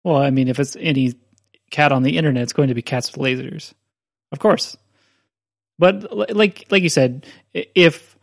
well 0.05 0.17
i 0.17 0.31
mean 0.31 0.49
if 0.49 0.59
it's 0.61 0.77
any 0.81 1.15
cat 1.71 1.93
on 1.93 2.03
the 2.03 2.17
internet 2.17 2.43
it's 2.43 2.53
going 2.53 2.69
to 2.69 2.75
be 2.75 2.83
cats 2.83 3.13
with 3.13 3.21
lasers 3.21 3.73
of 4.33 4.39
course 4.39 4.77
but 5.79 6.11
like 6.37 6.65
like 6.71 6.83
you 6.83 6.89
said 6.89 7.27
if 7.55 8.17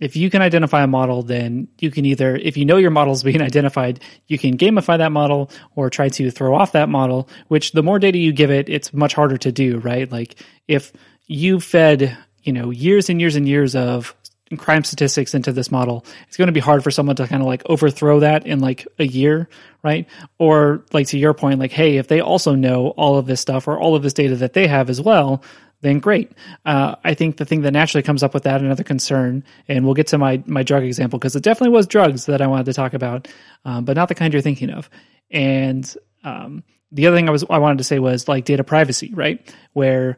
if 0.00 0.16
you 0.16 0.30
can 0.30 0.42
identify 0.42 0.82
a 0.82 0.86
model 0.86 1.22
then 1.22 1.68
you 1.80 1.90
can 1.90 2.04
either 2.04 2.36
if 2.36 2.56
you 2.56 2.64
know 2.64 2.76
your 2.76 2.90
model 2.90 3.12
is 3.12 3.22
being 3.22 3.42
identified 3.50 4.00
you 4.26 4.38
can 4.38 4.56
gamify 4.56 4.98
that 4.98 5.12
model 5.12 5.50
or 5.76 5.90
try 5.90 6.08
to 6.08 6.30
throw 6.30 6.54
off 6.54 6.72
that 6.72 6.88
model 6.88 7.28
which 7.48 7.72
the 7.72 7.82
more 7.82 7.98
data 7.98 8.18
you 8.18 8.32
give 8.32 8.50
it 8.50 8.68
it's 8.68 8.92
much 8.92 9.14
harder 9.14 9.36
to 9.36 9.52
do 9.52 9.78
right 9.78 10.10
like 10.10 10.34
if 10.66 10.92
you 11.26 11.60
fed 11.60 12.16
you 12.48 12.52
know 12.54 12.70
years 12.70 13.10
and 13.10 13.20
years 13.20 13.36
and 13.36 13.46
years 13.46 13.76
of 13.76 14.14
crime 14.56 14.82
statistics 14.82 15.34
into 15.34 15.52
this 15.52 15.70
model 15.70 16.06
it's 16.26 16.38
going 16.38 16.46
to 16.46 16.52
be 16.52 16.60
hard 16.60 16.82
for 16.82 16.90
someone 16.90 17.14
to 17.14 17.26
kind 17.26 17.42
of 17.42 17.46
like 17.46 17.62
overthrow 17.66 18.20
that 18.20 18.46
in 18.46 18.60
like 18.60 18.88
a 18.98 19.06
year 19.06 19.46
right? 19.84 20.08
Or 20.38 20.84
like 20.92 21.08
to 21.08 21.18
your 21.18 21.34
point 21.34 21.60
like 21.60 21.70
hey 21.70 21.98
if 21.98 22.08
they 22.08 22.20
also 22.20 22.54
know 22.54 22.88
all 22.96 23.18
of 23.18 23.26
this 23.26 23.42
stuff 23.42 23.68
or 23.68 23.78
all 23.78 23.94
of 23.94 24.02
this 24.02 24.14
data 24.14 24.36
that 24.36 24.54
they 24.54 24.66
have 24.66 24.88
as 24.88 25.00
well 25.00 25.44
then 25.82 25.98
great. 26.00 26.32
Uh, 26.64 26.96
i 27.04 27.12
think 27.12 27.36
the 27.36 27.44
thing 27.44 27.60
that 27.60 27.72
naturally 27.72 28.02
comes 28.02 28.22
up 28.22 28.32
with 28.32 28.44
that 28.44 28.62
another 28.62 28.82
concern 28.82 29.44
and 29.68 29.84
we'll 29.84 29.94
get 29.94 30.06
to 30.08 30.16
my 30.16 30.42
my 30.46 30.62
drug 30.62 30.82
example 30.82 31.18
because 31.18 31.36
it 31.36 31.42
definitely 31.42 31.74
was 31.74 31.86
drugs 31.86 32.24
that 32.24 32.40
i 32.40 32.46
wanted 32.46 32.64
to 32.66 32.72
talk 32.72 32.94
about 32.94 33.28
um, 33.66 33.84
but 33.84 33.96
not 33.96 34.08
the 34.08 34.14
kind 34.14 34.32
you're 34.32 34.40
thinking 34.40 34.70
of. 34.70 34.88
And 35.30 35.94
um, 36.24 36.64
the 36.90 37.06
other 37.06 37.18
thing 37.18 37.28
i 37.28 37.32
was 37.32 37.44
i 37.50 37.58
wanted 37.58 37.78
to 37.78 37.84
say 37.84 37.98
was 37.98 38.28
like 38.28 38.46
data 38.46 38.64
privacy 38.64 39.12
right? 39.14 39.54
Where 39.74 40.16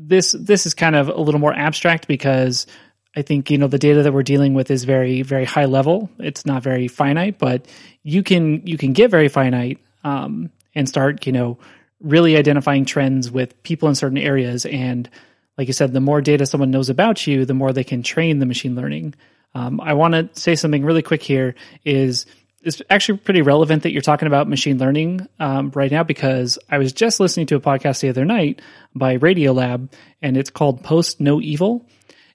this 0.00 0.32
this 0.32 0.64
is 0.66 0.74
kind 0.74 0.96
of 0.96 1.08
a 1.08 1.20
little 1.20 1.40
more 1.40 1.52
abstract 1.52 2.08
because 2.08 2.66
I 3.14 3.22
think 3.22 3.50
you 3.50 3.58
know 3.58 3.66
the 3.66 3.78
data 3.78 4.02
that 4.02 4.12
we're 4.12 4.22
dealing 4.22 4.54
with 4.54 4.70
is 4.70 4.84
very 4.84 5.22
very 5.22 5.44
high 5.44 5.66
level. 5.66 6.10
It's 6.18 6.46
not 6.46 6.62
very 6.62 6.88
finite, 6.88 7.38
but 7.38 7.66
you 8.02 8.22
can 8.22 8.66
you 8.66 8.78
can 8.78 8.92
get 8.92 9.10
very 9.10 9.28
finite 9.28 9.78
um, 10.02 10.50
and 10.74 10.88
start 10.88 11.26
you 11.26 11.32
know 11.32 11.58
really 12.00 12.36
identifying 12.36 12.86
trends 12.86 13.30
with 13.30 13.62
people 13.62 13.88
in 13.88 13.94
certain 13.94 14.16
areas. 14.16 14.64
And 14.64 15.08
like 15.58 15.66
you 15.66 15.74
said, 15.74 15.92
the 15.92 16.00
more 16.00 16.22
data 16.22 16.46
someone 16.46 16.70
knows 16.70 16.88
about 16.88 17.26
you, 17.26 17.44
the 17.44 17.52
more 17.52 17.72
they 17.72 17.84
can 17.84 18.02
train 18.02 18.38
the 18.38 18.46
machine 18.46 18.74
learning. 18.74 19.14
Um, 19.54 19.80
I 19.80 19.92
want 19.92 20.14
to 20.14 20.40
say 20.40 20.54
something 20.54 20.84
really 20.84 21.02
quick 21.02 21.22
here. 21.22 21.54
Is 21.84 22.24
it's 22.62 22.82
actually 22.90 23.18
pretty 23.18 23.42
relevant 23.42 23.84
that 23.84 23.92
you're 23.92 24.02
talking 24.02 24.26
about 24.26 24.48
machine 24.48 24.78
learning 24.78 25.26
um, 25.38 25.70
right 25.74 25.90
now 25.90 26.02
because 26.02 26.58
I 26.68 26.78
was 26.78 26.92
just 26.92 27.18
listening 27.18 27.46
to 27.46 27.56
a 27.56 27.60
podcast 27.60 28.00
the 28.00 28.10
other 28.10 28.24
night 28.24 28.60
by 28.94 29.16
Radiolab, 29.16 29.90
and 30.20 30.36
it's 30.36 30.50
called 30.50 30.84
Post 30.84 31.20
No 31.20 31.40
Evil, 31.40 31.86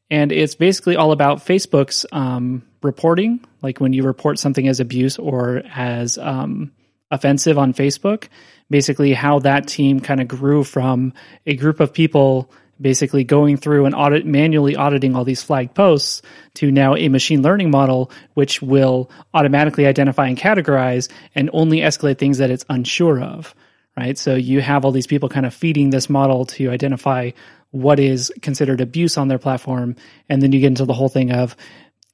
and 0.09 0.32
it's 0.32 0.55
basically 0.55 0.95
all 0.95 1.11
about 1.11 1.45
Facebook's 1.45 2.05
um, 2.11 2.63
reporting, 2.82 3.39
like 3.61 3.80
when 3.80 3.93
you 3.93 4.03
report 4.03 4.39
something 4.39 4.67
as 4.67 4.80
abuse 4.80 5.19
or 5.19 5.61
as 5.73 6.17
um, 6.17 6.71
offensive 7.11 7.57
on 7.57 7.73
Facebook. 7.73 8.28
Basically, 8.67 9.13
how 9.13 9.39
that 9.39 9.67
team 9.67 9.99
kind 9.99 10.21
of 10.21 10.28
grew 10.28 10.63
from 10.63 11.13
a 11.45 11.55
group 11.55 11.80
of 11.80 11.93
people 11.93 12.51
basically 12.80 13.23
going 13.23 13.57
through 13.57 13.86
and 13.86 13.95
audit 13.95 14.26
manually 14.26 14.76
auditing 14.76 15.15
all 15.15 15.23
these 15.23 15.43
flagged 15.43 15.73
posts 15.73 16.21
to 16.53 16.71
now 16.71 16.95
a 16.95 17.09
machine 17.09 17.41
learning 17.41 17.71
model 17.71 18.11
which 18.34 18.61
will 18.61 19.09
automatically 19.34 19.86
identify 19.86 20.28
and 20.28 20.38
categorize 20.38 21.09
and 21.36 21.49
only 21.53 21.80
escalate 21.80 22.17
things 22.17 22.38
that 22.38 22.49
it's 22.49 22.65
unsure 22.69 23.21
of 23.21 23.55
right 23.97 24.17
so 24.17 24.36
you 24.36 24.61
have 24.61 24.84
all 24.84 24.91
these 24.91 25.07
people 25.07 25.30
kind 25.30 25.45
of 25.45 25.53
feeding 25.53 25.89
this 25.89 26.09
model 26.09 26.45
to 26.45 26.69
identify 26.69 27.32
what 27.71 27.99
is 27.99 28.32
considered 28.41 28.82
abuse 28.82 29.17
on 29.17 29.28
their 29.28 29.39
platform 29.39 29.95
and 30.30 30.41
then 30.41 30.51
you 30.51 30.59
get 30.59 30.67
into 30.67 30.86
the 30.86 30.93
whole 30.93 31.09
thing 31.09 31.32
of 31.32 31.55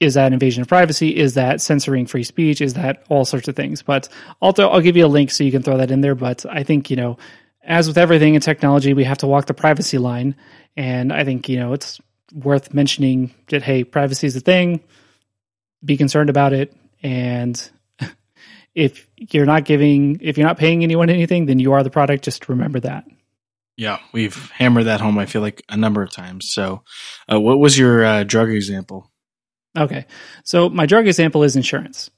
is 0.02 0.16
that 0.16 0.34
invasion 0.34 0.64
of 0.64 0.68
privacy? 0.68 1.16
Is 1.16 1.36
that 1.36 1.62
censoring 1.62 2.08
free 2.08 2.24
speech? 2.24 2.60
Is 2.60 2.74
that 2.74 3.06
all 3.08 3.24
sorts 3.24 3.48
of 3.48 3.56
things? 3.56 3.84
But 3.84 4.10
also, 4.42 4.68
I'll 4.68 4.82
give 4.82 4.98
you 4.98 5.06
a 5.06 5.08
link 5.08 5.30
so 5.30 5.44
you 5.44 5.52
can 5.52 5.62
throw 5.62 5.78
that 5.78 5.92
in 5.92 6.02
there. 6.02 6.16
But 6.16 6.44
I 6.50 6.64
think, 6.64 6.90
you 6.90 6.96
know, 6.96 7.18
as 7.64 7.88
with 7.88 7.98
everything 7.98 8.36
in 8.36 8.42
technology, 8.42 8.94
we 8.94 9.04
have 9.04 9.20
to 9.20 9.28
walk 9.28 9.46
the 9.46 9.54
privacy 9.54 9.98
line. 9.98 10.36
And 10.76 11.12
I 11.12 11.24
think, 11.24 11.50
you 11.50 11.60
know, 11.60 11.74
it's 11.74 12.00
worth 12.34 12.74
mentioning 12.74 13.34
that, 13.50 13.62
hey, 13.62 13.84
privacy 13.84 14.28
is 14.28 14.36
a 14.36 14.40
thing. 14.40 14.82
Be 15.84 15.98
concerned 15.98 16.30
about 16.30 16.54
it. 16.54 16.76
And 17.04 17.70
if 18.76 19.08
you're 19.18 19.46
not 19.46 19.66
giving, 19.66 20.20
if 20.22 20.38
you're 20.38 20.48
not 20.48 20.58
paying 20.58 20.84
anyone 20.84 21.10
anything, 21.10 21.46
then 21.46 21.60
you 21.60 21.74
are 21.74 21.84
the 21.84 21.90
product. 21.90 22.24
Just 22.24 22.50
remember 22.50 22.80
that. 22.82 23.06
Yeah, 23.78 24.00
we've 24.12 24.50
hammered 24.52 24.86
that 24.86 25.02
home, 25.02 25.18
I 25.18 25.26
feel 25.26 25.42
like, 25.42 25.64
a 25.70 25.78
number 25.78 26.04
of 26.04 26.12
times. 26.12 26.50
So, 26.52 26.84
uh, 27.32 27.40
what 27.40 27.58
was 27.58 27.80
your 27.80 28.04
uh, 28.04 28.24
drug 28.24 28.52
example? 28.52 29.12
Okay. 29.78 30.06
So 30.44 30.70
my 30.70 30.86
drug 30.86 31.08
example 31.08 31.44
is 31.44 31.56
insurance. 31.56 32.12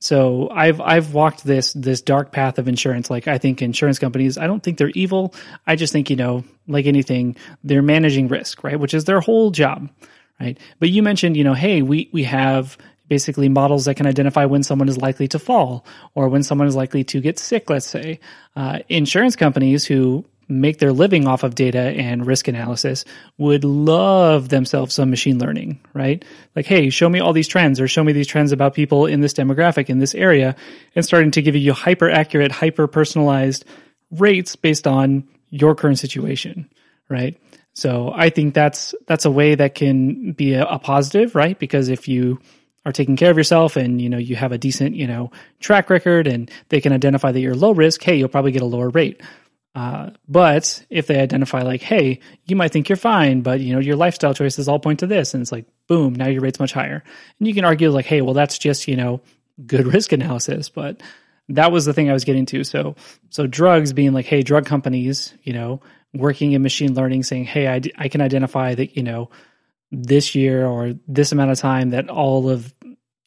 So 0.00 0.48
I've 0.50 0.80
I've 0.80 1.12
walked 1.12 1.44
this 1.44 1.72
this 1.72 2.00
dark 2.00 2.30
path 2.30 2.58
of 2.58 2.68
insurance. 2.68 3.10
Like 3.10 3.26
I 3.26 3.38
think 3.38 3.62
insurance 3.62 3.98
companies, 3.98 4.38
I 4.38 4.46
don't 4.46 4.62
think 4.62 4.78
they're 4.78 4.90
evil. 4.90 5.34
I 5.66 5.76
just 5.76 5.92
think, 5.92 6.08
you 6.10 6.16
know, 6.16 6.44
like 6.68 6.86
anything, 6.86 7.36
they're 7.64 7.82
managing 7.82 8.28
risk, 8.28 8.62
right? 8.62 8.78
Which 8.78 8.94
is 8.94 9.04
their 9.04 9.20
whole 9.20 9.50
job. 9.50 9.90
Right. 10.40 10.56
But 10.78 10.90
you 10.90 11.02
mentioned, 11.02 11.36
you 11.36 11.42
know, 11.42 11.54
hey, 11.54 11.82
we 11.82 12.08
we 12.12 12.22
have 12.24 12.78
basically 13.08 13.48
models 13.48 13.86
that 13.86 13.96
can 13.96 14.06
identify 14.06 14.44
when 14.44 14.62
someone 14.62 14.88
is 14.88 14.98
likely 14.98 15.26
to 15.28 15.38
fall 15.38 15.84
or 16.14 16.28
when 16.28 16.42
someone 16.42 16.68
is 16.68 16.76
likely 16.76 17.02
to 17.04 17.20
get 17.20 17.38
sick, 17.38 17.68
let's 17.70 17.86
say. 17.86 18.20
Uh, 18.54 18.80
insurance 18.88 19.34
companies 19.34 19.84
who 19.84 20.24
make 20.48 20.78
their 20.78 20.92
living 20.92 21.26
off 21.26 21.42
of 21.42 21.54
data 21.54 21.78
and 21.78 22.26
risk 22.26 22.48
analysis 22.48 23.04
would 23.36 23.64
love 23.64 24.48
themselves 24.48 24.94
some 24.94 25.10
machine 25.10 25.38
learning, 25.38 25.80
right? 25.92 26.24
Like, 26.56 26.66
hey, 26.66 26.90
show 26.90 27.08
me 27.08 27.20
all 27.20 27.32
these 27.32 27.48
trends 27.48 27.80
or 27.80 27.88
show 27.88 28.02
me 28.02 28.12
these 28.12 28.26
trends 28.26 28.52
about 28.52 28.74
people 28.74 29.06
in 29.06 29.20
this 29.20 29.34
demographic 29.34 29.90
in 29.90 29.98
this 29.98 30.14
area 30.14 30.56
and 30.94 31.04
starting 31.04 31.30
to 31.32 31.42
give 31.42 31.54
you 31.54 31.72
hyper 31.72 32.10
accurate, 32.10 32.50
hyper 32.50 32.86
personalized 32.86 33.64
rates 34.10 34.56
based 34.56 34.86
on 34.86 35.28
your 35.50 35.74
current 35.74 35.98
situation, 35.98 36.68
right? 37.08 37.38
So 37.74 38.12
I 38.14 38.30
think 38.30 38.54
that's 38.54 38.94
that's 39.06 39.24
a 39.24 39.30
way 39.30 39.54
that 39.54 39.74
can 39.74 40.32
be 40.32 40.54
a, 40.54 40.64
a 40.64 40.78
positive, 40.78 41.34
right? 41.34 41.58
Because 41.58 41.88
if 41.88 42.08
you 42.08 42.40
are 42.84 42.92
taking 42.92 43.16
care 43.16 43.30
of 43.30 43.36
yourself 43.36 43.76
and 43.76 44.00
you 44.00 44.08
know 44.08 44.18
you 44.18 44.34
have 44.34 44.50
a 44.50 44.58
decent 44.58 44.96
you 44.96 45.06
know 45.06 45.30
track 45.60 45.90
record 45.90 46.26
and 46.26 46.50
they 46.70 46.80
can 46.80 46.92
identify 46.92 47.30
that 47.30 47.40
you're 47.40 47.54
low 47.54 47.72
risk 47.72 48.02
hey 48.02 48.16
you'll 48.16 48.28
probably 48.28 48.52
get 48.52 48.62
a 48.62 48.66
lower 48.66 48.88
rate 48.88 49.20
uh, 49.74 50.10
but 50.26 50.84
if 50.90 51.06
they 51.06 51.20
identify 51.20 51.62
like, 51.62 51.82
hey, 51.82 52.20
you 52.46 52.56
might 52.56 52.72
think 52.72 52.88
you're 52.88 52.96
fine, 52.96 53.42
but 53.42 53.60
you 53.60 53.72
know 53.72 53.80
your 53.80 53.96
lifestyle 53.96 54.34
choices 54.34 54.68
all 54.68 54.78
point 54.78 55.00
to 55.00 55.06
this, 55.06 55.34
and 55.34 55.40
it's 55.40 55.52
like, 55.52 55.66
boom, 55.86 56.14
now 56.14 56.26
your 56.26 56.40
rate's 56.40 56.60
much 56.60 56.72
higher. 56.72 57.02
And 57.38 57.48
you 57.48 57.54
can 57.54 57.64
argue 57.64 57.90
like, 57.90 58.06
hey, 58.06 58.20
well, 58.20 58.34
that's 58.34 58.58
just 58.58 58.88
you 58.88 58.96
know 58.96 59.20
good 59.66 59.86
risk 59.92 60.12
analysis, 60.12 60.68
but 60.68 61.00
that 61.50 61.72
was 61.72 61.84
the 61.84 61.92
thing 61.92 62.10
I 62.10 62.12
was 62.12 62.24
getting 62.24 62.46
to. 62.46 62.64
So, 62.64 62.96
so 63.30 63.46
drugs 63.46 63.92
being 63.92 64.12
like, 64.12 64.26
hey, 64.26 64.42
drug 64.42 64.66
companies, 64.66 65.34
you 65.42 65.52
know, 65.52 65.80
working 66.12 66.52
in 66.52 66.62
machine 66.62 66.94
learning, 66.94 67.22
saying, 67.22 67.44
hey, 67.44 67.68
I, 67.68 67.80
I 67.96 68.08
can 68.08 68.20
identify 68.20 68.74
that 68.74 68.96
you 68.96 69.02
know 69.02 69.30
this 69.90 70.34
year 70.34 70.66
or 70.66 70.94
this 71.06 71.32
amount 71.32 71.50
of 71.50 71.58
time 71.58 71.90
that 71.90 72.10
all 72.10 72.50
of 72.50 72.72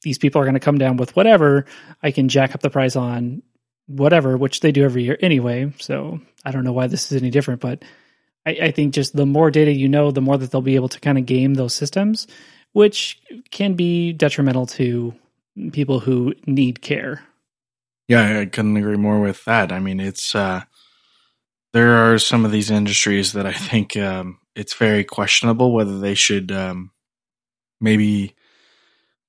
these 0.02 0.18
people 0.18 0.42
are 0.42 0.46
going 0.46 0.56
to 0.56 0.60
come 0.60 0.78
down 0.78 0.98
with 0.98 1.16
whatever, 1.16 1.66
I 2.02 2.12
can 2.12 2.28
jack 2.28 2.56
up 2.56 2.62
the 2.62 2.70
price 2.70 2.96
on 2.96 3.44
whatever, 3.98 4.38
which 4.38 4.60
they 4.60 4.72
do 4.72 4.84
every 4.84 5.04
year 5.04 5.18
anyway. 5.22 5.72
So 5.80 6.20
I 6.46 6.52
don't 6.52 6.64
know 6.64 6.74
why 6.74 6.88
this 6.88 7.12
is 7.12 7.22
any 7.22 7.30
different, 7.30 7.62
but 7.62 7.84
I, 8.46 8.52
I, 8.52 8.72
think 8.72 8.94
just 8.94 9.16
the 9.16 9.26
more 9.26 9.52
data 9.52 9.72
you 9.72 9.88
know, 9.88 10.12
the 10.12 10.22
more 10.22 10.38
that 10.38 10.52
they'll 10.52 10.62
be 10.62 10.76
able 10.76 10.90
to 10.90 11.00
kind 11.00 11.18
of 11.18 11.26
game 11.26 11.54
those 11.54 11.76
systems, 11.76 12.28
which 12.74 13.22
can 13.52 13.74
be 13.74 14.14
detrimental 14.14 14.66
to 14.66 15.14
people 15.72 16.00
who 16.00 16.34
need 16.46 16.82
care. 16.82 17.24
Yeah, 18.08 18.40
I 18.40 18.46
couldn't 18.46 18.78
agree 18.78 18.98
more 18.98 19.20
with 19.20 19.46
that. 19.46 19.72
I 19.72 19.80
mean, 19.80 20.00
it's 20.00 20.36
uh, 20.36 20.62
there 21.74 21.94
are 21.94 22.18
some 22.18 22.46
of 22.46 22.52
these 22.52 22.72
industries 22.72 23.34
that 23.34 23.46
I 23.46 23.54
think 23.54 23.96
um, 23.96 24.40
it's 24.56 24.74
very 24.74 25.04
questionable 25.04 25.74
whether 25.74 26.00
they 26.00 26.16
should 26.16 26.52
um, 26.52 26.92
maybe 27.80 28.36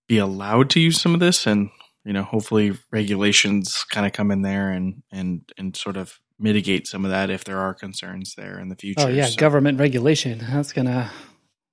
be 0.08 0.18
allowed 0.18 0.70
to 0.70 0.80
use 0.80 1.00
some 1.00 1.14
of 1.14 1.20
this, 1.20 1.46
and 1.46 1.70
you 2.04 2.12
know, 2.12 2.22
hopefully 2.22 2.76
regulations 2.90 3.84
kind 3.90 4.06
of 4.06 4.12
come 4.12 4.30
in 4.30 4.42
there 4.42 4.70
and 4.70 5.02
and 5.12 5.42
and 5.56 5.76
sort 5.76 5.96
of 5.96 6.18
mitigate 6.38 6.86
some 6.86 7.04
of 7.04 7.10
that 7.12 7.30
if 7.30 7.44
there 7.44 7.58
are 7.58 7.72
concerns 7.72 8.34
there 8.34 8.58
in 8.58 8.68
the 8.68 8.74
oh, 8.74 8.80
future. 8.80 9.06
Oh 9.06 9.08
yeah, 9.08 9.26
so. 9.26 9.36
government 9.36 9.78
regulation. 9.78 10.44
That's 10.50 10.72
gonna. 10.72 11.10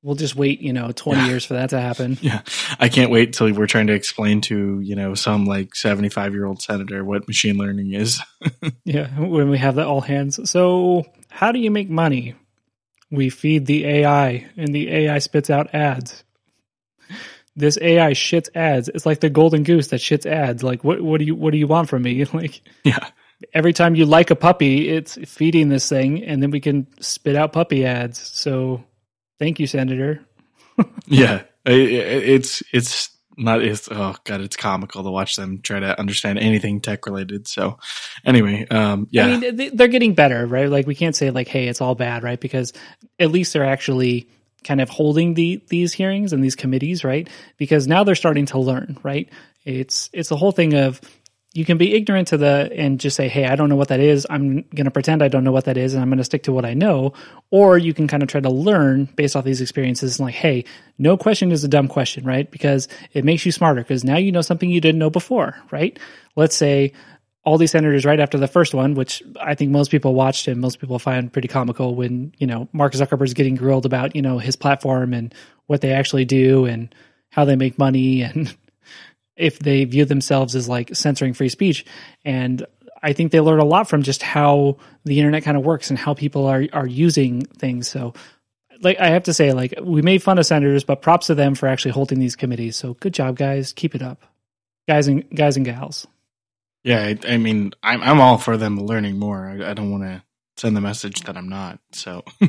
We'll 0.02 0.16
just 0.16 0.36
wait, 0.36 0.62
you 0.62 0.72
know, 0.72 0.92
twenty 0.92 1.22
yeah. 1.22 1.28
years 1.28 1.46
for 1.46 1.56
that 1.56 1.72
to 1.72 1.82
happen. 1.82 2.18
Yeah, 2.22 2.42
I 2.80 2.88
can't 2.88 3.12
wait 3.12 3.34
till 3.34 3.52
we're 3.54 3.68
trying 3.68 3.88
to 3.88 3.94
explain 3.94 4.42
to 4.42 4.80
you 4.80 4.96
know 4.96 5.14
some 5.14 5.46
like 5.46 5.76
seventy-five 5.76 6.34
year 6.34 6.46
old 6.46 6.62
senator 6.62 7.04
what 7.04 7.28
machine 7.28 7.58
learning 7.58 7.94
is. 7.94 8.22
yeah, 8.86 9.08
when 9.20 9.50
we 9.50 9.58
have 9.58 9.76
that 9.76 9.88
all 9.88 10.02
hands. 10.02 10.50
So, 10.50 11.06
how 11.30 11.52
do 11.52 11.60
you 11.60 11.72
make 11.72 11.90
money? 11.90 12.36
We 13.12 13.32
feed 13.32 13.66
the 13.66 13.86
AI, 13.86 14.48
and 14.56 14.74
the 14.74 14.90
AI 14.90 15.18
spits 15.18 15.50
out 15.50 15.74
ads 15.74 16.24
this 17.60 17.78
AI 17.82 18.12
shits 18.12 18.50
ads. 18.56 18.90
It's 18.90 19.06
like 19.06 19.20
the 19.20 19.30
golden 19.30 19.64
goose 19.64 19.88
that 19.90 20.00
shits 20.00 20.26
ads. 20.26 20.64
Like, 20.64 20.84
what 20.84 21.02
what 21.02 21.20
do 21.20 21.26
you 21.26 21.36
what 21.36 21.52
do 21.52 21.58
you 21.58 21.68
want 21.68 21.90
from 21.90 22.04
me? 22.04 22.26
Like, 22.34 22.62
yeah. 22.84 23.10
Every 23.54 23.72
time 23.72 23.96
you 23.96 24.06
like 24.06 24.32
a 24.32 24.36
puppy, 24.36 24.90
it's 24.90 25.18
feeding 25.26 25.70
this 25.70 25.88
thing, 25.88 26.24
and 26.24 26.44
then 26.44 26.52
we 26.52 26.60
can 26.60 26.88
spit 27.00 27.36
out 27.38 27.54
puppy 27.54 27.86
ads. 27.86 28.20
So, 28.20 28.84
thank 29.40 29.60
you, 29.60 29.68
Senator. 29.68 30.26
yeah, 31.08 31.44
it's 31.66 32.62
it's 32.74 33.10
not 33.38 33.64
it's 33.64 33.88
oh 33.90 34.16
god 34.26 34.42
it's 34.42 34.58
comical 34.58 35.02
to 35.02 35.10
watch 35.10 35.38
them 35.38 35.62
try 35.62 35.80
to 35.80 35.98
understand 35.98 36.38
anything 36.38 36.82
tech 36.82 37.06
related 37.06 37.48
so 37.48 37.80
anyway 38.26 38.68
um 38.68 39.08
yeah 39.12 39.28
i 39.28 39.38
mean 39.38 39.72
they're 39.76 39.88
getting 39.88 40.14
better 40.14 40.46
right 40.46 40.70
like 40.70 40.86
we 40.86 40.94
can't 40.94 41.16
say 41.16 41.32
like 41.32 41.48
hey 41.48 41.70
it's 41.70 41.80
all 41.80 41.96
bad 41.96 42.22
right 42.22 42.42
because 42.42 42.74
at 43.18 43.32
least 43.32 43.54
they're 43.54 43.64
actually 43.64 44.30
kind 44.64 44.82
of 44.82 44.90
holding 44.90 45.34
the 45.34 45.62
these 45.68 45.94
hearings 45.94 46.34
and 46.34 46.44
these 46.44 46.56
committees, 46.56 47.04
right? 47.04 47.30
Because 47.58 47.88
now 47.88 48.04
they're 48.04 48.16
starting 48.16 48.46
to 48.48 48.60
learn, 48.60 48.98
right? 49.04 49.30
It's 49.66 50.10
it's 50.14 50.30
the 50.30 50.38
whole 50.38 50.52
thing 50.52 50.74
of 50.74 51.02
you 51.54 51.66
can 51.66 51.80
be 51.80 51.96
ignorant 51.96 52.28
to 52.28 52.38
the 52.38 52.72
and 52.76 53.00
just 53.00 53.16
say, 53.16 53.28
"Hey, 53.28 53.46
I 53.46 53.56
don't 53.56 53.70
know 53.70 53.76
what 53.76 53.88
that 53.88 54.00
is. 54.00 54.28
I'm 54.30 54.62
going 54.76 54.86
to 54.86 54.92
pretend 54.92 55.24
I 55.24 55.30
don't 55.30 55.44
know 55.44 55.52
what 55.52 55.66
that 55.66 55.78
is 55.78 55.94
and 55.94 56.02
I'm 56.02 56.10
going 56.10 56.20
to 56.20 56.24
stick 56.24 56.44
to 56.44 56.52
what 56.52 56.66
I 56.66 56.74
know." 56.74 57.14
Or 57.50 57.78
you 57.78 57.94
can 57.94 58.08
kind 58.08 58.22
of 58.22 58.30
try 58.30 58.42
to 58.42 58.50
learn 58.50 59.06
based 59.16 59.36
off 59.36 59.46
these 59.46 59.62
experiences 59.62 60.20
and 60.20 60.28
like, 60.28 60.36
"Hey, 60.36 60.66
no 60.98 61.18
question 61.18 61.52
is 61.52 61.64
a 61.64 61.68
dumb 61.68 61.88
question, 61.88 62.24
right? 62.24 62.50
Because 62.50 62.88
it 63.14 63.26
makes 63.26 63.46
you 63.46 63.52
smarter 63.52 63.82
because 63.82 64.04
now 64.04 64.18
you 64.18 64.32
know 64.32 64.42
something 64.42 64.70
you 64.70 64.82
didn't 64.82 65.00
know 65.00 65.10
before, 65.10 65.56
right? 65.72 65.98
Let's 66.36 66.56
say 66.56 66.94
all 67.44 67.58
these 67.58 67.72
senators 67.72 68.06
right 68.06 68.20
after 68.20 68.38
the 68.38 68.48
first 68.48 68.74
one, 68.74 68.96
which 68.96 69.24
I 69.40 69.56
think 69.56 69.72
most 69.72 69.92
people 69.92 70.14
watched 70.14 70.48
and 70.48 70.60
most 70.60 70.80
people 70.80 71.00
find 71.00 71.32
pretty 71.32 71.48
comical 71.48 71.96
when, 71.96 72.34
you 72.38 72.48
know, 72.48 72.68
Mark 72.74 72.94
Zuckerberg's 72.94 73.34
getting 73.34 73.56
grilled 73.56 73.86
about, 73.86 74.16
you 74.16 74.22
know, 74.22 74.40
his 74.40 74.56
platform 74.56 75.14
and 75.14 75.34
what 75.68 75.82
they 75.82 75.94
actually 75.94 76.26
do 76.26 76.66
and 76.66 76.94
how 77.32 77.46
they 77.46 77.56
make 77.56 77.78
money 77.78 78.22
and 78.24 78.56
if 79.38 79.60
they 79.60 79.86
view 79.86 80.06
themselves 80.06 80.56
as 80.56 80.68
like 80.68 80.96
censoring 80.96 81.34
free 81.34 81.50
speech. 81.50 81.86
And 82.26 82.66
I 83.02 83.14
think 83.14 83.32
they 83.32 83.40
learn 83.40 83.60
a 83.60 83.66
lot 83.66 83.88
from 83.88 84.04
just 84.04 84.22
how 84.22 84.78
the 85.06 85.20
internet 85.20 85.44
kind 85.44 85.56
of 85.56 85.64
works 85.64 85.90
and 85.90 85.98
how 85.98 86.14
people 86.14 86.46
are 86.46 86.66
are 86.74 86.88
using 86.88 87.46
things. 87.46 87.88
So 87.88 88.14
like 88.82 89.00
I 89.00 89.08
have 89.08 89.24
to 89.24 89.34
say, 89.34 89.54
like 89.54 89.76
we 89.82 90.02
made 90.02 90.24
fun 90.24 90.38
of 90.38 90.46
senators, 90.46 90.84
but 90.84 91.02
props 91.02 91.28
to 91.28 91.36
them 91.36 91.56
for 91.56 91.68
actually 91.68 91.92
holding 91.92 92.20
these 92.20 92.36
committees. 92.36 92.76
So 92.76 92.96
good 92.96 93.14
job, 93.14 93.38
guys. 93.38 93.74
Keep 93.74 93.96
it 93.96 94.02
up. 94.02 94.26
Guys 94.88 95.08
and 95.08 95.30
guys 95.34 95.56
and 95.56 95.66
gals. 95.66 96.08
Yeah, 96.84 97.02
I, 97.02 97.18
I, 97.28 97.38
mean, 97.38 97.74
I'm 97.84 98.02
I'm 98.02 98.22
all 98.22 98.38
for 98.38 98.58
them 98.58 98.80
learning 98.80 99.20
more. 99.20 99.48
I, 99.48 99.72
I 99.72 99.74
don't 99.74 99.92
want 99.92 100.04
to 100.04 100.24
send 100.58 100.76
the 100.76 100.82
message 100.82 101.22
that 101.22 101.38
I'm 101.38 101.50
not. 101.50 101.80
So 101.92 102.24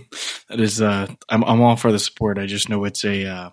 that 0.48 0.60
is, 0.60 0.80
uh, 0.80 1.08
I'm 1.28 1.44
I'm 1.44 1.60
all 1.60 1.76
for 1.76 1.92
the 1.92 1.98
support. 1.98 2.38
I 2.38 2.46
just 2.46 2.68
know 2.68 2.84
it's 2.84 3.04
a 3.04 3.26
uh, 3.26 3.50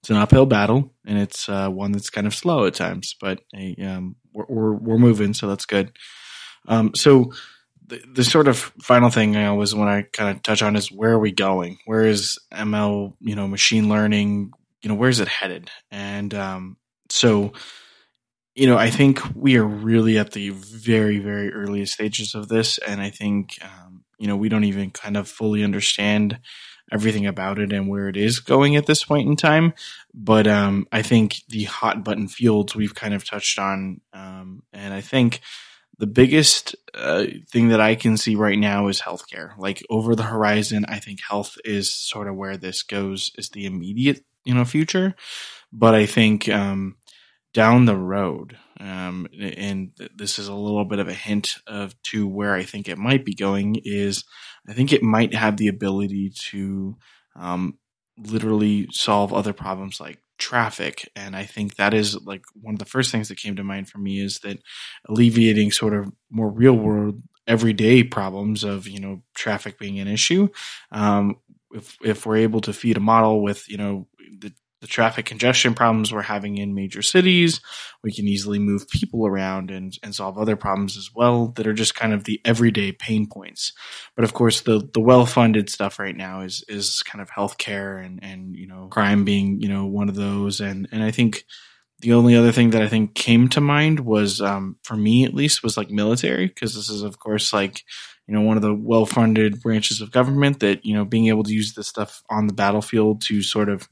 it's 0.00 0.10
an 0.10 0.16
uphill 0.16 0.46
battle, 0.46 0.92
and 1.06 1.18
it's 1.18 1.48
uh, 1.48 1.68
one 1.68 1.92
that's 1.92 2.10
kind 2.10 2.26
of 2.26 2.34
slow 2.34 2.66
at 2.66 2.74
times. 2.74 3.16
But 3.20 3.40
hey, 3.52 3.76
um, 3.82 4.16
we're, 4.32 4.46
we're, 4.48 4.72
we're 4.72 4.98
moving, 4.98 5.34
so 5.34 5.48
that's 5.48 5.66
good. 5.66 5.92
Um, 6.68 6.92
so 6.94 7.32
the, 7.86 8.02
the 8.12 8.24
sort 8.24 8.48
of 8.48 8.58
final 8.82 9.10
thing 9.10 9.36
I 9.36 9.46
always 9.46 9.74
want 9.74 10.04
to 10.04 10.10
kind 10.18 10.36
of 10.36 10.42
touch 10.42 10.62
on 10.62 10.76
is 10.76 10.92
where 10.92 11.12
are 11.12 11.18
we 11.18 11.32
going? 11.32 11.78
Where 11.86 12.04
is 12.04 12.38
ML? 12.52 13.14
You 13.20 13.36
know, 13.36 13.48
machine 13.48 13.88
learning. 13.88 14.52
You 14.82 14.88
know, 14.88 14.94
where 14.94 15.10
is 15.10 15.20
it 15.20 15.28
headed? 15.28 15.70
And 15.90 16.34
um, 16.34 16.76
so 17.08 17.52
you 18.54 18.68
know, 18.68 18.76
I 18.76 18.90
think 18.90 19.20
we 19.34 19.56
are 19.56 19.66
really 19.66 20.18
at 20.18 20.32
the 20.32 20.50
very, 20.50 21.18
very 21.18 21.52
earliest 21.52 21.94
stages 21.94 22.34
of 22.34 22.48
this. 22.48 22.78
And 22.78 23.00
I 23.00 23.10
think, 23.10 23.58
um, 23.62 24.04
you 24.18 24.28
know, 24.28 24.36
we 24.36 24.48
don't 24.48 24.64
even 24.64 24.90
kind 24.90 25.16
of 25.16 25.28
fully 25.28 25.64
understand 25.64 26.38
everything 26.92 27.26
about 27.26 27.58
it 27.58 27.72
and 27.72 27.88
where 27.88 28.08
it 28.08 28.16
is 28.16 28.38
going 28.38 28.76
at 28.76 28.86
this 28.86 29.04
point 29.04 29.28
in 29.28 29.34
time. 29.34 29.72
But 30.12 30.46
um, 30.46 30.86
I 30.92 31.02
think 31.02 31.36
the 31.48 31.64
hot 31.64 32.04
button 32.04 32.28
fields 32.28 32.76
we've 32.76 32.94
kind 32.94 33.14
of 33.14 33.24
touched 33.28 33.58
on. 33.58 34.00
Um, 34.12 34.62
and 34.72 34.94
I 34.94 35.00
think 35.00 35.40
the 35.98 36.06
biggest 36.06 36.76
uh, 36.94 37.26
thing 37.50 37.68
that 37.68 37.80
I 37.80 37.96
can 37.96 38.16
see 38.16 38.36
right 38.36 38.58
now 38.58 38.86
is 38.86 39.00
healthcare. 39.00 39.56
Like 39.58 39.82
over 39.90 40.14
the 40.14 40.24
horizon, 40.24 40.84
I 40.86 41.00
think 41.00 41.20
health 41.28 41.56
is 41.64 41.92
sort 41.92 42.28
of 42.28 42.36
where 42.36 42.56
this 42.56 42.82
goes, 42.82 43.32
is 43.36 43.48
the 43.50 43.66
immediate, 43.66 44.24
you 44.44 44.54
know, 44.54 44.64
future. 44.64 45.16
but 45.72 45.94
I 45.94 46.06
think 46.06 46.48
um, 46.48 46.96
down 47.54 47.86
the 47.86 47.96
road, 47.96 48.58
um, 48.78 49.26
and 49.40 49.92
this 50.14 50.38
is 50.38 50.48
a 50.48 50.54
little 50.54 50.84
bit 50.84 50.98
of 50.98 51.08
a 51.08 51.14
hint 51.14 51.54
of 51.66 51.94
to 52.10 52.28
where 52.28 52.54
I 52.54 52.64
think 52.64 52.88
it 52.88 52.98
might 52.98 53.24
be 53.24 53.34
going. 53.34 53.80
Is 53.84 54.24
I 54.68 54.74
think 54.74 54.92
it 54.92 55.02
might 55.02 55.34
have 55.34 55.56
the 55.56 55.68
ability 55.68 56.32
to 56.50 56.96
um, 57.36 57.78
literally 58.18 58.88
solve 58.92 59.32
other 59.32 59.52
problems 59.52 60.00
like 60.00 60.18
traffic. 60.38 61.08
And 61.16 61.36
I 61.36 61.44
think 61.44 61.76
that 61.76 61.94
is 61.94 62.16
like 62.22 62.44
one 62.60 62.74
of 62.74 62.78
the 62.78 62.84
first 62.84 63.10
things 63.10 63.28
that 63.28 63.38
came 63.38 63.56
to 63.56 63.64
mind 63.64 63.88
for 63.88 63.98
me 63.98 64.20
is 64.20 64.40
that 64.40 64.58
alleviating 65.08 65.70
sort 65.70 65.94
of 65.94 66.12
more 66.30 66.50
real 66.50 66.74
world 66.74 67.22
everyday 67.46 68.02
problems 68.02 68.64
of, 68.64 68.88
you 68.88 69.00
know, 69.00 69.22
traffic 69.34 69.78
being 69.78 69.98
an 69.98 70.08
issue. 70.08 70.48
Um, 70.90 71.36
if, 71.72 71.96
if 72.02 72.26
we're 72.26 72.38
able 72.38 72.60
to 72.62 72.72
feed 72.72 72.96
a 72.96 73.00
model 73.00 73.42
with, 73.42 73.68
you 73.68 73.76
know, 73.76 74.08
the 74.38 74.52
the 74.84 74.88
traffic 74.88 75.24
congestion 75.24 75.72
problems 75.72 76.12
we're 76.12 76.20
having 76.20 76.58
in 76.58 76.74
major 76.74 77.00
cities. 77.00 77.62
We 78.02 78.12
can 78.12 78.28
easily 78.28 78.58
move 78.58 78.86
people 78.86 79.26
around 79.26 79.70
and, 79.70 79.98
and 80.02 80.14
solve 80.14 80.36
other 80.36 80.56
problems 80.56 80.98
as 80.98 81.08
well 81.14 81.46
that 81.56 81.66
are 81.66 81.72
just 81.72 81.94
kind 81.94 82.12
of 82.12 82.24
the 82.24 82.38
everyday 82.44 82.92
pain 82.92 83.26
points. 83.26 83.72
But 84.14 84.24
of 84.24 84.34
course, 84.34 84.60
the, 84.60 84.86
the 84.92 85.00
well 85.00 85.24
funded 85.24 85.70
stuff 85.70 85.98
right 85.98 86.14
now 86.14 86.42
is, 86.42 86.66
is 86.68 87.02
kind 87.02 87.22
of 87.22 87.30
healthcare 87.30 88.04
and, 88.04 88.22
and, 88.22 88.54
you 88.54 88.66
know, 88.66 88.88
crime 88.88 89.24
being, 89.24 89.58
you 89.62 89.70
know, 89.70 89.86
one 89.86 90.10
of 90.10 90.16
those. 90.16 90.60
And, 90.60 90.86
and 90.92 91.02
I 91.02 91.10
think 91.10 91.46
the 92.00 92.12
only 92.12 92.36
other 92.36 92.52
thing 92.52 92.68
that 92.70 92.82
I 92.82 92.88
think 92.88 93.14
came 93.14 93.48
to 93.48 93.62
mind 93.62 94.00
was, 94.00 94.42
um, 94.42 94.76
for 94.82 94.96
me 94.96 95.24
at 95.24 95.32
least, 95.32 95.62
was 95.62 95.78
like 95.78 95.88
military, 95.88 96.48
because 96.48 96.74
this 96.74 96.90
is, 96.90 97.00
of 97.00 97.18
course, 97.18 97.54
like, 97.54 97.84
you 98.26 98.34
know, 98.34 98.42
one 98.42 98.58
of 98.58 98.62
the 98.62 98.74
well 98.74 99.06
funded 99.06 99.62
branches 99.62 100.02
of 100.02 100.10
government 100.10 100.60
that, 100.60 100.84
you 100.84 100.92
know, 100.92 101.06
being 101.06 101.28
able 101.28 101.44
to 101.44 101.54
use 101.54 101.72
this 101.72 101.88
stuff 101.88 102.22
on 102.28 102.48
the 102.48 102.52
battlefield 102.52 103.22
to 103.22 103.42
sort 103.42 103.70
of, 103.70 103.88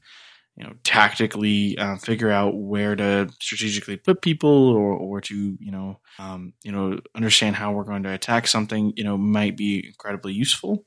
you 0.55 0.63
know 0.63 0.73
tactically 0.83 1.77
uh, 1.77 1.97
figure 1.97 2.29
out 2.29 2.55
where 2.55 2.95
to 2.95 3.29
strategically 3.39 3.97
put 3.97 4.21
people 4.21 4.69
or 4.69 4.93
or 4.93 5.21
to 5.21 5.57
you 5.59 5.71
know 5.71 5.99
um, 6.19 6.53
you 6.63 6.71
know 6.71 6.99
understand 7.15 7.55
how 7.55 7.71
we're 7.71 7.83
going 7.83 8.03
to 8.03 8.13
attack 8.13 8.47
something 8.47 8.93
you 8.95 9.03
know 9.03 9.17
might 9.17 9.57
be 9.57 9.85
incredibly 9.85 10.33
useful. 10.33 10.85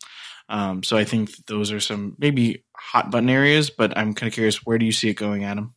Um, 0.49 0.85
so 0.85 0.97
I 0.97 1.03
think 1.05 1.31
those 1.47 1.73
are 1.73 1.81
some 1.81 2.15
maybe 2.19 2.65
hot 2.77 3.11
button 3.11 3.29
areas 3.29 3.71
but 3.71 3.97
I'm 3.99 4.15
kind 4.15 4.29
of 4.29 4.35
curious 4.35 4.65
where 4.65 4.79
do 4.79 4.87
you 4.87 4.93
see 4.93 5.09
it 5.09 5.15
going 5.15 5.45
Adam? 5.45 5.75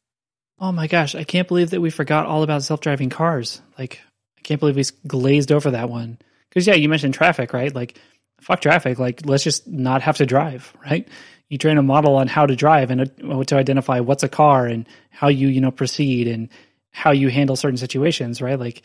Oh 0.59 0.71
my 0.71 0.85
gosh 0.87 1.15
I 1.15 1.23
can't 1.23 1.47
believe 1.47 1.71
that 1.71 1.81
we 1.81 1.89
forgot 1.89 2.27
all 2.27 2.43
about 2.43 2.63
self-driving 2.63 3.09
cars. 3.09 3.61
Like 3.79 4.01
I 4.37 4.41
can't 4.41 4.59
believe 4.59 4.75
we 4.75 4.83
glazed 5.07 5.51
over 5.51 5.71
that 5.71 5.89
one. 5.89 6.19
Because 6.49 6.67
yeah 6.67 6.75
you 6.75 6.89
mentioned 6.89 7.15
traffic 7.15 7.53
right? 7.53 7.73
Like 7.73 7.99
fuck 8.41 8.61
traffic 8.61 8.99
like 8.99 9.25
let's 9.25 9.43
just 9.43 9.67
not 9.67 10.01
have 10.01 10.17
to 10.17 10.25
drive 10.25 10.73
right? 10.83 11.07
You 11.49 11.57
train 11.57 11.77
a 11.77 11.83
model 11.83 12.15
on 12.15 12.27
how 12.27 12.45
to 12.45 12.55
drive 12.55 12.91
and 12.91 13.01
uh, 13.01 13.43
to 13.45 13.55
identify 13.55 14.01
what's 14.01 14.23
a 14.23 14.29
car 14.29 14.67
and 14.67 14.87
how 15.09 15.29
you 15.29 15.47
you 15.47 15.61
know 15.61 15.71
proceed 15.71 16.27
and 16.27 16.49
how 16.91 17.11
you 17.11 17.29
handle 17.29 17.55
certain 17.55 17.77
situations 17.77 18.41
right? 18.41 18.59
Like 18.59 18.83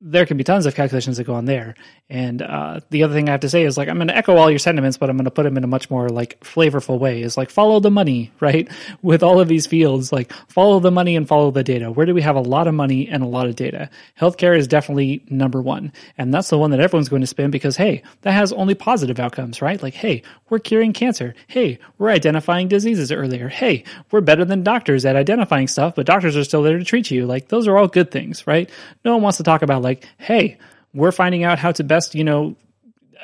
there 0.00 0.26
can 0.26 0.36
be 0.36 0.44
tons 0.44 0.64
of 0.64 0.76
calculations 0.76 1.16
that 1.16 1.24
go 1.24 1.34
on 1.34 1.44
there. 1.44 1.74
And 2.08 2.40
uh, 2.40 2.80
the 2.90 3.02
other 3.02 3.14
thing 3.14 3.28
I 3.28 3.32
have 3.32 3.40
to 3.40 3.48
say 3.48 3.64
is 3.64 3.76
like 3.76 3.88
I'm 3.88 3.96
going 3.96 4.08
to 4.08 4.16
echo 4.16 4.36
all 4.36 4.48
your 4.48 4.60
sentiments, 4.60 4.96
but 4.96 5.10
I'm 5.10 5.16
going 5.16 5.24
to 5.24 5.30
put 5.30 5.42
them 5.42 5.56
in 5.56 5.64
a 5.64 5.68
much 5.68 5.90
more 5.90 6.08
like 6.08 6.38
flavorful 6.40 6.98
way. 7.00 7.22
Is 7.22 7.36
like 7.36 7.50
follow 7.50 7.80
the 7.80 7.90
money, 7.90 8.30
right? 8.40 8.68
With 9.02 9.22
all 9.22 9.40
of 9.40 9.48
these 9.48 9.66
fields, 9.66 10.12
like 10.12 10.32
follow 10.48 10.78
the 10.78 10.92
money 10.92 11.16
and 11.16 11.26
follow 11.26 11.50
the 11.50 11.64
data. 11.64 11.90
Where 11.90 12.06
do 12.06 12.14
we 12.14 12.22
have 12.22 12.36
a 12.36 12.40
lot 12.40 12.68
of 12.68 12.74
money 12.74 13.08
and 13.08 13.22
a 13.22 13.26
lot 13.26 13.46
of 13.46 13.56
data? 13.56 13.90
Healthcare 14.20 14.56
is 14.56 14.68
definitely 14.68 15.24
number 15.28 15.60
one, 15.60 15.92
and 16.16 16.32
that's 16.32 16.50
the 16.50 16.58
one 16.58 16.70
that 16.70 16.80
everyone's 16.80 17.08
going 17.08 17.22
to 17.22 17.26
spend 17.26 17.50
because 17.50 17.76
hey, 17.76 18.02
that 18.22 18.32
has 18.32 18.52
only 18.52 18.74
positive 18.74 19.18
outcomes, 19.18 19.60
right? 19.60 19.82
Like 19.82 19.94
hey, 19.94 20.22
we're 20.48 20.60
curing 20.60 20.92
cancer. 20.92 21.34
Hey, 21.48 21.78
we're 21.98 22.10
identifying 22.10 22.68
diseases 22.68 23.10
earlier. 23.10 23.48
Hey, 23.48 23.82
we're 24.12 24.20
better 24.20 24.44
than 24.44 24.62
doctors 24.62 25.04
at 25.04 25.16
identifying 25.16 25.66
stuff, 25.66 25.96
but 25.96 26.06
doctors 26.06 26.36
are 26.36 26.44
still 26.44 26.62
there 26.62 26.78
to 26.78 26.84
treat 26.84 27.10
you. 27.10 27.26
Like 27.26 27.48
those 27.48 27.66
are 27.66 27.76
all 27.76 27.88
good 27.88 28.12
things, 28.12 28.46
right? 28.46 28.70
No 29.04 29.14
one 29.14 29.22
wants 29.22 29.38
to 29.38 29.44
talk 29.44 29.62
about 29.62 29.82
like, 29.82 29.87
hey, 30.18 30.58
we're 30.94 31.12
finding 31.12 31.44
out 31.44 31.58
how 31.58 31.72
to 31.72 31.84
best, 31.84 32.14
you 32.14 32.24
know, 32.24 32.56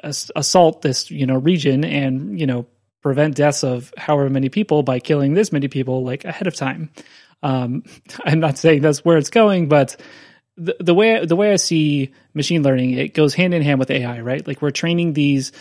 assault 0.02 0.82
this, 0.82 1.10
you 1.10 1.26
know, 1.26 1.36
region 1.36 1.84
and, 1.84 2.38
you 2.38 2.46
know, 2.46 2.66
prevent 3.02 3.36
deaths 3.36 3.64
of 3.64 3.92
however 3.96 4.30
many 4.30 4.48
people 4.48 4.82
by 4.82 4.98
killing 4.98 5.34
this 5.34 5.52
many 5.52 5.68
people 5.68 6.04
like 6.04 6.24
ahead 6.24 6.46
of 6.46 6.54
time. 6.54 6.90
Um, 7.42 7.84
I'm 8.24 8.40
not 8.40 8.58
saying 8.58 8.82
that's 8.82 9.04
where 9.04 9.18
it's 9.18 9.30
going, 9.30 9.68
but 9.68 9.96
the, 10.56 10.76
the 10.80 10.94
way 10.94 11.24
the 11.24 11.36
way 11.36 11.52
I 11.52 11.56
see 11.56 12.12
machine 12.32 12.62
learning, 12.62 12.92
it 12.92 13.14
goes 13.14 13.34
hand 13.34 13.54
in 13.54 13.62
hand 13.62 13.78
with 13.78 13.90
AI, 13.90 14.20
right? 14.20 14.46
Like 14.46 14.62
we're 14.62 14.70
training 14.70 15.12
these 15.12 15.52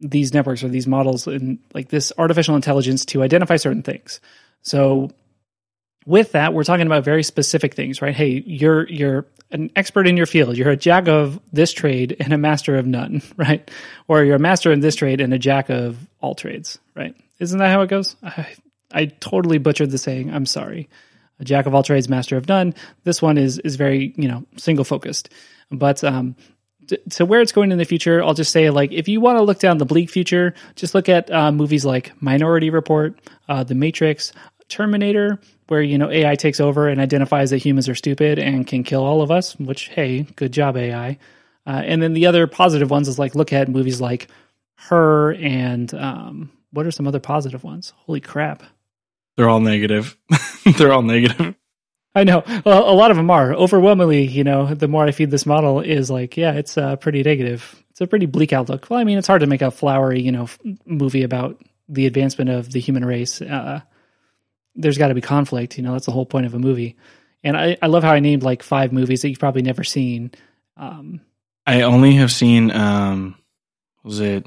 these 0.00 0.34
networks 0.34 0.62
or 0.62 0.68
these 0.68 0.86
models 0.86 1.26
and 1.26 1.58
like 1.74 1.88
this 1.88 2.12
artificial 2.18 2.54
intelligence 2.54 3.04
to 3.06 3.22
identify 3.22 3.56
certain 3.56 3.82
things. 3.82 4.20
So 4.62 5.10
with 6.04 6.32
that, 6.32 6.54
we're 6.54 6.64
talking 6.64 6.86
about 6.86 7.04
very 7.04 7.22
specific 7.22 7.74
things, 7.74 8.00
right? 8.00 8.14
Hey, 8.14 8.42
you're 8.46 8.88
you're 8.88 9.26
an 9.50 9.70
expert 9.76 10.06
in 10.06 10.16
your 10.16 10.26
field. 10.26 10.56
You're 10.56 10.70
a 10.70 10.76
jack 10.76 11.08
of 11.08 11.40
this 11.52 11.72
trade 11.72 12.16
and 12.18 12.32
a 12.32 12.38
master 12.38 12.76
of 12.76 12.86
none, 12.86 13.22
right? 13.36 13.70
Or 14.08 14.24
you're 14.24 14.36
a 14.36 14.40
master 14.40 14.72
in 14.72 14.80
this 14.80 14.96
trade 14.96 15.20
and 15.20 15.32
a 15.32 15.38
jack 15.38 15.68
of 15.70 15.98
all 16.20 16.34
trades, 16.34 16.78
right? 16.94 17.14
Isn't 17.38 17.58
that 17.58 17.70
how 17.70 17.82
it 17.82 17.88
goes? 17.88 18.16
I, 18.22 18.54
I 18.92 19.04
totally 19.06 19.58
butchered 19.58 19.90
the 19.90 19.98
saying. 19.98 20.32
I'm 20.32 20.46
sorry. 20.46 20.88
A 21.38 21.44
jack 21.44 21.66
of 21.66 21.74
all 21.74 21.82
trades, 21.82 22.08
master 22.08 22.36
of 22.36 22.48
none. 22.48 22.74
This 23.04 23.20
one 23.20 23.36
is 23.36 23.58
is 23.58 23.76
very 23.76 24.14
you 24.16 24.26
know 24.26 24.46
single 24.56 24.86
focused, 24.86 25.28
but 25.70 26.02
um, 26.02 26.34
to 27.10 27.26
where 27.26 27.40
it's 27.40 27.52
going 27.52 27.72
in 27.72 27.78
the 27.78 27.84
future, 27.84 28.22
I'll 28.22 28.32
just 28.32 28.52
say 28.52 28.70
like 28.70 28.90
if 28.92 29.06
you 29.06 29.20
want 29.20 29.38
to 29.38 29.42
look 29.42 29.58
down 29.58 29.76
the 29.76 29.84
bleak 29.84 30.08
future, 30.08 30.54
just 30.76 30.94
look 30.94 31.10
at 31.10 31.30
uh, 31.30 31.52
movies 31.52 31.84
like 31.84 32.12
Minority 32.22 32.70
Report, 32.70 33.18
uh, 33.50 33.64
The 33.64 33.74
Matrix, 33.74 34.32
Terminator, 34.68 35.40
where 35.68 35.82
you 35.82 35.98
know 35.98 36.10
AI 36.10 36.34
takes 36.34 36.60
over 36.60 36.88
and 36.88 37.00
identifies 37.00 37.50
that 37.50 37.58
humans 37.58 37.88
are 37.88 37.94
stupid 37.94 38.38
and 38.38 38.66
can 38.66 38.84
kill 38.84 39.04
all 39.04 39.22
of 39.22 39.30
us. 39.30 39.56
Which 39.56 39.88
hey, 39.88 40.22
good 40.36 40.52
job 40.52 40.76
AI. 40.76 41.18
Uh, 41.66 41.82
and 41.84 42.00
then 42.00 42.12
the 42.12 42.26
other 42.26 42.46
positive 42.46 42.90
ones 42.90 43.08
is 43.08 43.18
like 43.18 43.34
look 43.34 43.52
at 43.52 43.68
movies 43.68 44.00
like 44.00 44.28
Her 44.76 45.32
and 45.34 45.92
um, 45.94 46.52
what 46.70 46.86
are 46.86 46.90
some 46.90 47.06
other 47.08 47.20
positive 47.20 47.64
ones? 47.64 47.92
Holy 47.96 48.20
crap! 48.20 48.62
They're 49.36 49.48
all 49.48 49.60
negative. 49.60 50.16
They're 50.76 50.92
all 50.92 51.02
negative. 51.02 51.54
I 52.14 52.24
know. 52.24 52.42
Well, 52.64 52.90
a 52.90 52.96
lot 52.96 53.10
of 53.10 53.18
them 53.18 53.30
are. 53.30 53.52
Overwhelmingly, 53.52 54.26
you 54.26 54.42
know, 54.42 54.72
the 54.74 54.88
more 54.88 55.04
I 55.04 55.12
feed 55.12 55.30
this 55.30 55.44
model 55.44 55.80
is 55.80 56.10
like, 56.10 56.38
yeah, 56.38 56.52
it's 56.52 56.78
uh, 56.78 56.96
pretty 56.96 57.22
negative. 57.22 57.84
It's 57.90 58.00
a 58.00 58.06
pretty 58.06 58.24
bleak 58.24 58.54
outlook. 58.54 58.86
Well, 58.88 58.98
I 58.98 59.04
mean, 59.04 59.18
it's 59.18 59.26
hard 59.26 59.40
to 59.42 59.46
make 59.46 59.60
a 59.60 59.70
flowery, 59.70 60.22
you 60.22 60.32
know, 60.32 60.44
f- 60.44 60.58
movie 60.86 61.24
about 61.24 61.62
the 61.90 62.06
advancement 62.06 62.48
of 62.48 62.72
the 62.72 62.80
human 62.80 63.04
race. 63.04 63.42
Uh, 63.42 63.80
there's 64.76 64.98
got 64.98 65.08
to 65.08 65.14
be 65.14 65.20
conflict. 65.20 65.76
You 65.76 65.82
know, 65.82 65.92
that's 65.92 66.06
the 66.06 66.12
whole 66.12 66.26
point 66.26 66.46
of 66.46 66.54
a 66.54 66.58
movie. 66.58 66.96
And 67.42 67.56
I, 67.56 67.76
I 67.80 67.86
love 67.86 68.02
how 68.02 68.12
I 68.12 68.20
named 68.20 68.42
like 68.42 68.62
five 68.62 68.92
movies 68.92 69.22
that 69.22 69.28
you've 69.28 69.38
probably 69.38 69.62
never 69.62 69.84
seen. 69.84 70.32
Um, 70.76 71.20
I 71.66 71.82
only 71.82 72.14
have 72.14 72.32
seen, 72.32 72.70
um, 72.70 73.36
was 74.04 74.20
it, 74.20 74.46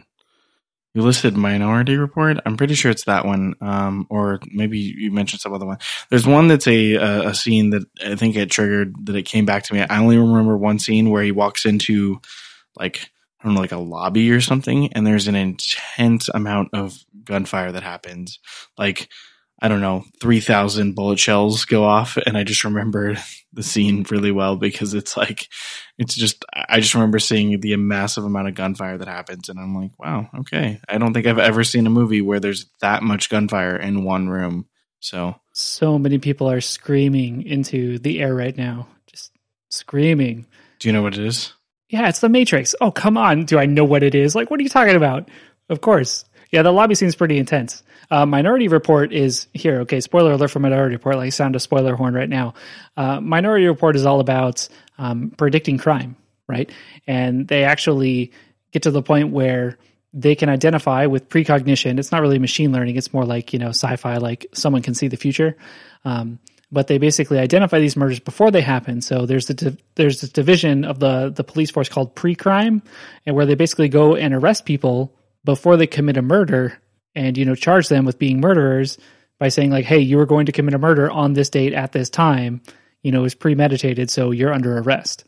you 0.93 1.03
listed 1.03 1.37
Minority 1.37 1.97
Report? 1.97 2.37
I'm 2.45 2.57
pretty 2.57 2.73
sure 2.73 2.89
it's 2.89 3.05
that 3.05 3.25
one. 3.25 3.53
Um, 3.61 4.07
or 4.09 4.39
maybe 4.51 4.79
you 4.79 5.11
mentioned 5.11 5.39
some 5.39 5.53
other 5.53 5.65
one. 5.65 5.77
There's 6.09 6.25
one 6.25 6.47
that's 6.47 6.67
a, 6.67 6.95
a, 6.95 7.27
a 7.29 7.35
scene 7.35 7.69
that 7.69 7.83
I 8.05 8.15
think 8.15 8.35
it 8.35 8.49
triggered 8.49 8.95
that 9.05 9.15
it 9.15 9.23
came 9.23 9.45
back 9.45 9.63
to 9.65 9.73
me. 9.73 9.81
I 9.81 9.99
only 9.99 10.17
remember 10.17 10.57
one 10.57 10.79
scene 10.79 11.09
where 11.09 11.23
he 11.23 11.31
walks 11.31 11.65
into 11.65 12.19
like, 12.75 13.11
I 13.39 13.45
don't 13.45 13.53
know, 13.53 13.61
like 13.61 13.71
a 13.71 13.77
lobby 13.77 14.31
or 14.31 14.41
something, 14.41 14.91
and 14.93 15.07
there's 15.07 15.27
an 15.27 15.35
intense 15.35 16.27
amount 16.27 16.69
of 16.73 16.97
gunfire 17.23 17.71
that 17.71 17.83
happens. 17.83 18.39
Like, 18.77 19.09
I 19.61 19.67
don't 19.67 19.81
know, 19.81 20.05
3,000 20.21 20.95
bullet 20.95 21.19
shells 21.19 21.65
go 21.65 21.83
off. 21.83 22.17
And 22.17 22.37
I 22.37 22.43
just 22.43 22.63
remember 22.63 23.17
the 23.51 23.63
scene 23.63 24.05
really 24.09 24.31
well 24.31 24.55
because 24.55 24.93
it's 24.93 25.17
like, 25.17 25.47
it's 25.97 26.15
just, 26.15 26.45
I 26.53 26.79
just 26.79 26.93
remember 26.93 27.19
seeing 27.19 27.59
the 27.59 27.75
massive 27.75 28.23
amount 28.23 28.47
of 28.47 28.55
gunfire 28.55 28.97
that 28.97 29.07
happens. 29.07 29.49
And 29.49 29.59
I'm 29.59 29.75
like, 29.75 29.91
wow, 29.99 30.29
okay. 30.39 30.79
I 30.87 30.97
don't 30.97 31.13
think 31.13 31.27
I've 31.27 31.39
ever 31.39 31.63
seen 31.63 31.87
a 31.87 31.89
movie 31.91 32.21
where 32.21 32.39
there's 32.39 32.67
that 32.79 33.03
much 33.03 33.29
gunfire 33.29 33.75
in 33.75 34.05
one 34.05 34.29
room. 34.29 34.67
So, 35.01 35.35
so 35.53 35.97
many 35.99 36.19
people 36.19 36.49
are 36.49 36.61
screaming 36.61 37.43
into 37.43 37.99
the 37.99 38.21
air 38.21 38.33
right 38.33 38.57
now, 38.57 38.87
just 39.07 39.31
screaming. 39.69 40.45
Do 40.79 40.87
you 40.87 40.93
know 40.93 41.01
what 41.01 41.17
it 41.17 41.25
is? 41.25 41.53
Yeah, 41.89 42.07
it's 42.07 42.19
the 42.19 42.29
Matrix. 42.29 42.75
Oh, 42.79 42.91
come 42.91 43.17
on. 43.17 43.45
Do 43.45 43.57
I 43.59 43.65
know 43.65 43.83
what 43.83 44.03
it 44.03 44.13
is? 44.13 44.35
Like, 44.35 44.49
what 44.51 44.59
are 44.59 44.63
you 44.63 44.69
talking 44.69 44.95
about? 44.95 45.29
Of 45.69 45.81
course. 45.81 46.25
Yeah, 46.51 46.63
the 46.63 46.71
lobby 46.71 46.95
seems 46.95 47.15
pretty 47.15 47.37
intense. 47.37 47.83
Uh, 48.09 48.25
Minority 48.25 48.67
Report 48.67 49.13
is 49.13 49.47
here. 49.53 49.81
Okay, 49.81 50.01
spoiler 50.01 50.31
alert 50.31 50.49
for 50.49 50.59
Minority 50.59 50.95
Report. 50.95 51.15
Like, 51.15 51.31
sound 51.33 51.55
a 51.55 51.59
spoiler 51.59 51.95
horn 51.95 52.15
right 52.15 52.29
now. 52.29 52.55
Uh, 52.97 53.19
Minority 53.21 53.67
Report 53.67 53.95
is 53.95 54.05
all 54.05 54.19
about 54.19 54.67
um, 54.97 55.31
predicting 55.37 55.77
crime, 55.77 56.15
right? 56.47 56.71
And 57.05 57.47
they 57.47 57.63
actually 57.63 58.31
get 58.71 58.83
to 58.83 58.91
the 58.91 59.03
point 59.03 59.29
where 59.29 59.77
they 60.11 60.33
can 60.33 60.49
identify 60.49 61.05
with 61.05 61.29
precognition. 61.29 61.99
It's 61.99 62.11
not 62.11 62.21
really 62.21 62.39
machine 62.39 62.71
learning. 62.71 62.95
It's 62.95 63.13
more 63.13 63.25
like 63.25 63.53
you 63.53 63.59
know 63.59 63.69
sci-fi. 63.69 64.17
Like 64.17 64.47
someone 64.53 64.81
can 64.81 64.95
see 64.95 65.07
the 65.07 65.17
future. 65.17 65.55
Um, 66.03 66.39
but 66.71 66.87
they 66.87 66.97
basically 66.99 67.39
identify 67.39 67.79
these 67.79 67.95
murders 67.95 68.19
before 68.19 68.51
they 68.51 68.61
happen. 68.61 69.01
So 69.01 69.25
there's 69.25 69.47
the 69.47 69.53
di- 69.53 69.77
there's 69.95 70.21
this 70.21 70.31
division 70.31 70.83
of 70.83 70.99
the 70.99 71.29
the 71.29 71.43
police 71.43 71.69
force 71.69 71.89
called 71.89 72.15
pre-crime, 72.15 72.81
and 73.25 73.35
where 73.35 73.45
they 73.45 73.55
basically 73.55 73.89
go 73.89 74.15
and 74.15 74.33
arrest 74.33 74.65
people 74.65 75.13
before 75.49 75.77
they 75.77 75.87
commit 75.87 76.15
a 76.15 76.21
murder 76.21 76.79
and 77.15 77.35
you 77.35 77.43
know 77.43 77.55
charge 77.55 77.87
them 77.87 78.05
with 78.05 78.19
being 78.19 78.39
murderers 78.39 78.99
by 79.39 79.49
saying 79.49 79.71
like, 79.71 79.85
"Hey, 79.85 79.99
you 79.99 80.17
were 80.17 80.27
going 80.27 80.45
to 80.45 80.51
commit 80.51 80.75
a 80.75 80.79
murder 80.79 81.09
on 81.09 81.33
this 81.33 81.49
date 81.49 81.73
at 81.73 81.91
this 81.91 82.09
time," 82.09 82.61
you 83.01 83.11
know, 83.11 83.25
is 83.25 83.33
premeditated, 83.33 84.11
so 84.11 84.29
you're 84.29 84.53
under 84.53 84.77
arrest. 84.77 85.23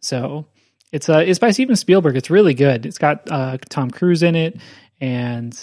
So 0.00 0.46
it's 0.90 1.10
uh, 1.10 1.18
it's 1.26 1.38
by 1.38 1.50
Steven 1.50 1.76
Spielberg. 1.76 2.16
It's 2.16 2.30
really 2.30 2.54
good. 2.54 2.86
It's 2.86 2.96
got 2.96 3.30
uh, 3.30 3.58
Tom 3.68 3.90
Cruise 3.90 4.22
in 4.22 4.36
it, 4.36 4.58
and 5.02 5.54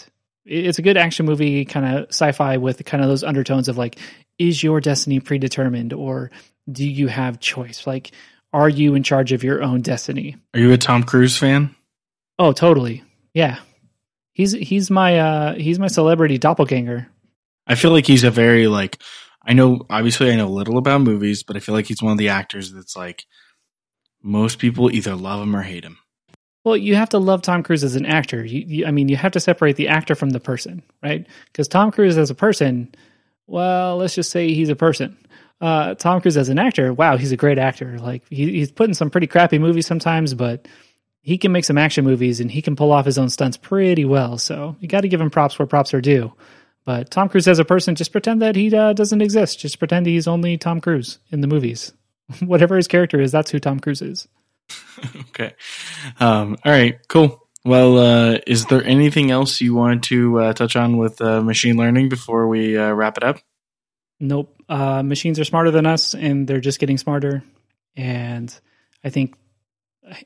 it's 0.45 0.77
a 0.77 0.83
good 0.83 0.97
action 0.97 1.25
movie, 1.25 1.65
kind 1.65 1.97
of 1.97 2.09
sci-fi 2.09 2.57
with 2.57 2.85
kind 2.85 3.01
of 3.01 3.09
those 3.09 3.23
undertones 3.23 3.67
of 3.67 3.77
like, 3.77 3.97
is 4.37 4.61
your 4.61 4.79
destiny 4.81 5.19
predetermined, 5.19 5.93
or 5.93 6.29
do 6.71 6.87
you 6.87 7.07
have 7.07 7.39
choice? 7.39 7.87
Like, 7.87 8.11
are 8.53 8.69
you 8.69 8.93
in 8.93 9.01
charge 9.01 9.31
of 9.31 9.43
your 9.43 9.63
own 9.63 9.81
destiny? 9.81 10.35
Are 10.53 10.59
you 10.59 10.71
a 10.73 10.77
Tom 10.77 11.01
Cruise 11.01 11.35
fan? 11.35 11.73
Oh, 12.37 12.51
totally. 12.51 13.03
Yeah, 13.33 13.57
he's 14.35 14.51
he's 14.51 14.91
my 14.91 15.17
uh, 15.17 15.55
he's 15.55 15.79
my 15.79 15.87
celebrity 15.87 16.37
doppelganger. 16.37 17.07
I 17.65 17.73
feel 17.73 17.89
like 17.89 18.05
he's 18.05 18.23
a 18.23 18.29
very 18.29 18.67
like 18.67 19.01
I 19.43 19.53
know 19.53 19.81
obviously 19.89 20.31
I 20.31 20.35
know 20.35 20.47
little 20.47 20.77
about 20.77 21.01
movies, 21.01 21.41
but 21.41 21.55
I 21.55 21.59
feel 21.59 21.73
like 21.73 21.87
he's 21.87 22.03
one 22.03 22.11
of 22.11 22.19
the 22.19 22.29
actors 22.29 22.71
that's 22.71 22.95
like 22.95 23.25
most 24.21 24.59
people 24.59 24.91
either 24.91 25.15
love 25.15 25.41
him 25.41 25.55
or 25.55 25.63
hate 25.63 25.83
him. 25.83 25.97
Well, 26.63 26.77
you 26.77 26.95
have 26.95 27.09
to 27.09 27.19
love 27.19 27.43
Tom 27.43 27.61
Cruise 27.61 27.83
as 27.83 27.95
an 27.95 28.07
actor. 28.07 28.43
You, 28.43 28.65
you, 28.67 28.85
I 28.87 28.91
mean, 28.91 29.07
you 29.07 29.15
have 29.15 29.33
to 29.33 29.39
separate 29.39 29.75
the 29.75 29.87
actor 29.87 30.15
from 30.15 30.31
the 30.31 30.39
person, 30.39 30.81
right? 31.03 31.27
Because 31.45 31.67
Tom 31.67 31.91
Cruise 31.91 32.17
as 32.17 32.31
a 32.31 32.35
person, 32.35 32.93
well, 33.45 33.97
let's 33.97 34.15
just 34.15 34.31
say 34.31 34.51
he's 34.51 34.69
a 34.69 34.75
person. 34.75 35.15
Uh, 35.61 35.93
Tom 35.93 36.21
Cruise 36.21 36.37
as 36.37 36.49
an 36.49 36.57
actor, 36.57 36.91
wow, 36.91 37.17
he's 37.17 37.31
a 37.31 37.37
great 37.37 37.59
actor. 37.59 37.99
Like 37.99 38.23
he, 38.29 38.51
he's 38.51 38.71
put 38.71 38.89
in 38.89 38.95
some 38.95 39.11
pretty 39.11 39.27
crappy 39.27 39.59
movies 39.59 39.85
sometimes, 39.85 40.33
but 40.33 40.67
he 41.25 41.39
can 41.39 41.51
make 41.51 41.65
some 41.65 41.79
action 41.79 42.05
movies 42.05 42.39
and 42.39 42.51
he 42.51 42.61
can 42.61 42.75
pull 42.75 42.91
off 42.91 43.07
his 43.07 43.17
own 43.17 43.29
stunts 43.29 43.57
pretty 43.57 44.05
well. 44.05 44.37
So 44.37 44.75
you 44.79 44.87
got 44.87 45.01
to 45.01 45.07
give 45.07 45.19
him 45.19 45.31
props 45.31 45.57
where 45.57 45.65
props 45.65 45.91
are 45.95 45.99
due. 45.99 46.31
But 46.85 47.09
Tom 47.09 47.29
Cruise 47.29 47.47
as 47.47 47.57
a 47.57 47.65
person, 47.65 47.95
just 47.95 48.11
pretend 48.11 48.43
that 48.43 48.55
he 48.55 48.73
uh, 48.75 48.93
doesn't 48.93 49.23
exist. 49.23 49.57
Just 49.57 49.79
pretend 49.79 50.05
he's 50.05 50.27
only 50.27 50.55
Tom 50.59 50.79
Cruise 50.79 51.17
in 51.31 51.41
the 51.41 51.47
movies. 51.47 51.93
Whatever 52.41 52.75
his 52.75 52.87
character 52.87 53.19
is, 53.19 53.31
that's 53.31 53.49
who 53.49 53.59
Tom 53.59 53.79
Cruise 53.79 54.03
is. 54.03 54.27
okay. 55.29 55.55
Um, 56.19 56.57
all 56.63 56.71
right. 56.71 56.99
Cool. 57.07 57.41
Well, 57.65 57.97
uh, 57.97 58.37
is 58.45 58.67
there 58.67 58.83
anything 58.83 59.31
else 59.31 59.61
you 59.61 59.73
want 59.73 60.03
to 60.03 60.39
uh, 60.39 60.53
touch 60.53 60.75
on 60.75 60.97
with 60.97 61.19
uh, 61.21 61.41
machine 61.41 61.75
learning 61.75 62.09
before 62.09 62.47
we 62.47 62.77
uh, 62.77 62.91
wrap 62.91 63.17
it 63.17 63.23
up? 63.23 63.37
Nope. 64.19 64.55
Uh, 64.69 65.01
machines 65.01 65.39
are 65.39 65.43
smarter 65.43 65.71
than 65.71 65.87
us, 65.87 66.13
and 66.13 66.47
they're 66.47 66.61
just 66.61 66.79
getting 66.79 66.99
smarter. 66.99 67.43
And 67.95 68.55
I 69.03 69.09
think, 69.09 69.33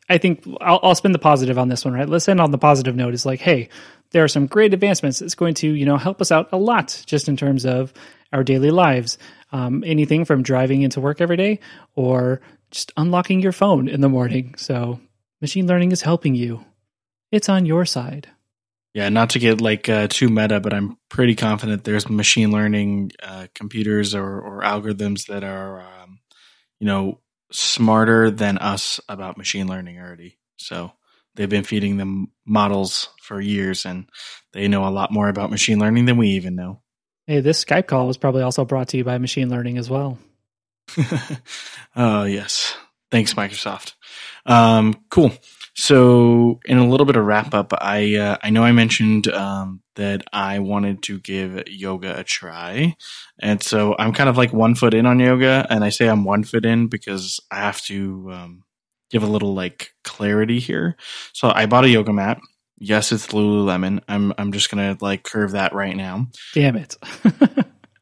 I 0.10 0.18
think 0.18 0.46
I'll, 0.62 0.80
I'll 0.84 0.96
spin 0.96 1.12
the 1.12 1.20
positive 1.20 1.58
on 1.58 1.70
this 1.70 1.86
one. 1.86 1.94
Right. 1.94 2.10
Let's 2.10 2.28
end 2.28 2.42
on 2.42 2.52
the 2.52 2.58
positive 2.58 2.96
note. 2.96 3.14
Is 3.14 3.26
like, 3.26 3.40
hey, 3.40 3.70
there 4.12 4.24
are 4.24 4.28
some 4.30 4.48
great 4.48 4.74
advancements. 4.74 5.22
It's 5.22 5.36
going 5.36 5.54
to 5.56 5.68
you 5.68 5.86
know 5.86 5.98
help 5.98 6.22
us 6.22 6.32
out 6.32 6.50
a 6.52 6.58
lot, 6.58 7.02
just 7.06 7.30
in 7.30 7.38
terms 7.38 7.66
of 7.66 7.94
our 8.34 8.44
daily 8.44 8.72
lives. 8.72 9.18
Um, 9.52 9.84
anything 9.86 10.26
from 10.26 10.44
driving 10.44 10.84
into 10.84 11.02
work 11.02 11.22
every 11.22 11.38
day 11.38 11.60
or 11.96 12.40
just 12.72 12.92
unlocking 12.98 13.40
your 13.40 13.52
phone 13.52 13.88
in 13.88 14.02
the 14.02 14.10
morning. 14.10 14.54
So 14.58 15.00
machine 15.42 15.68
learning 15.68 15.92
is 15.92 16.02
helping 16.02 16.36
you. 16.36 16.64
It's 17.32 17.50
on 17.50 17.66
your 17.66 17.86
side. 17.86 18.28
Yeah, 18.94 19.10
not 19.10 19.32
to 19.32 19.40
get 19.40 19.62
like 19.62 19.88
uh, 19.88 20.08
too 20.10 20.30
meta, 20.30 20.60
but 20.60 20.74
I'm 20.74 20.98
pretty 21.10 21.36
confident 21.36 21.84
there's 21.84 22.10
machine 22.10 22.52
learning 22.52 23.12
uh, 23.22 23.48
computers 23.54 24.16
or, 24.16 24.40
or, 24.40 24.62
algorithms 24.62 25.28
that 25.28 25.44
are, 25.44 25.82
um, 25.82 26.20
you 26.80 26.88
know, 26.88 27.20
smarter 27.52 28.32
than 28.32 28.58
us 28.58 29.00
about 29.10 29.38
machine 29.38 29.68
learning 29.68 30.00
already. 30.00 30.38
So 30.58 30.92
they've 31.36 31.50
been 31.50 31.64
feeding 31.64 31.98
them 31.98 32.32
models 32.46 33.10
for 33.22 33.40
years, 33.40 33.86
and 33.86 34.10
they 34.54 34.68
know 34.68 34.88
a 34.88 34.90
lot 34.90 35.12
more 35.12 35.30
about 35.30 35.52
machine 35.52 35.80
learning 35.80 36.06
than 36.06 36.18
we 36.18 36.30
even 36.30 36.56
know. 36.56 36.82
Hey, 37.28 37.42
this 37.42 37.64
Skype 37.64 37.88
call 37.88 38.08
was 38.08 38.18
probably 38.18 38.42
also 38.42 38.66
brought 38.66 38.90
to 38.90 38.98
you 38.98 39.04
by 39.04 39.18
machine 39.18 39.50
learning 39.50 39.78
as 39.78 39.90
well. 39.90 40.18
uh, 41.96 42.26
yes. 42.28 42.76
Thanks, 43.12 43.34
Microsoft. 43.34 43.94
Um, 44.46 45.04
cool. 45.10 45.32
So, 45.80 46.60
in 46.66 46.78
a 46.78 46.86
little 46.86 47.06
bit 47.06 47.16
of 47.16 47.24
wrap 47.24 47.54
up, 47.54 47.72
I 47.80 48.18
uh, 48.18 48.36
I 48.44 48.50
know 48.50 48.66
I 48.66 48.74
mentioned 48.74 49.30
um, 49.30 49.82
that 49.96 50.26
I 50.34 50.60
wanted 50.60 51.02
to 51.04 51.20
give 51.20 51.70
yoga 51.70 52.20
a 52.20 52.24
try, 52.26 52.98
and 53.40 53.64
so 53.64 53.96
I'm 53.98 54.12
kind 54.12 54.28
of 54.28 54.36
like 54.36 54.52
one 54.52 54.76
foot 54.76 54.94
in 54.94 55.06
on 55.06 55.22
yoga, 55.22 55.66
and 55.70 55.86
I 55.86 55.88
say 55.88 56.10
I'm 56.10 56.26
one 56.26 56.44
foot 56.44 56.66
in 56.66 56.88
because 56.88 57.40
I 57.50 57.60
have 57.60 57.82
to 57.84 58.30
um, 58.30 58.64
give 59.10 59.24
a 59.24 59.28
little 59.28 59.54
like 59.54 59.94
clarity 60.04 60.60
here. 60.60 60.98
So 61.32 61.50
I 61.50 61.66
bought 61.66 61.86
a 61.86 61.90
yoga 61.90 62.12
mat. 62.12 62.42
Yes, 62.78 63.14
it's 63.14 63.28
Lululemon. 63.28 64.02
I'm 64.10 64.34
I'm 64.38 64.52
just 64.52 64.70
gonna 64.70 64.98
like 65.00 65.24
curve 65.24 65.52
that 65.52 65.74
right 65.74 65.96
now. 65.96 66.28
Damn 66.54 66.76
it. 66.76 66.98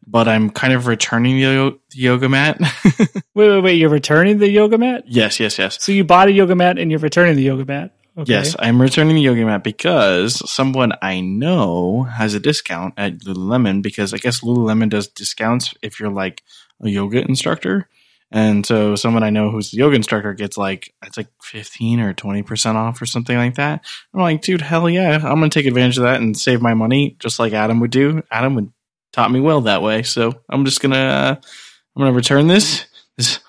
but 0.08 0.28
I'm 0.28 0.50
kind 0.50 0.74
of 0.74 0.88
returning 0.88 1.38
the 1.38 1.78
yoga 1.94 2.30
mat. 2.30 2.60
wait, 3.00 3.20
wait, 3.36 3.62
wait! 3.62 3.74
You're 3.74 3.90
returning 3.90 4.40
the 4.40 4.50
yoga 4.50 4.78
mat? 4.78 5.04
Yes, 5.06 5.40
yes, 5.40 5.60
yes. 5.60 5.84
So 5.84 5.92
you 5.92 6.04
bought 6.04 6.30
a 6.30 6.32
yoga 6.32 6.56
mat 6.56 6.80
and 6.80 6.90
you're 6.90 7.00
returning 7.02 7.36
the 7.36 7.44
yoga 7.44 7.66
mat. 7.66 7.94
Okay. 8.18 8.32
Yes, 8.32 8.56
I'm 8.58 8.82
returning 8.82 9.16
the 9.16 9.22
yoga 9.22 9.46
mat 9.46 9.64
because 9.64 10.50
someone 10.50 10.94
I 11.04 11.20
know 11.20 12.04
has 12.04 12.34
a 12.34 12.40
discount 12.40 12.96
at 12.98 13.20
Lululemon 13.20 13.84
because 13.84 14.14
I 14.14 14.18
guess 14.18 14.42
Lululemon 14.42 14.90
does 14.90 15.08
discounts 15.08 15.76
if 15.84 16.00
you're 16.00 16.10
like 16.10 16.42
a 16.82 16.90
yoga 16.90 17.22
instructor. 17.22 17.88
And 18.32 18.66
so 18.66 18.96
someone 18.96 19.24
I 19.24 19.30
know 19.30 19.52
who's 19.52 19.72
the 19.72 19.78
yoga 19.78 19.96
instructor 19.96 20.34
gets 20.34 20.58
like 20.58 20.94
it's 21.06 21.16
like 21.16 21.30
15 21.44 22.00
or 22.00 22.14
20% 22.14 22.76
off 22.76 23.02
or 23.02 23.06
something 23.06 23.38
like 23.38 23.56
that. 23.56 23.86
I'm 24.14 24.20
like, 24.20 24.42
dude, 24.42 24.62
hell 24.62 24.90
yeah. 24.90 25.16
I'm 25.16 25.40
going 25.40 25.50
to 25.50 25.60
take 25.60 25.68
advantage 25.68 25.98
of 25.98 26.04
that 26.04 26.20
and 26.20 26.36
save 26.36 26.62
my 26.62 26.74
money 26.74 27.16
just 27.20 27.40
like 27.40 27.54
Adam 27.54 27.80
would 27.80 27.92
do. 27.92 28.24
Adam 28.32 28.56
would 28.56 28.72
taught 29.18 29.32
me 29.32 29.40
well 29.40 29.62
that 29.62 29.82
way. 29.82 30.04
So 30.04 30.42
I'm 30.48 30.64
just 30.64 30.80
gonna 30.80 30.96
uh, 30.96 31.36
I'm 31.36 32.00
gonna 32.00 32.14
return 32.14 32.48
this. 32.48 32.86
This 33.18 33.40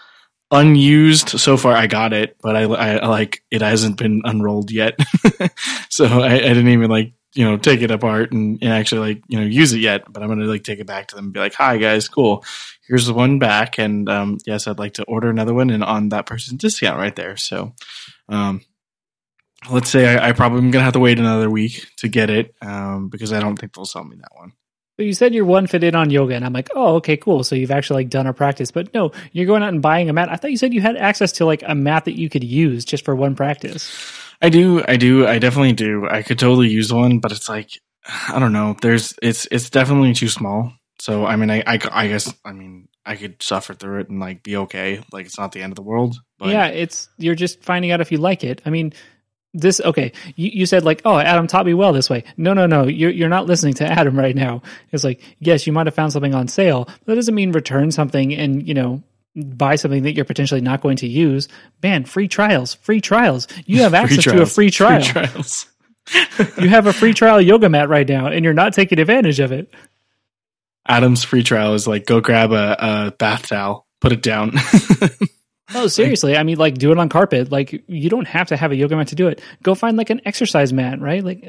unused 0.51 1.29
so 1.29 1.59
far. 1.59 1.75
I 1.75 1.87
got 1.87 2.15
it, 2.15 2.37
but 2.41 2.57
I, 2.57 2.63
I, 2.63 2.97
I 2.97 3.07
like 3.07 3.43
it 3.51 3.61
hasn't 3.61 3.99
been 3.99 4.23
unrolled 4.25 4.71
yet. 4.71 4.99
so 5.91 6.07
I, 6.07 6.37
I, 6.37 6.39
didn't 6.39 6.69
even 6.69 6.91
like 6.91 7.13
you 7.35 7.45
know 7.45 7.59
take 7.59 7.83
it 7.83 7.91
apart 7.91 8.33
and, 8.33 8.59
and, 8.63 8.73
actually 8.73 9.15
like 9.15 9.23
you 9.29 9.39
know 9.39 9.45
use 9.45 9.75
it 9.75 9.81
yet. 9.81 10.11
But 10.11 10.23
I'm 10.23 10.31
gonna 10.31 10.47
like 10.47 10.65
take 10.65 10.79
it 10.79 10.87
back 10.87 11.09
to 11.09 11.17
them 11.17 11.27
and 11.27 11.35
be 11.35 11.41
like, 11.41 11.55
"Hi 11.55 11.77
guys, 11.77 12.09
cool. 12.09 12.45
Here's 12.87 13.07
the 13.07 13.13
one 13.13 13.39
back, 13.39 13.79
and 13.79 14.09
um, 14.09 14.39
yes, 14.47 14.67
I'd 14.67 14.79
like 14.79 14.95
to 14.95 15.05
order 15.05 15.29
another 15.29 15.53
one 15.53 15.69
and 15.69 15.85
on 15.85 16.09
that 16.09 16.25
person's 16.25 16.61
discount 16.61 16.99
right 16.99 17.15
there." 17.15 17.37
So. 17.37 17.75
Um, 18.31 18.63
let's 19.71 19.91
say 19.91 20.17
I, 20.17 20.29
I, 20.29 20.33
probably 20.33 20.59
am 20.59 20.71
gonna 20.71 20.85
have 20.85 20.93
to 20.93 21.01
wait 21.01 21.19
another 21.19 21.51
week 21.51 21.89
to 21.97 22.09
get 22.09 22.31
it 22.31 22.55
um, 22.63 23.09
because 23.09 23.33
I 23.33 23.41
don't 23.41 23.59
think 23.59 23.75
they'll 23.75 23.87
sell 23.87 24.05
me 24.05 24.17
that 24.17 24.31
one. 24.37 24.53
But 24.99 25.07
you 25.07 25.15
said 25.15 25.33
you're 25.33 25.45
one 25.45 25.69
fit 25.69 25.85
in 25.85 25.95
on 25.95 26.11
yoga, 26.11 26.35
and 26.35 26.45
I'm 26.45 26.53
like, 26.53 26.71
oh, 26.75 26.97
okay, 26.97 27.17
cool. 27.17 27.45
So 27.45 27.55
you've 27.55 27.71
actually 27.71 28.03
like 28.03 28.11
done 28.11 28.27
a 28.27 28.35
practice, 28.35 28.73
but 28.73 28.93
no, 28.93 29.13
you're 29.31 29.47
going 29.47 29.63
out 29.63 29.69
and 29.69 29.81
buying 29.81 30.11
a 30.11 30.13
mat. 30.13 30.29
I 30.29 30.35
thought 30.35 30.51
you 30.51 30.57
said 30.57 30.75
you 30.75 30.81
had 30.81 30.97
access 30.97 31.31
to 31.33 31.47
like 31.47 31.63
a 31.65 31.77
mat 31.77 32.05
that 32.07 32.19
you 32.19 32.29
could 32.29 32.43
use 32.43 32.85
just 32.85 33.05
for 33.05 33.15
one 33.15 33.37
practice. 33.37 33.89
I 34.43 34.49
do, 34.49 34.83
I 34.89 34.97
do, 34.97 35.25
I 35.25 35.39
definitely 35.39 35.73
do. 35.73 36.09
I 36.09 36.23
could 36.23 36.41
totally 36.41 36.69
use 36.69 36.93
one, 36.93 37.21
but 37.21 37.31
it's 37.31 37.49
like, 37.49 37.71
I 38.29 38.41
don't 38.41 38.53
know. 38.53 38.77
There's, 38.83 39.15
it's, 39.23 39.47
it's 39.53 39.71
definitely 39.71 40.15
too 40.15 40.29
small. 40.29 40.73
So 40.99 41.25
I 41.25 41.37
mean, 41.37 41.51
I, 41.51 41.63
I, 41.65 41.79
I 41.93 42.09
guess, 42.09 42.35
I 42.45 42.51
mean, 42.51 42.89
I 43.07 43.15
could 43.15 43.41
suffer 43.41 43.75
through 43.75 44.01
it 44.01 44.11
and 44.11 44.19
like 44.19 44.43
be 44.43 44.57
okay. 44.57 45.01
Like 45.13 45.27
it's 45.27 45.39
not 45.39 45.53
the 45.53 45.63
end 45.63 45.71
of 45.71 45.77
the 45.77 45.83
world. 45.83 46.17
But. 46.39 46.49
Yeah, 46.49 46.67
it's 46.67 47.09
you're 47.19 47.37
just 47.37 47.63
finding 47.63 47.93
out 47.93 48.01
if 48.01 48.11
you 48.11 48.19
like 48.19 48.43
it. 48.43 48.63
I 48.67 48.71
mean, 48.71 48.93
this 49.55 49.81
okay 49.81 50.13
you, 50.37 50.51
you 50.53 50.67
said 50.67 50.85
like 50.85 51.01
oh 51.05 51.19
adam 51.19 51.47
taught 51.47 51.67
me 51.67 51.75
well 51.75 51.93
this 51.93 52.11
way. 52.11 52.25
No 52.37 52.53
no 52.55 52.67
no 52.67 52.87
you're, 52.87 53.11
you're 53.11 53.29
not 53.29 53.47
listening 53.47 53.75
to 53.75 53.87
adam 53.91 54.19
right 54.19 54.35
now. 54.35 54.63
It's 54.93 55.05
like 55.05 55.23
yes 55.39 55.67
you 55.67 55.73
might 55.73 55.87
have 55.87 55.95
found 55.95 56.13
something 56.13 56.35
on 56.35 56.49
sale 56.49 56.85
but 56.85 57.07
that 57.07 57.15
doesn't 57.15 57.35
mean 57.35 57.53
return 57.53 57.91
something 57.91 58.35
and 58.35 58.67
you 58.67 58.75
know 58.75 59.03
buy 59.35 59.77
something 59.77 60.03
that 60.03 60.15
you're 60.15 60.25
potentially 60.25 60.61
not 60.61 60.81
going 60.81 60.97
to 60.99 61.07
use. 61.09 61.49
Man 61.83 62.05
free 62.05 62.29
trials 62.29 62.75
free 62.75 63.01
trials. 63.01 63.49
You 63.67 63.83
have 63.83 63.95
access 64.03 64.25
to 64.25 64.43
a 64.43 64.47
free 64.47 64.71
trial. 64.71 65.03
free 65.03 65.13
trials. 65.13 65.67
You 66.59 66.71
have 66.71 66.87
a 66.87 66.93
free 66.95 67.13
trial 67.13 67.39
yoga 67.39 67.69
mat 67.69 67.91
right 67.91 68.09
now 68.09 68.29
and 68.29 68.43
you're 68.43 68.55
not 68.55 68.73
taking 68.73 68.99
advantage 68.99 69.41
of 69.41 69.53
it. 69.53 69.71
Adam's 70.87 71.23
free 71.23 71.43
trial 71.43 71.75
is 71.75 71.87
like 71.87 72.07
go 72.07 72.23
grab 72.23 72.51
a, 72.53 72.77
a 72.79 73.11
bath 73.11 73.49
towel 73.49 73.87
put 74.01 74.13
it 74.13 74.23
down 74.23 74.53
Oh, 75.75 75.87
seriously. 75.87 76.37
I 76.37 76.43
mean, 76.43 76.57
like, 76.57 76.75
do 76.75 76.93
it 76.93 76.99
on 76.99 77.09
carpet. 77.09 77.53
Like, 77.53 77.85
you 77.87 78.09
don't 78.09 78.27
have 78.27 78.49
to 78.49 78.57
have 78.57 78.73
a 78.73 78.77
yoga 78.77 78.97
mat 78.97 79.09
to 79.09 79.15
do 79.15 79.29
it. 79.29 79.43
Go 79.63 79.75
find 79.75 79.97
like 79.97 80.11
an 80.11 80.21
exercise 80.25 80.73
mat, 80.73 81.01
right? 81.01 81.23
Like, 81.23 81.47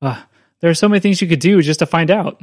uh, 0.00 0.22
there 0.60 0.70
are 0.70 0.74
so 0.74 0.88
many 0.88 1.00
things 1.00 1.20
you 1.20 1.28
could 1.28 1.40
do 1.40 1.60
just 1.60 1.80
to 1.80 1.86
find 1.86 2.10
out. 2.10 2.42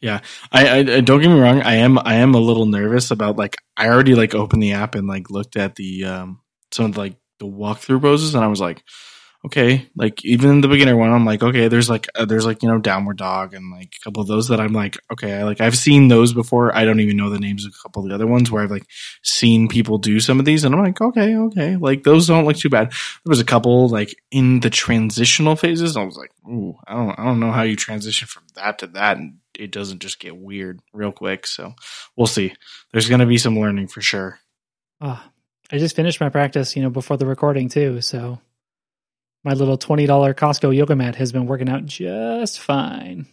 Yeah, 0.00 0.20
I, 0.50 0.80
I, 0.80 1.00
don't 1.00 1.20
get 1.20 1.28
me 1.28 1.38
wrong. 1.38 1.62
I 1.62 1.74
am 1.74 1.96
I 1.96 2.14
am 2.14 2.34
a 2.34 2.40
little 2.40 2.66
nervous 2.66 3.12
about 3.12 3.36
like 3.36 3.56
I 3.76 3.88
already 3.88 4.16
like 4.16 4.34
opened 4.34 4.60
the 4.60 4.72
app 4.72 4.96
and 4.96 5.06
like 5.06 5.30
looked 5.30 5.56
at 5.56 5.76
the 5.76 6.04
um 6.04 6.40
some 6.72 6.86
of 6.86 6.94
the, 6.94 6.98
like 6.98 7.14
the 7.38 7.46
walkthrough 7.46 8.02
poses 8.02 8.34
and 8.34 8.42
I 8.42 8.48
was 8.48 8.60
like, 8.60 8.82
okay, 9.44 9.88
like 9.96 10.24
even 10.24 10.50
in 10.50 10.60
the 10.60 10.68
beginner 10.68 10.96
one, 10.96 11.10
I'm 11.10 11.24
like, 11.24 11.42
okay, 11.42 11.68
there's 11.68 11.90
like 11.90 12.06
uh, 12.14 12.24
there's 12.24 12.46
like 12.46 12.62
you 12.62 12.68
know 12.68 12.78
downward 12.78 13.18
dog 13.18 13.54
and 13.54 13.72
like 13.72 13.94
a 14.00 14.04
couple 14.04 14.22
of 14.22 14.28
those 14.28 14.48
that 14.48 14.60
I'm 14.60 14.72
like, 14.72 14.96
okay, 15.12 15.34
I 15.34 15.42
like 15.42 15.60
I've 15.60 15.76
seen 15.76 16.08
those 16.08 16.32
before. 16.32 16.74
I 16.74 16.84
don't 16.84 17.00
even 17.00 17.16
know 17.16 17.30
the 17.30 17.40
names 17.40 17.64
of 17.64 17.72
a 17.72 17.82
couple 17.82 18.02
of 18.02 18.08
the 18.08 18.14
other 18.14 18.26
ones 18.26 18.50
where 18.50 18.62
I've 18.62 18.70
like 18.70 18.86
seen 19.22 19.68
people 19.68 19.98
do 19.98 20.20
some 20.20 20.38
of 20.38 20.44
these, 20.44 20.64
and 20.64 20.74
I'm 20.74 20.82
like, 20.82 21.00
okay, 21.00 21.36
okay, 21.36 21.76
like 21.76 22.04
those 22.04 22.26
don't 22.26 22.44
look 22.44 22.56
too 22.56 22.70
bad. 22.70 22.90
There 22.90 23.30
was 23.30 23.40
a 23.40 23.44
couple 23.44 23.88
like 23.88 24.14
in 24.30 24.60
the 24.60 24.70
transitional 24.70 25.56
phases. 25.56 25.96
I 25.96 26.04
was 26.04 26.16
like, 26.16 26.30
ooh, 26.46 26.76
I 26.86 26.94
don't 26.94 27.18
I 27.18 27.24
don't 27.24 27.40
know 27.40 27.52
how 27.52 27.62
you 27.62 27.76
transition 27.76 28.28
from 28.28 28.44
that 28.54 28.78
to 28.78 28.86
that 28.88 29.16
and 29.16 29.38
it 29.58 29.70
doesn't 29.70 30.00
just 30.00 30.18
get 30.18 30.36
weird 30.36 30.80
real 30.92 31.12
quick. 31.12 31.46
So 31.46 31.74
we'll 32.16 32.26
see. 32.26 32.54
There's 32.92 33.08
going 33.08 33.20
to 33.20 33.26
be 33.26 33.38
some 33.38 33.58
learning 33.58 33.88
for 33.88 34.00
sure. 34.00 34.38
Ah, 35.00 35.30
I 35.70 35.78
just 35.78 35.96
finished 35.96 36.20
my 36.20 36.30
practice, 36.30 36.74
you 36.74 36.82
know, 36.82 36.90
before 36.90 37.16
the 37.16 37.26
recording 37.26 37.68
too. 37.68 38.00
So 38.00 38.38
my 39.44 39.52
little 39.54 39.76
twenty 39.76 40.06
dollar 40.06 40.34
Costco 40.34 40.74
yoga 40.74 40.96
mat 40.96 41.16
has 41.16 41.32
been 41.32 41.46
working 41.46 41.68
out 41.68 41.86
just 41.86 42.60
fine. 42.60 43.26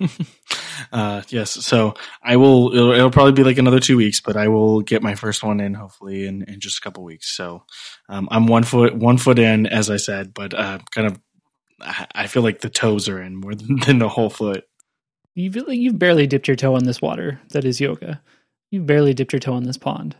uh, 0.92 1.22
yes, 1.28 1.50
so 1.50 1.94
I 2.22 2.36
will. 2.36 2.72
It'll, 2.72 2.92
it'll, 2.92 3.10
probably 3.10 3.32
be 3.32 3.44
like 3.44 3.58
another 3.58 3.80
two 3.80 3.96
weeks, 3.96 4.20
but 4.20 4.36
I 4.36 4.48
will 4.48 4.80
get 4.80 5.02
my 5.02 5.14
first 5.14 5.42
one 5.42 5.60
in 5.60 5.74
hopefully 5.74 6.26
in, 6.26 6.42
in 6.42 6.60
just 6.60 6.78
a 6.78 6.80
couple 6.80 7.04
weeks. 7.04 7.28
So 7.34 7.64
um, 8.08 8.28
I'm 8.30 8.46
one 8.46 8.62
foot 8.62 8.94
one 8.94 9.18
foot 9.18 9.38
in, 9.38 9.66
as 9.66 9.90
I 9.90 9.96
said, 9.96 10.32
but 10.34 10.54
uh, 10.54 10.78
kind 10.92 11.06
of 11.06 11.20
I 12.14 12.26
feel 12.26 12.42
like 12.42 12.60
the 12.60 12.70
toes 12.70 13.08
are 13.08 13.20
in 13.20 13.36
more 13.36 13.54
than, 13.56 13.80
than 13.80 13.98
the 13.98 14.08
whole 14.08 14.30
foot. 14.30 14.64
You've 15.34 15.56
you've 15.68 15.98
barely 15.98 16.26
dipped 16.26 16.48
your 16.48 16.56
toe 16.56 16.76
in 16.76 16.84
this 16.84 17.00
water 17.00 17.40
that 17.50 17.64
is 17.64 17.80
yoga. 17.80 18.20
You've 18.70 18.86
barely 18.86 19.14
dipped 19.14 19.32
your 19.32 19.40
toe 19.40 19.56
in 19.56 19.64
this 19.64 19.78
pond. 19.78 20.16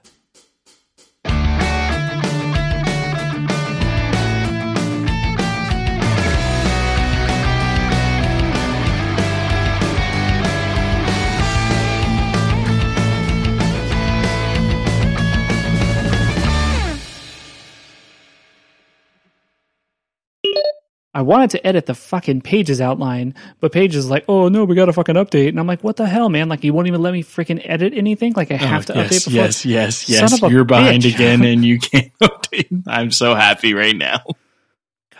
I 21.14 21.20
wanted 21.22 21.50
to 21.50 21.66
edit 21.66 21.84
the 21.84 21.94
fucking 21.94 22.40
pages 22.40 22.80
outline, 22.80 23.34
but 23.60 23.70
Paige 23.70 23.96
is 23.96 24.08
like, 24.08 24.24
"Oh 24.28 24.48
no, 24.48 24.64
we 24.64 24.74
got 24.74 24.88
a 24.88 24.94
fucking 24.94 25.16
update," 25.16 25.48
and 25.48 25.60
I'm 25.60 25.66
like, 25.66 25.84
"What 25.84 25.96
the 25.96 26.06
hell, 26.06 26.30
man? 26.30 26.48
Like, 26.48 26.64
you 26.64 26.72
won't 26.72 26.86
even 26.86 27.02
let 27.02 27.12
me 27.12 27.22
freaking 27.22 27.60
edit 27.64 27.92
anything? 27.94 28.32
Like, 28.32 28.50
I 28.50 28.56
have 28.56 28.88
oh, 28.90 28.94
to 28.94 28.98
yes, 28.98 29.06
update 29.06 29.24
before." 29.26 29.42
Yes, 29.42 29.66
yes, 29.66 30.08
yes. 30.08 30.42
You're 30.42 30.64
behind 30.64 31.04
again, 31.04 31.42
and 31.44 31.62
you 31.64 31.78
can't 31.78 32.10
update. 32.22 32.84
I'm 32.86 33.10
so 33.10 33.34
happy 33.34 33.74
right 33.74 33.96
now. 33.96 34.22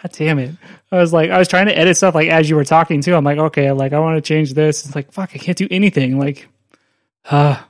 God 0.02 0.12
damn 0.12 0.38
it! 0.38 0.54
I 0.90 0.96
was 0.96 1.12
like, 1.12 1.30
I 1.30 1.38
was 1.38 1.48
trying 1.48 1.66
to 1.66 1.76
edit 1.76 1.96
stuff 1.96 2.14
like 2.14 2.28
as 2.28 2.48
you 2.48 2.56
were 2.56 2.64
talking 2.64 3.02
too. 3.02 3.14
I'm 3.14 3.24
like, 3.24 3.38
okay, 3.38 3.70
like 3.72 3.92
I 3.92 3.98
want 3.98 4.16
to 4.16 4.26
change 4.26 4.54
this. 4.54 4.86
It's 4.86 4.94
like, 4.94 5.12
fuck, 5.12 5.32
I 5.34 5.38
can't 5.38 5.58
do 5.58 5.68
anything. 5.70 6.18
Like, 6.18 6.48
ah. 7.30 7.60
Uh, 7.60 7.68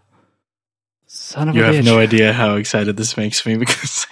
Son 1.22 1.48
of 1.48 1.54
you 1.54 1.62
have 1.62 1.76
bitch. 1.76 1.84
no 1.84 2.00
idea 2.00 2.32
how 2.32 2.56
excited 2.56 2.96
this 2.96 3.16
makes 3.16 3.46
me 3.46 3.56
because 3.64 4.06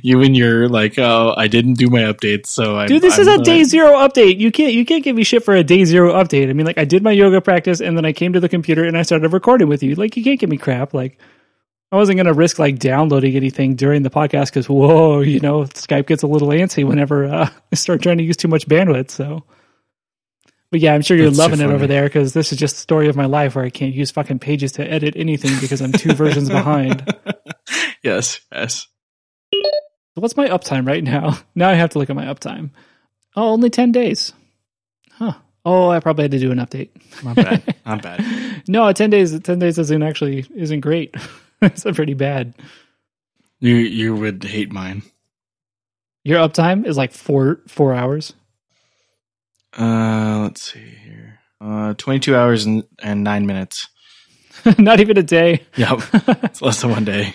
you 0.00 0.22
and 0.22 0.36
your 0.36 0.68
like, 0.68 0.96
oh, 0.96 1.34
I 1.36 1.48
didn't 1.48 1.74
do 1.74 1.90
my 1.90 2.02
update, 2.02 2.46
so 2.46 2.78
I. 2.78 2.86
Dude, 2.86 3.02
this 3.02 3.16
I'm 3.16 3.22
is 3.22 3.26
a 3.26 3.36
not... 3.38 3.44
day 3.44 3.64
zero 3.64 3.94
update. 3.94 4.38
You 4.38 4.52
can't 4.52 4.72
you 4.72 4.84
can't 4.84 5.02
give 5.02 5.16
me 5.16 5.24
shit 5.24 5.44
for 5.44 5.56
a 5.56 5.64
day 5.64 5.84
zero 5.84 6.12
update. 6.12 6.48
I 6.48 6.52
mean, 6.52 6.64
like, 6.64 6.78
I 6.78 6.84
did 6.84 7.02
my 7.02 7.10
yoga 7.10 7.40
practice 7.40 7.80
and 7.80 7.96
then 7.96 8.04
I 8.04 8.12
came 8.12 8.32
to 8.34 8.40
the 8.40 8.48
computer 8.48 8.84
and 8.84 8.96
I 8.96 9.02
started 9.02 9.32
recording 9.32 9.68
with 9.68 9.82
you. 9.82 9.96
Like, 9.96 10.16
you 10.16 10.22
can't 10.22 10.38
give 10.38 10.50
me 10.50 10.56
crap. 10.56 10.94
Like, 10.94 11.18
I 11.90 11.96
wasn't 11.96 12.18
gonna 12.18 12.32
risk 12.32 12.60
like 12.60 12.78
downloading 12.78 13.34
anything 13.34 13.74
during 13.74 14.04
the 14.04 14.10
podcast 14.10 14.46
because 14.46 14.68
whoa, 14.68 15.20
you 15.20 15.40
know, 15.40 15.64
Skype 15.64 16.06
gets 16.06 16.22
a 16.22 16.28
little 16.28 16.48
antsy 16.48 16.86
whenever 16.86 17.24
uh, 17.24 17.50
I 17.72 17.74
start 17.74 18.02
trying 18.02 18.18
to 18.18 18.24
use 18.24 18.36
too 18.36 18.48
much 18.48 18.68
bandwidth. 18.68 19.10
So. 19.10 19.42
But 20.72 20.80
yeah, 20.80 20.94
I'm 20.94 21.02
sure 21.02 21.18
you're 21.18 21.26
That's 21.26 21.38
loving 21.38 21.60
it 21.60 21.70
over 21.70 21.86
there 21.86 22.04
because 22.04 22.32
this 22.32 22.50
is 22.50 22.58
just 22.58 22.76
the 22.76 22.80
story 22.80 23.06
of 23.08 23.14
my 23.14 23.26
life 23.26 23.54
where 23.54 23.64
I 23.64 23.68
can't 23.68 23.92
use 23.92 24.10
fucking 24.10 24.38
pages 24.38 24.72
to 24.72 24.90
edit 24.90 25.12
anything 25.18 25.52
because 25.60 25.82
I'm 25.82 25.92
two 25.92 26.14
versions 26.14 26.48
behind. 26.48 27.14
Yes, 28.02 28.40
yes. 28.50 28.88
What's 30.14 30.36
my 30.36 30.48
uptime 30.48 30.88
right 30.88 31.04
now? 31.04 31.38
Now 31.54 31.68
I 31.70 31.74
have 31.74 31.90
to 31.90 32.00
look 32.00 32.10
at 32.10 32.16
my 32.16 32.24
uptime. 32.24 32.70
Oh, 33.36 33.50
only 33.50 33.70
10 33.70 33.92
days. 33.92 34.32
Huh. 35.12 35.34
Oh, 35.64 35.88
I 35.88 36.00
probably 36.00 36.24
had 36.24 36.32
to 36.32 36.40
do 36.40 36.50
an 36.50 36.58
update. 36.58 36.88
Not 37.22 37.36
bad. 37.36 37.76
Not 37.86 38.02
bad. 38.02 38.62
no, 38.66 38.92
10 38.92 39.10
days 39.10 39.38
10 39.38 39.60
days 39.60 39.78
isn't 39.78 40.02
actually 40.02 40.44
isn't 40.56 40.80
great. 40.80 41.14
it's 41.62 41.84
pretty 41.84 42.14
bad. 42.14 42.54
You 43.60 43.76
you 43.76 44.16
would 44.16 44.42
hate 44.42 44.72
mine. 44.72 45.02
Your 46.24 46.40
uptime 46.40 46.84
is 46.84 46.96
like 46.96 47.12
4 47.12 47.60
4 47.68 47.94
hours. 47.94 48.34
Uh, 49.78 50.40
let's 50.42 50.72
see 50.72 50.80
here. 51.04 51.40
Uh, 51.60 51.94
22 51.94 52.36
hours 52.36 52.66
and, 52.66 52.84
and 53.02 53.22
nine 53.24 53.46
minutes. 53.46 53.88
Not 54.78 55.00
even 55.00 55.16
a 55.16 55.22
day. 55.22 55.62
Yep. 55.76 56.00
It's 56.44 56.60
less 56.62 56.80
than 56.82 56.90
one 56.90 57.04
day. 57.04 57.34